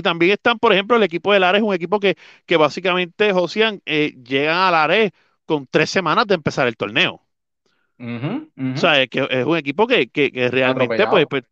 también 0.01 0.31
están, 0.31 0.57
por 0.57 0.73
ejemplo, 0.73 0.95
el 0.95 1.03
equipo 1.03 1.33
de 1.33 1.39
Lares 1.39 1.61
es 1.61 1.67
un 1.67 1.75
equipo 1.75 1.99
que, 1.99 2.15
que 2.47 2.57
básicamente, 2.57 3.31
Josian, 3.31 3.81
eh, 3.85 4.15
llegan 4.23 4.57
a 4.57 4.71
Lares 4.71 5.11
con 5.45 5.67
tres 5.69 5.89
semanas 5.89 6.25
de 6.25 6.35
empezar 6.35 6.67
el 6.67 6.77
torneo. 6.77 7.21
O 7.99 8.77
sea, 8.77 9.01
es 9.01 9.09
que 9.09 9.27
es 9.29 9.45
un 9.45 9.57
equipo 9.57 9.85
que, 9.87 10.09
realmente 10.51 11.05
pues, 11.07 11.25
pues, 11.29 11.43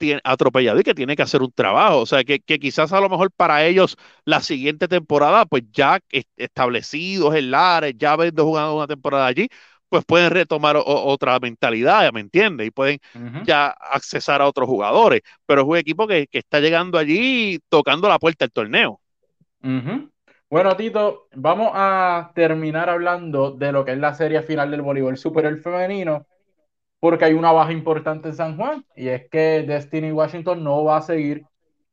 tiene 0.00 0.20
atropellado 0.24 0.80
y 0.80 0.82
que 0.82 0.94
tiene 0.94 1.14
que 1.14 1.22
hacer 1.22 1.42
un 1.42 1.52
trabajo. 1.52 1.98
O 1.98 2.06
sea, 2.06 2.24
que, 2.24 2.40
quizás 2.40 2.92
a 2.92 3.00
lo 3.00 3.08
mejor 3.08 3.30
para 3.30 3.64
ellos 3.66 3.96
la 4.24 4.40
siguiente 4.40 4.88
temporada, 4.88 5.44
pues 5.46 5.64
ya 5.70 6.00
establecidos 6.36 7.34
en 7.34 7.50
Lares, 7.50 7.94
ya 7.96 8.12
habiendo 8.12 8.44
jugado 8.44 8.76
una 8.76 8.86
temporada 8.86 9.26
allí, 9.26 9.48
pues 9.90 10.04
pueden 10.04 10.30
retomar 10.30 10.76
otra 10.84 11.38
mentalidad, 11.38 12.10
¿me 12.12 12.20
entiendes? 12.20 12.68
Y 12.68 12.70
pueden 12.70 12.98
ya 13.44 13.68
accesar 13.68 14.40
a 14.40 14.48
otros 14.48 14.68
jugadores. 14.68 15.20
Pero 15.46 15.62
es 15.62 15.68
un 15.68 15.76
equipo 15.76 16.06
que, 16.06 16.28
está 16.32 16.60
llegando 16.60 16.96
allí 16.98 17.58
tocando 17.68 18.08
la 18.08 18.18
puerta 18.18 18.46
del 18.46 18.52
torneo. 18.52 19.00
Bueno, 20.48 20.76
Tito, 20.76 21.28
vamos 21.34 21.70
a 21.74 22.32
terminar 22.34 22.88
hablando 22.88 23.50
de 23.50 23.70
lo 23.70 23.84
que 23.84 23.92
es 23.92 23.98
la 23.98 24.14
serie 24.14 24.42
final 24.42 24.70
del 24.70 24.82
voleibol 24.82 25.18
superior 25.18 25.58
femenino, 25.60 26.26
porque 27.00 27.24
hay 27.24 27.32
una 27.32 27.50
baja 27.50 27.72
importante 27.72 28.28
en 28.28 28.34
San 28.34 28.56
Juan, 28.56 28.84
y 28.94 29.08
es 29.08 29.28
que 29.30 29.64
Destiny 29.66 30.12
Washington 30.12 30.62
no 30.62 30.84
va 30.84 30.98
a 30.98 31.02
seguir 31.02 31.44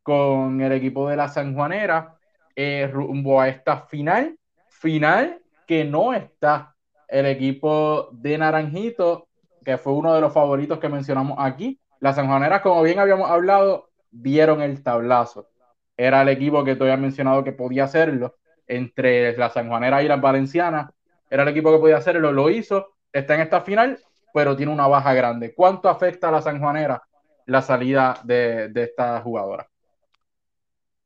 con 0.04 0.62
el 0.62 0.72
equipo 0.74 1.10
de 1.10 1.16
la 1.16 1.30
Sanjuanera 1.30 2.16
eh, 2.56 2.90
rumbo 2.92 3.42
a 3.42 3.48
esta 3.48 3.82
final, 3.88 4.38
final 4.70 5.42
que 5.66 5.84
no 5.84 6.14
está 6.14 6.76
el 7.08 7.26
equipo 7.26 8.10
de 8.12 8.38
Naranjito, 8.38 9.28
que 9.64 9.78
fue 9.78 9.94
uno 9.94 10.14
de 10.14 10.22
los 10.22 10.34
favoritos 10.34 10.80
que 10.80 10.90
mencionamos 10.90 11.38
aquí. 11.40 11.80
Las 12.00 12.16
Sanjuaneras, 12.16 12.62
como 12.62 12.82
bien 12.84 13.00
habíamos 13.00 13.30
hablado, 13.30 13.90
dieron 14.12 14.62
el 14.62 14.82
tablazo. 14.82 15.50
Era 15.96 16.22
el 16.22 16.30
equipo 16.30 16.64
que 16.64 16.76
todavía 16.76 16.98
mencionado 16.98 17.44
que 17.44 17.52
podía 17.52 17.86
hacerlo 17.86 18.36
entre 18.68 19.36
la 19.38 19.50
Sanjuanera 19.50 20.04
y 20.04 20.08
las 20.08 20.22
Valencianas. 20.22 20.90
Era 21.30 21.44
el 21.44 21.50
equipo 21.50 21.72
que 21.72 21.80
podía 21.80 21.98
hacerlo, 21.98 22.32
lo 22.32 22.50
hizo, 22.50 22.96
está 23.12 23.36
en 23.36 23.42
esta 23.42 23.62
final, 23.62 24.00
pero 24.38 24.56
tiene 24.56 24.72
una 24.72 24.86
baja 24.86 25.16
grande. 25.16 25.56
¿Cuánto 25.56 25.90
afecta 25.90 26.30
a 26.30 26.32
la 26.32 26.44
Sanjuanera 26.44 27.02
la 27.48 27.64
salida 27.64 28.22
de, 28.24 28.72
esta 28.76 29.20
jugadora? 29.22 29.68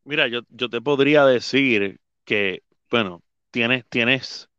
Mira, 0.04 0.28
yo, 0.28 0.42
yo, 0.50 0.70
te 0.70 0.82
podría 0.82 1.24
decir 1.24 2.02
que, 2.26 2.64
bueno, 2.90 3.22
tienes, 3.50 3.86
tienes. 3.88 4.50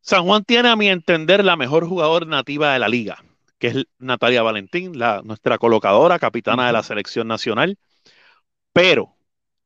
San 0.00 0.24
Juan 0.24 0.44
tiene, 0.44 0.70
a 0.70 0.76
mi 0.76 0.88
entender, 0.88 1.44
la 1.44 1.56
mejor 1.56 1.86
jugadora 1.86 2.24
nativa 2.24 2.72
de 2.72 2.78
la 2.78 2.88
liga, 2.88 3.22
que 3.58 3.66
es 3.66 3.84
Natalia 3.98 4.42
Valentín, 4.42 4.98
la, 4.98 5.20
nuestra 5.22 5.58
colocadora, 5.58 6.18
capitana 6.18 6.68
de 6.68 6.72
la 6.72 6.82
selección 6.82 7.28
nacional. 7.28 7.76
Pero 8.72 9.14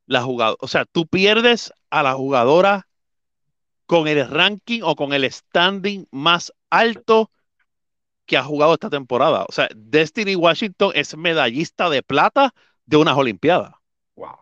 la 0.07 0.25
jugadora, 0.25 0.59
o 0.61 0.67
sea, 0.67 0.87
tú 0.87 1.07
pierdes 1.07 1.73
a 1.91 2.03
la 2.03 2.15
jugadora 2.15 2.89
con 3.87 4.09
el 4.09 4.29
ranking 4.29 4.81
o 4.83 4.97
con 4.97 5.13
el 5.13 5.31
standing 5.31 6.09
más 6.11 6.53
alto 6.69 7.31
que 8.27 8.37
ha 8.37 8.43
jugado 8.43 8.75
esta 8.75 8.91
temporada. 8.91 9.45
O 9.49 9.53
sea, 9.53 9.69
Destiny 9.75 10.35
Washington 10.37 10.93
es 10.95 11.17
medallista 11.17 11.91
de 11.91 12.03
plata 12.03 12.55
de 12.87 12.97
unas 12.97 13.17
Olimpiadas. 13.17 13.73
Wow. 14.17 14.39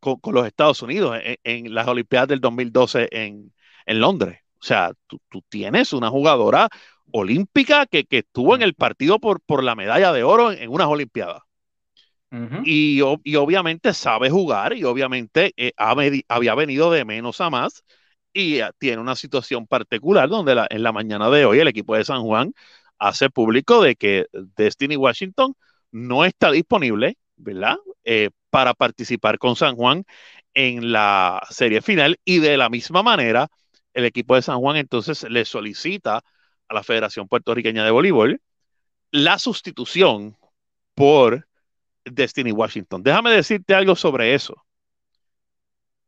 Con, 0.00 0.34
los 0.34 0.46
Estados 0.46 0.82
Unidos 0.82 1.18
en, 1.22 1.74
las 1.74 1.88
Olimpiadas 1.88 2.28
del 2.28 2.40
2012 2.40 3.08
en, 3.12 3.52
Londres. 3.86 4.40
O 4.60 4.64
sea, 4.64 4.92
tú, 5.06 5.20
tienes 5.48 5.92
una 5.92 6.10
jugadora 6.10 6.68
olímpica 7.12 7.86
que, 7.86 8.06
estuvo 8.10 8.54
en 8.54 8.62
el 8.62 8.74
partido 8.74 9.18
por, 9.18 9.40
por 9.40 9.64
la 9.64 9.74
medalla 9.74 10.12
de 10.12 10.22
oro 10.22 10.52
en 10.52 10.70
unas 10.70 10.86
Olimpiadas 10.86 11.42
y, 12.64 13.00
obviamente 13.00 13.92
sabe 13.92 14.30
jugar 14.30 14.72
y 14.72 14.84
obviamente 14.84 15.52
eh, 15.56 15.72
había 15.76 16.54
venido 16.54 16.90
de 16.90 17.04
menos 17.04 17.40
a 17.40 17.50
más 17.50 17.84
y 18.32 18.60
eh, 18.60 18.70
tiene 18.78 19.00
una 19.00 19.16
situación 19.16 19.66
particular 19.66 20.28
donde 20.28 20.66
en 20.70 20.82
la 20.82 20.92
mañana 20.92 21.30
de 21.30 21.44
hoy 21.44 21.58
el 21.60 21.68
equipo 21.68 21.96
de 21.96 22.04
San 22.04 22.22
Juan 22.22 22.52
hace 22.98 23.30
público 23.30 23.82
de 23.82 23.96
que 23.96 24.26
Destiny 24.32 24.96
Washington 24.96 25.54
no 25.90 26.24
está 26.24 26.50
disponible, 26.50 27.18
¿verdad? 27.36 27.78
Eh, 28.04 28.30
para 28.50 28.74
participar 28.74 29.38
con 29.38 29.56
San 29.56 29.76
Juan 29.76 30.04
en 30.54 30.92
la 30.92 31.46
serie 31.50 31.82
final 31.82 32.18
y 32.24 32.38
de 32.38 32.56
la 32.56 32.68
misma 32.68 33.02
manera 33.02 33.48
el 33.94 34.04
equipo 34.04 34.34
de 34.34 34.42
San 34.42 34.58
Juan 34.60 34.76
entonces 34.76 35.24
le 35.24 35.44
solicita 35.44 36.22
a 36.68 36.74
la 36.74 36.82
Federación 36.82 37.28
Puertorriqueña 37.28 37.84
de 37.84 37.90
Voleibol 37.90 38.40
la 39.10 39.38
sustitución 39.38 40.36
por 40.94 41.48
Destiny 42.04 42.52
Washington. 42.52 43.02
Déjame 43.02 43.30
decirte 43.30 43.74
algo 43.74 43.96
sobre 43.96 44.34
eso. 44.34 44.64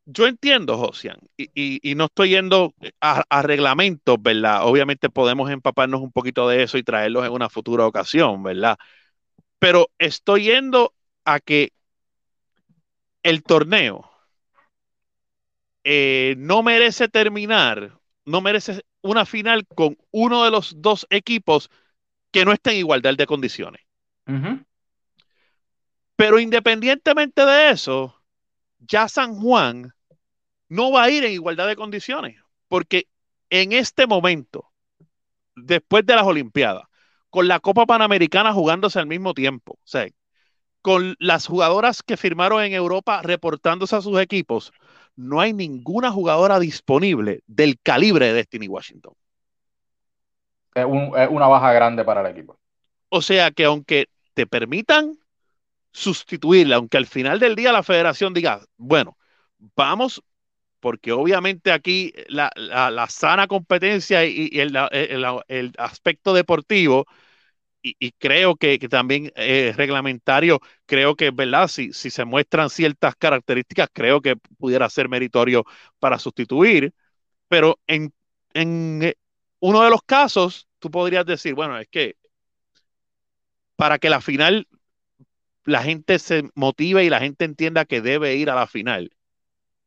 Yo 0.05 0.27
entiendo, 0.27 0.77
Josian, 0.79 1.19
y, 1.37 1.95
no 1.95 2.07
estoy 2.07 2.31
yendo 2.31 2.75
a, 3.01 3.43
reglamentos, 3.43 4.17
¿verdad? 4.21 4.67
Obviamente 4.67 5.11
podemos 5.11 5.51
empaparnos 5.51 6.01
un 6.01 6.11
poquito 6.11 6.49
de 6.49 6.65
eso 6.65 6.77
y 6.77 6.83
traerlos 6.83 7.25
en 7.25 7.33
una 7.33 7.49
futura 7.49 7.87
ocasión, 7.87 8.43
¿verdad? 8.43 8.77
Pero 9.61 9.91
estoy 9.99 10.45
yendo 10.45 10.93
a 11.25 11.39
que 11.39 11.73
el 13.23 13.45
torneo 13.45 14.11
eh, 15.85 16.35
no 16.37 16.63
merece 16.65 17.09
terminar, 17.09 17.99
no 18.25 18.41
merece 18.41 18.85
una 19.03 19.25
final 19.25 19.67
con 19.67 19.97
uno 20.11 20.45
de 20.45 20.51
los 20.51 20.81
dos 20.83 21.07
equipos 21.11 21.71
que 22.33 22.45
no 22.45 22.53
estén 22.53 22.75
en 22.75 22.79
igualdad 22.81 23.15
de 23.15 23.27
condiciones. 23.27 23.83
Pero 26.17 26.39
independientemente 26.39 27.45
de 27.45 27.71
eso, 27.71 28.22
ya 28.87 29.09
San 29.09 29.35
Juan 29.35 29.93
no 30.69 30.91
va 30.93 31.05
a 31.05 31.11
ir 31.11 31.25
en 31.25 31.33
igualdad 31.33 31.67
de 31.67 31.77
condiciones, 31.77 32.41
porque 32.69 33.07
en 33.51 33.73
este 33.73 34.07
momento, 34.07 34.71
después 35.55 36.07
de 36.07 36.17
las 36.17 36.27
Olimpiadas, 36.27 36.85
con 37.31 37.49
la 37.49 37.61
Copa 37.61 37.87
Panamericana 37.87 38.53
jugándose 38.53 38.99
al 38.99 39.07
mismo 39.07 39.35
tiempo, 39.35 39.73
o 39.75 39.87
sea, 39.87 40.07
con 40.81 41.15
las 41.19 41.47
jugadoras 41.47 42.03
que 42.03 42.17
firmaron 42.17 42.63
en 42.63 42.73
Europa 42.73 43.23
reportándose 43.23 43.97
a 43.97 44.03
sus 44.03 44.21
equipos, 44.21 44.73
no 45.15 45.41
hay 45.41 45.53
ninguna 45.53 46.11
jugadora 46.11 46.59
disponible 46.59 47.43
del 47.47 47.79
calibre 47.81 48.27
de 48.27 48.33
Destiny 48.35 48.67
Washington. 48.67 49.15
Es, 50.75 50.85
una 50.85 51.47
baja 51.47 51.73
grande 51.73 52.05
para 52.05 52.23
el 52.23 52.27
equipo. 52.29 52.59
O 53.11 53.21
sea 53.21 53.51
que 53.51 53.65
aunque 53.65 54.07
te 54.35 54.47
permitan 54.47 55.19
sustituirla, 55.93 56.77
aunque 56.77 56.97
al 56.97 57.07
final 57.07 57.39
del 57.41 57.57
día 57.57 57.73
la 57.73 57.83
federación 57.83 58.35
diga, 58.35 58.65
bueno, 58.77 59.19
vamos, 59.77 60.23
porque 60.81 61.13
obviamente 61.13 61.73
aquí 61.73 62.13
la, 62.29 62.51
sana 63.09 63.47
competencia 63.47 64.25
y, 64.27 64.51
el, 64.59 65.73
aspecto 65.79 66.35
deportivo 66.35 67.07
y, 67.83 68.13
creo 68.13 68.57
que, 68.57 68.79
también 68.89 69.33
eh, 69.37 69.73
reglamentario, 69.77 70.61
creo 70.87 71.17
que, 71.17 71.31
¿verdad? 71.33 71.69
Si, 71.69 71.93
si 71.93 72.11
se 72.11 72.25
muestran 72.25 72.71
ciertas 72.71 73.17
características, 73.17 73.89
creo 73.93 74.21
que 74.21 74.37
pudiera 74.59 74.89
ser 74.89 75.09
meritorio 75.09 75.65
para 75.99 76.19
sustituir, 76.19 76.95
pero 77.49 77.81
en, 77.87 78.13
en 78.55 79.03
eh, 79.03 79.15
uno 79.61 79.83
de 79.83 79.91
los 79.91 80.03
casos, 80.05 80.69
tú 80.79 80.91
podrías 80.91 81.27
decir, 81.27 81.55
bueno, 81.55 81.79
es 81.79 81.89
que 81.89 82.17
para 83.77 83.99
que 83.99 84.11
la 84.11 84.21
final 84.21 84.69
la 85.65 85.83
gente 85.83 86.19
se 86.19 86.49
motive 86.55 87.05
y 87.05 87.11
la 87.11 87.21
gente 87.21 87.45
entienda 87.45 87.85
que 87.85 88.01
debe 88.01 88.37
ir 88.37 88.51
a 88.51 88.55
la 88.55 88.67
final. 88.67 89.11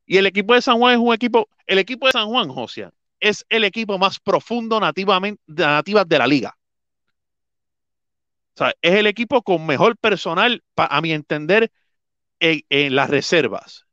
Y 0.05 0.17
el 0.17 0.25
equipo 0.25 0.53
de 0.53 0.61
San 0.61 0.77
Juan 0.77 0.93
es 0.93 0.99
un 0.99 1.13
equipo, 1.13 1.49
el 1.65 1.79
equipo 1.79 2.05
de 2.05 2.13
San 2.13 2.27
Juan, 2.27 2.49
Josia, 2.49 2.91
es 3.19 3.45
el 3.49 3.63
equipo 3.63 3.97
más 3.97 4.19
profundo 4.19 4.79
nativamente, 4.79 5.41
nativas 5.47 6.07
de 6.07 6.17
la 6.17 6.27
liga. 6.27 6.57
O 8.53 8.57
sea, 8.57 8.73
es 8.81 8.93
el 8.93 9.07
equipo 9.07 9.41
con 9.41 9.65
mejor 9.65 9.97
personal, 9.97 10.63
a 10.77 11.01
mi 11.01 11.11
entender, 11.11 11.71
en, 12.39 12.95
las 12.95 13.09
reservas. 13.09 13.85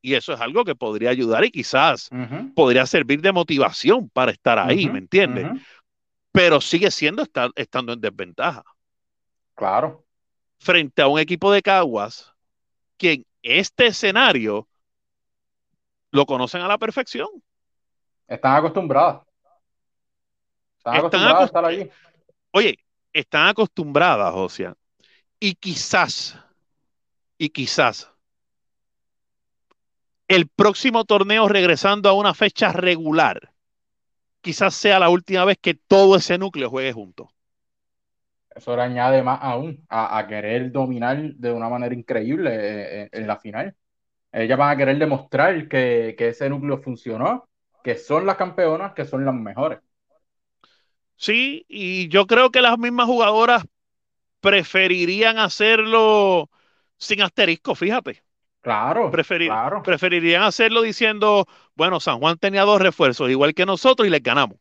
Y 0.00 0.14
eso 0.14 0.32
es 0.32 0.40
algo 0.40 0.64
que 0.64 0.74
podría 0.74 1.10
ayudar 1.10 1.44
y 1.44 1.50
quizás 1.50 2.08
podría 2.54 2.86
servir 2.86 3.20
de 3.20 3.32
motivación 3.32 4.08
para 4.08 4.32
estar 4.32 4.58
ahí, 4.58 4.88
¿me 4.88 4.98
entiendes? 4.98 5.46
Pero 6.32 6.60
sigue 6.60 6.90
siendo 6.90 7.22
estar, 7.22 7.50
estando 7.54 7.92
en 7.92 8.00
desventaja. 8.00 8.64
Claro. 9.54 10.07
Frente 10.58 11.02
a 11.02 11.08
un 11.08 11.18
equipo 11.18 11.52
de 11.52 11.62
Caguas 11.62 12.34
que 12.96 13.12
en 13.12 13.26
este 13.42 13.86
escenario 13.86 14.68
lo 16.10 16.26
conocen 16.26 16.60
a 16.62 16.68
la 16.68 16.78
perfección. 16.78 17.28
Están 18.26 18.56
acostumbrados. 18.56 19.22
Están, 20.78 20.96
acostumbrados 20.96 21.40
a 21.40 21.44
estar 21.44 21.64
ahí. 21.64 21.90
Oye, 22.50 22.78
están 23.12 23.48
acostumbradas, 23.48 24.32
o 24.34 24.48
sea, 24.48 24.74
y 25.40 25.54
quizás, 25.54 26.38
y 27.36 27.50
quizás, 27.50 28.10
el 30.28 30.46
próximo 30.48 31.04
torneo 31.04 31.48
regresando 31.48 32.08
a 32.08 32.12
una 32.12 32.34
fecha 32.34 32.72
regular, 32.72 33.52
quizás 34.40 34.74
sea 34.74 34.98
la 34.98 35.08
última 35.08 35.44
vez 35.44 35.58
que 35.60 35.74
todo 35.74 36.16
ese 36.16 36.38
núcleo 36.38 36.70
juegue 36.70 36.92
junto. 36.92 37.30
Eso 38.58 38.74
le 38.74 38.82
añade 38.82 39.22
más 39.22 39.38
aún 39.40 39.86
a, 39.88 40.26
querer 40.26 40.72
dominar 40.72 41.16
de 41.16 41.52
una 41.52 41.68
manera 41.68 41.94
increíble 41.94 42.50
eh, 42.52 43.02
eh, 43.02 43.08
en, 43.12 43.26
la 43.28 43.38
final. 43.38 43.76
Ellas 44.32 44.58
van 44.58 44.70
a 44.70 44.76
querer 44.76 44.98
demostrar 44.98 45.68
que, 45.68 46.16
que 46.18 46.28
ese 46.28 46.50
núcleo 46.50 46.78
funcionó, 46.78 47.48
que 47.84 47.94
son 47.94 48.26
las 48.26 48.34
campeonas, 48.34 48.94
que 48.94 49.04
son 49.04 49.24
las 49.24 49.34
mejores. 49.34 49.78
Sí, 51.14 51.66
y 51.68 52.08
yo 52.08 52.26
creo 52.26 52.50
que 52.50 52.60
las 52.60 52.76
mismas 52.78 53.06
jugadoras 53.06 53.64
preferirían 54.40 55.38
hacerlo 55.38 56.50
sin 56.96 57.22
asterisco, 57.22 57.76
fíjate. 57.76 58.24
Claro, 58.60 59.12
claro. 59.12 59.82
Preferirían 59.84 60.42
hacerlo 60.42 60.82
diciendo, 60.82 61.46
bueno, 61.76 62.00
San 62.00 62.18
Juan 62.18 62.38
tenía 62.38 62.62
dos 62.62 62.82
refuerzos, 62.82 63.30
igual 63.30 63.54
que 63.54 63.64
nosotros, 63.64 64.08
y 64.08 64.10
les 64.10 64.22
ganamos. 64.22 64.58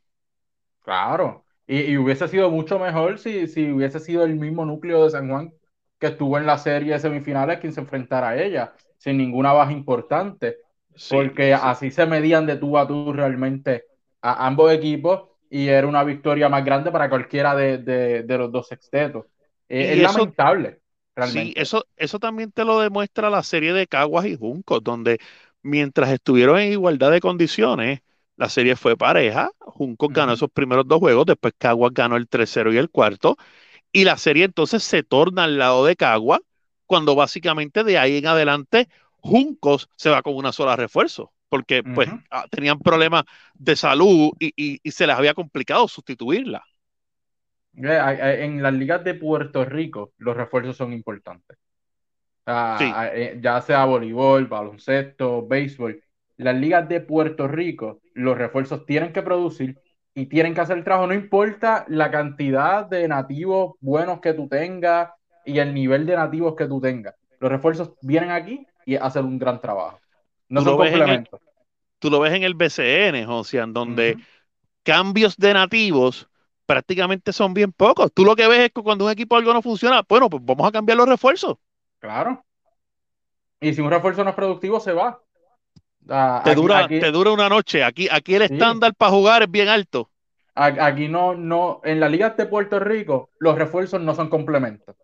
Claro, 0.84 1.47
y, 1.68 1.98
hubiese 1.98 2.28
sido 2.28 2.50
mucho 2.50 2.80
mejor 2.80 3.20
si, 3.20 3.48
si, 3.48 3.70
hubiese 3.72 4.00
sido 4.00 4.24
el 4.24 4.36
mismo 4.36 4.66
núcleo 4.66 5.04
de 5.04 5.12
San 5.12 5.30
Juan 5.30 5.54
que 6.00 6.08
estuvo 6.08 6.38
en 6.38 6.46
la 6.46 6.58
serie 6.58 6.94
de 6.94 7.00
semifinales 7.00 7.60
quien 7.60 7.74
se 7.74 7.82
enfrentara 7.82 8.30
a 8.30 8.42
ella, 8.42 8.74
sin 8.98 9.18
ninguna 9.18 9.52
baja 9.52 9.72
importante, 9.72 10.58
porque 11.10 11.54
así 11.54 11.92
se 11.92 12.06
medían 12.06 12.46
de 12.46 12.56
tú 12.56 12.78
a 12.78 12.88
tú 12.88 13.12
realmente 13.14 13.86
a 14.22 14.48
ambos 14.48 14.72
equipos 14.72 15.30
y 15.50 15.68
era 15.68 15.88
una 15.88 16.04
victoria 16.04 16.50
más 16.50 16.64
grande 16.64 16.92
para 16.92 17.10
cualquiera 17.10 17.56
de, 17.56 18.26
los 18.28 18.52
dos 18.52 18.68
sextetos. 18.68 19.26
Eh, 19.70 19.94
es 19.94 20.02
lamentable. 20.02 20.80
Realmente. 21.16 21.50
Sí, 21.50 21.54
eso, 21.58 21.86
eso 21.96 22.20
también 22.20 22.52
te 22.52 22.64
lo 22.64 22.80
demuestra 22.80 23.30
la 23.30 23.42
serie 23.42 23.74
de 23.74 23.88
Caguas 23.88 24.28
y 24.28 24.36
Juncos, 24.36 24.84
donde 24.84 25.20
mientras 25.64 26.12
estuvieron 26.12 26.60
en 26.60 26.74
igualdad 26.74 27.12
de 27.12 27.20
condiciones, 27.20 28.02
la 28.38 28.50
serie 28.50 28.76
fue 28.76 28.96
pareja. 28.96 29.52
Juncos 29.60 30.14
ganó 30.14 30.34
esos 30.34 30.50
primeros 30.50 30.88
dos 30.88 31.00
juegos, 31.00 31.26
después 31.26 31.54
Caguas 31.58 31.94
ganó 31.94 32.16
el 32.16 32.28
tercero 32.28 32.72
y 32.74 32.78
el 32.78 32.90
cuarto, 32.90 33.38
y 33.92 34.06
la 34.06 34.18
serie 34.18 34.46
entonces 34.46 34.84
se 34.84 35.04
torna 35.04 35.44
al 35.44 35.58
lado 35.58 35.86
de 35.86 35.96
Caguas, 35.96 36.40
cuando 36.86 37.16
básicamente 37.16 37.84
de 37.84 37.98
ahí 37.98 38.18
en 38.18 38.28
adelante 38.28 38.88
Juncos 39.18 39.90
se 39.96 40.10
va 40.10 40.22
con 40.22 40.36
una 40.36 40.54
sola 40.54 40.76
refuerzo 40.76 41.34
porque 41.50 41.84
pues 41.84 42.10
ah, 42.32 42.46
tenían 42.50 42.80
problemas 42.80 43.24
de 43.54 43.76
salud 43.76 44.32
y, 44.40 44.80
se 44.92 45.08
les 45.08 45.16
había 45.16 45.34
complicado 45.34 45.88
sustituirla. 45.88 46.64
En 47.74 48.62
las 48.62 48.74
ligas 48.74 49.04
de 49.04 49.14
Puerto 49.14 49.64
Rico 49.66 50.14
los 50.18 50.36
refuerzos 50.36 50.78
son 50.78 50.94
importantes. 50.94 51.58
Eh, 52.46 53.40
ya 53.42 53.62
sea 53.62 53.86
voleibol, 53.86 54.48
baloncesto, 54.48 55.46
béisbol. 55.46 56.02
Las 56.38 56.56
ligas 56.56 56.88
de 56.88 57.02
Puerto 57.02 57.48
Rico, 57.48 58.00
los 58.14 58.38
refuerzos 58.38 58.86
tienen 58.86 59.12
que 59.12 59.24
producir 59.24 59.80
y 60.14 60.28
tienen 60.28 60.54
que 60.54 60.62
hacer 60.62 60.78
el 60.78 60.84
trabajo, 60.84 61.08
no 61.08 61.14
importa 61.14 61.86
la 61.88 62.10
cantidad 62.10 62.86
de 62.86 63.08
nativos 63.08 63.76
buenos 63.80 64.20
que 64.20 64.34
tú 64.34 64.48
tengas 64.48 65.12
y 65.46 65.60
el 65.60 65.74
nivel 65.74 66.06
de 66.06 66.16
nativos 66.16 66.56
que 66.56 66.68
tú 66.68 66.82
tengas. 66.82 67.16
Los 67.40 67.52
refuerzos 67.52 67.92
vienen 68.02 68.32
aquí 68.32 68.66
y 68.86 68.96
hacen 68.96 69.26
un 69.26 69.38
gran 69.38 69.62
trabajo. 69.62 70.00
No 70.50 70.62
son 70.62 70.78
complementos. 70.78 71.40
tú 72.00 72.10
lo 72.10 72.20
ves 72.20 72.34
en 72.34 72.44
el 72.44 72.56
BCN, 72.56 73.26
José, 73.26 73.60
en 73.60 73.74
donde 73.74 74.18
cambios 74.84 75.38
de 75.38 75.54
nativos 75.54 76.30
prácticamente 76.66 77.34
son 77.34 77.54
bien 77.54 77.72
pocos. 77.72 78.12
Tú 78.14 78.26
lo 78.26 78.36
que 78.36 78.48
ves 78.48 78.60
es 78.60 78.72
que 78.72 78.82
cuando 78.82 79.06
un 79.06 79.12
equipo 79.12 79.36
algo 79.36 79.54
no 79.54 79.62
funciona, 79.62 80.04
bueno, 80.08 80.30
pues 80.30 80.44
vamos 80.46 80.68
a 80.68 80.72
cambiar 80.72 80.98
los 80.98 81.08
refuerzos. 81.08 81.58
Claro. 82.00 82.44
Y 83.60 83.74
si 83.74 83.82
un 83.82 83.90
refuerzo 83.90 84.24
no 84.24 84.32
es 84.32 84.36
productivo, 84.36 84.80
se 84.80 84.94
va. 84.94 85.20
Ah, 86.10 86.42
te, 86.44 86.56
dura, 86.56 86.88
te 86.88 87.12
dura 87.12 87.32
una 87.32 87.50
noche. 87.50 87.84
Aquí, 87.84 88.08
aquí 88.12 88.36
el 88.36 88.44
estándar 88.44 88.94
para 88.96 89.12
jugar 89.12 89.44
es 89.44 89.52
bien 89.52 89.68
alto. 89.68 90.10
Aquí 90.56 91.08
no, 91.08 91.36
no, 91.36 91.82
en 91.84 92.00
la 92.00 92.10
liga 92.10 92.32
de 92.32 92.48
Puerto 92.48 92.80
Rico, 92.80 93.30
los 93.40 93.56
refuerzos 93.58 94.02
no 94.02 94.16
son 94.16 94.30
complementos. 94.30 94.96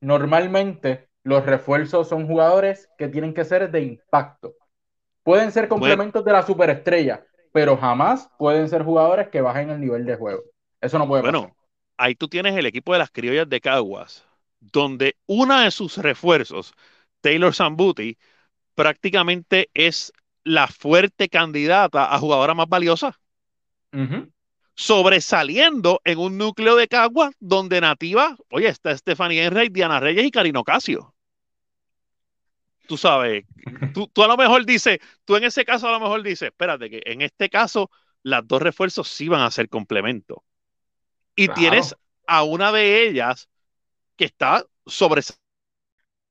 Normalmente, 0.00 1.08
los 1.22 1.44
refuerzos 1.46 2.08
son 2.08 2.26
jugadores 2.26 2.88
que 2.98 3.08
tienen 3.08 3.32
que 3.32 3.44
ser 3.44 3.70
de 3.70 3.80
impacto. 3.82 4.54
Pueden 5.22 5.52
ser 5.52 5.68
complementos 5.68 6.24
de 6.24 6.32
la 6.32 6.42
superestrella, 6.42 7.24
pero 7.52 7.76
jamás 7.76 8.30
pueden 8.38 8.68
ser 8.68 8.82
jugadores 8.82 9.28
que 9.28 9.40
bajen 9.40 9.70
el 9.70 9.80
nivel 9.80 10.04
de 10.04 10.16
juego. 10.16 10.42
Eso 10.80 10.98
no 10.98 11.06
puede 11.06 11.22
pasar. 11.22 11.40
Bueno, 11.40 11.56
ahí 11.96 12.14
tú 12.14 12.28
tienes 12.28 12.56
el 12.56 12.66
equipo 12.66 12.92
de 12.92 12.98
las 13.00 13.10
criollas 13.10 13.48
de 13.48 13.60
Caguas, 13.60 14.26
donde 14.60 15.16
una 15.26 15.64
de 15.64 15.70
sus 15.70 15.98
refuerzos, 15.98 16.72
Taylor 17.20 17.54
Zambuti, 17.54 18.16
prácticamente 18.74 19.70
es 19.74 20.12
la 20.44 20.66
fuerte 20.66 21.28
candidata 21.28 22.14
a 22.14 22.18
jugadora 22.18 22.54
más 22.54 22.68
valiosa. 22.68 23.18
Sobresaliendo 24.74 26.00
en 26.04 26.18
un 26.18 26.38
núcleo 26.38 26.76
de 26.76 26.88
Caguas 26.88 27.34
donde 27.40 27.80
nativa, 27.80 28.36
oye, 28.50 28.68
está 28.68 28.96
Stephanie 28.96 29.44
Enright, 29.44 29.72
Diana 29.72 29.98
Reyes 29.98 30.24
y 30.24 30.30
Karino 30.30 30.62
Casio 30.62 31.14
tú 32.88 32.96
sabes, 32.96 33.44
tú, 33.92 34.10
a 34.24 34.26
lo 34.26 34.36
mejor 34.36 34.64
dices, 34.64 34.98
tú 35.24 35.36
en 35.36 35.44
ese 35.44 35.64
caso 35.64 35.86
a 35.86 35.92
lo 35.92 36.00
mejor 36.00 36.22
dices, 36.22 36.48
espérate, 36.48 36.90
que 36.90 37.02
en 37.04 37.20
este 37.20 37.48
caso 37.48 37.90
las 38.24 38.48
dos 38.48 38.60
refuerzos 38.60 39.06
sí 39.06 39.28
van 39.28 39.42
a 39.42 39.50
ser 39.52 39.68
complemento. 39.68 40.42
Y 41.36 41.48
tienes 41.48 41.94
a 42.26 42.42
una 42.42 42.72
de 42.72 43.06
ellas 43.06 43.48
que 44.16 44.24
está 44.24 44.64
sobre... 44.86 45.22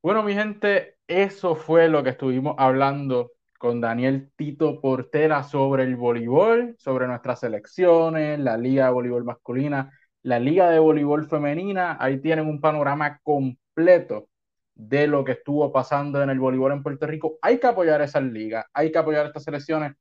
Bueno, 0.01 0.21
mi 0.21 0.33
gente, 0.33 0.97
eso 1.07 1.55
fue 1.55 1.87
lo 1.87 2.03
que 2.03 2.09
estuvimos 2.09 2.55
hablando 2.57 3.31
con 3.57 3.81
Daniel 3.81 4.31
Tito 4.35 4.79
Portera 4.81 5.43
sobre 5.43 5.83
el 5.83 5.95
voleibol, 5.95 6.75
sobre 6.77 7.07
nuestras 7.07 7.39
selecciones, 7.41 8.39
la 8.39 8.57
liga 8.57 8.85
de 8.85 8.91
voleibol 8.91 9.23
masculina, 9.23 9.91
la 10.23 10.39
liga 10.39 10.69
de 10.69 10.79
voleibol 10.79 11.27
femenina. 11.27 11.97
Ahí 11.99 12.19
tienen 12.21 12.47
un 12.47 12.61
panorama 12.61 13.19
completo 13.23 14.29
de 14.75 15.07
lo 15.07 15.23
que 15.23 15.33
estuvo 15.33 15.71
pasando 15.71 16.21
en 16.21 16.29
el 16.29 16.39
voleibol 16.39 16.71
en 16.73 16.83
Puerto 16.83 17.07
Rico. 17.07 17.37
Hay 17.41 17.59
que 17.59 17.67
apoyar 17.67 18.01
esas 18.01 18.23
ligas, 18.23 18.65
hay 18.73 18.91
que 18.91 18.97
apoyar 18.99 19.25
estas 19.25 19.43
selecciones 19.43 19.93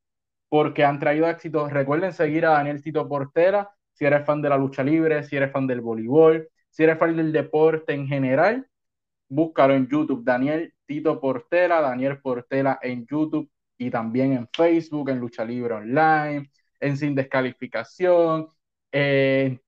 porque 0.48 0.84
han 0.84 0.98
traído 0.98 1.28
éxitos. 1.28 1.72
Recuerden 1.72 2.12
seguir 2.12 2.46
a 2.46 2.50
Daniel 2.50 2.82
Tito 2.82 3.08
Portera 3.08 3.70
si 3.92 4.04
eres 4.04 4.26
fan 4.26 4.42
de 4.42 4.50
la 4.50 4.58
lucha 4.58 4.82
libre, 4.84 5.22
si 5.24 5.36
eres 5.36 5.50
fan 5.52 5.66
del 5.66 5.80
voleibol, 5.80 6.48
si 6.70 6.84
eres 6.84 6.98
fan 6.98 7.16
del 7.16 7.32
deporte 7.32 7.94
en 7.94 8.06
general. 8.06 8.66
búscalo 9.28 9.74
en 9.74 9.88
YouTube, 9.88 10.24
Daniel 10.24 10.74
Tito 10.86 11.20
Portela, 11.20 11.80
Daniel 11.80 12.20
Portela 12.20 12.78
en 12.82 13.06
YouTube 13.06 13.50
y 13.78 13.90
también 13.90 14.32
en 14.32 14.48
Facebook, 14.52 15.10
en 15.10 15.18
Lucha 15.18 15.44
Libre 15.44 15.74
Online, 15.74 16.50
en 16.80 16.96
Sin 16.96 17.14
Descalificación, 17.14 18.48
en 18.90 19.60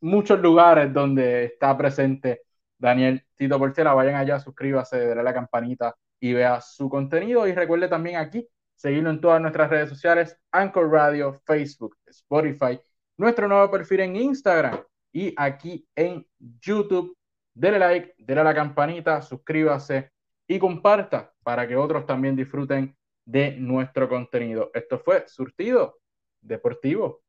muchos 0.00 0.40
lugares 0.40 0.92
donde 0.92 1.44
está 1.44 1.76
presente 1.76 2.42
Daniel 2.78 3.24
Tito 3.36 3.58
Portela. 3.58 3.94
Vayan 3.94 4.16
allá, 4.16 4.40
suscríbase, 4.40 4.98
denle 4.98 5.22
la 5.22 5.34
campanita 5.34 5.94
y 6.18 6.32
vea 6.32 6.60
su 6.60 6.88
contenido. 6.88 7.46
Y 7.46 7.52
recuerde 7.52 7.88
también 7.88 8.16
aquí 8.16 8.48
seguirlo 8.74 9.10
en 9.10 9.20
todas 9.20 9.40
nuestras 9.40 9.70
redes 9.70 9.88
sociales, 9.88 10.36
Anchor 10.50 10.90
Radio, 10.90 11.40
Facebook, 11.44 11.96
Spotify, 12.06 12.80
nuestro 13.16 13.46
nuevo 13.46 13.70
perfil 13.70 14.00
en 14.00 14.16
Instagram 14.16 14.80
y 15.12 15.32
aquí 15.36 15.86
en 15.94 16.26
YouTube. 16.38 17.16
Dele 17.54 17.78
like, 17.78 18.14
dele 18.18 18.40
a 18.40 18.44
la 18.44 18.54
campanita, 18.54 19.20
suscríbase 19.22 20.11
y 20.46 20.58
comparta 20.58 21.32
para 21.42 21.66
que 21.66 21.76
otros 21.76 22.06
también 22.06 22.36
disfruten 22.36 22.96
de 23.24 23.52
nuestro 23.52 24.08
contenido. 24.08 24.70
Esto 24.74 24.98
fue 24.98 25.24
Surtido 25.28 26.00
Deportivo. 26.40 27.22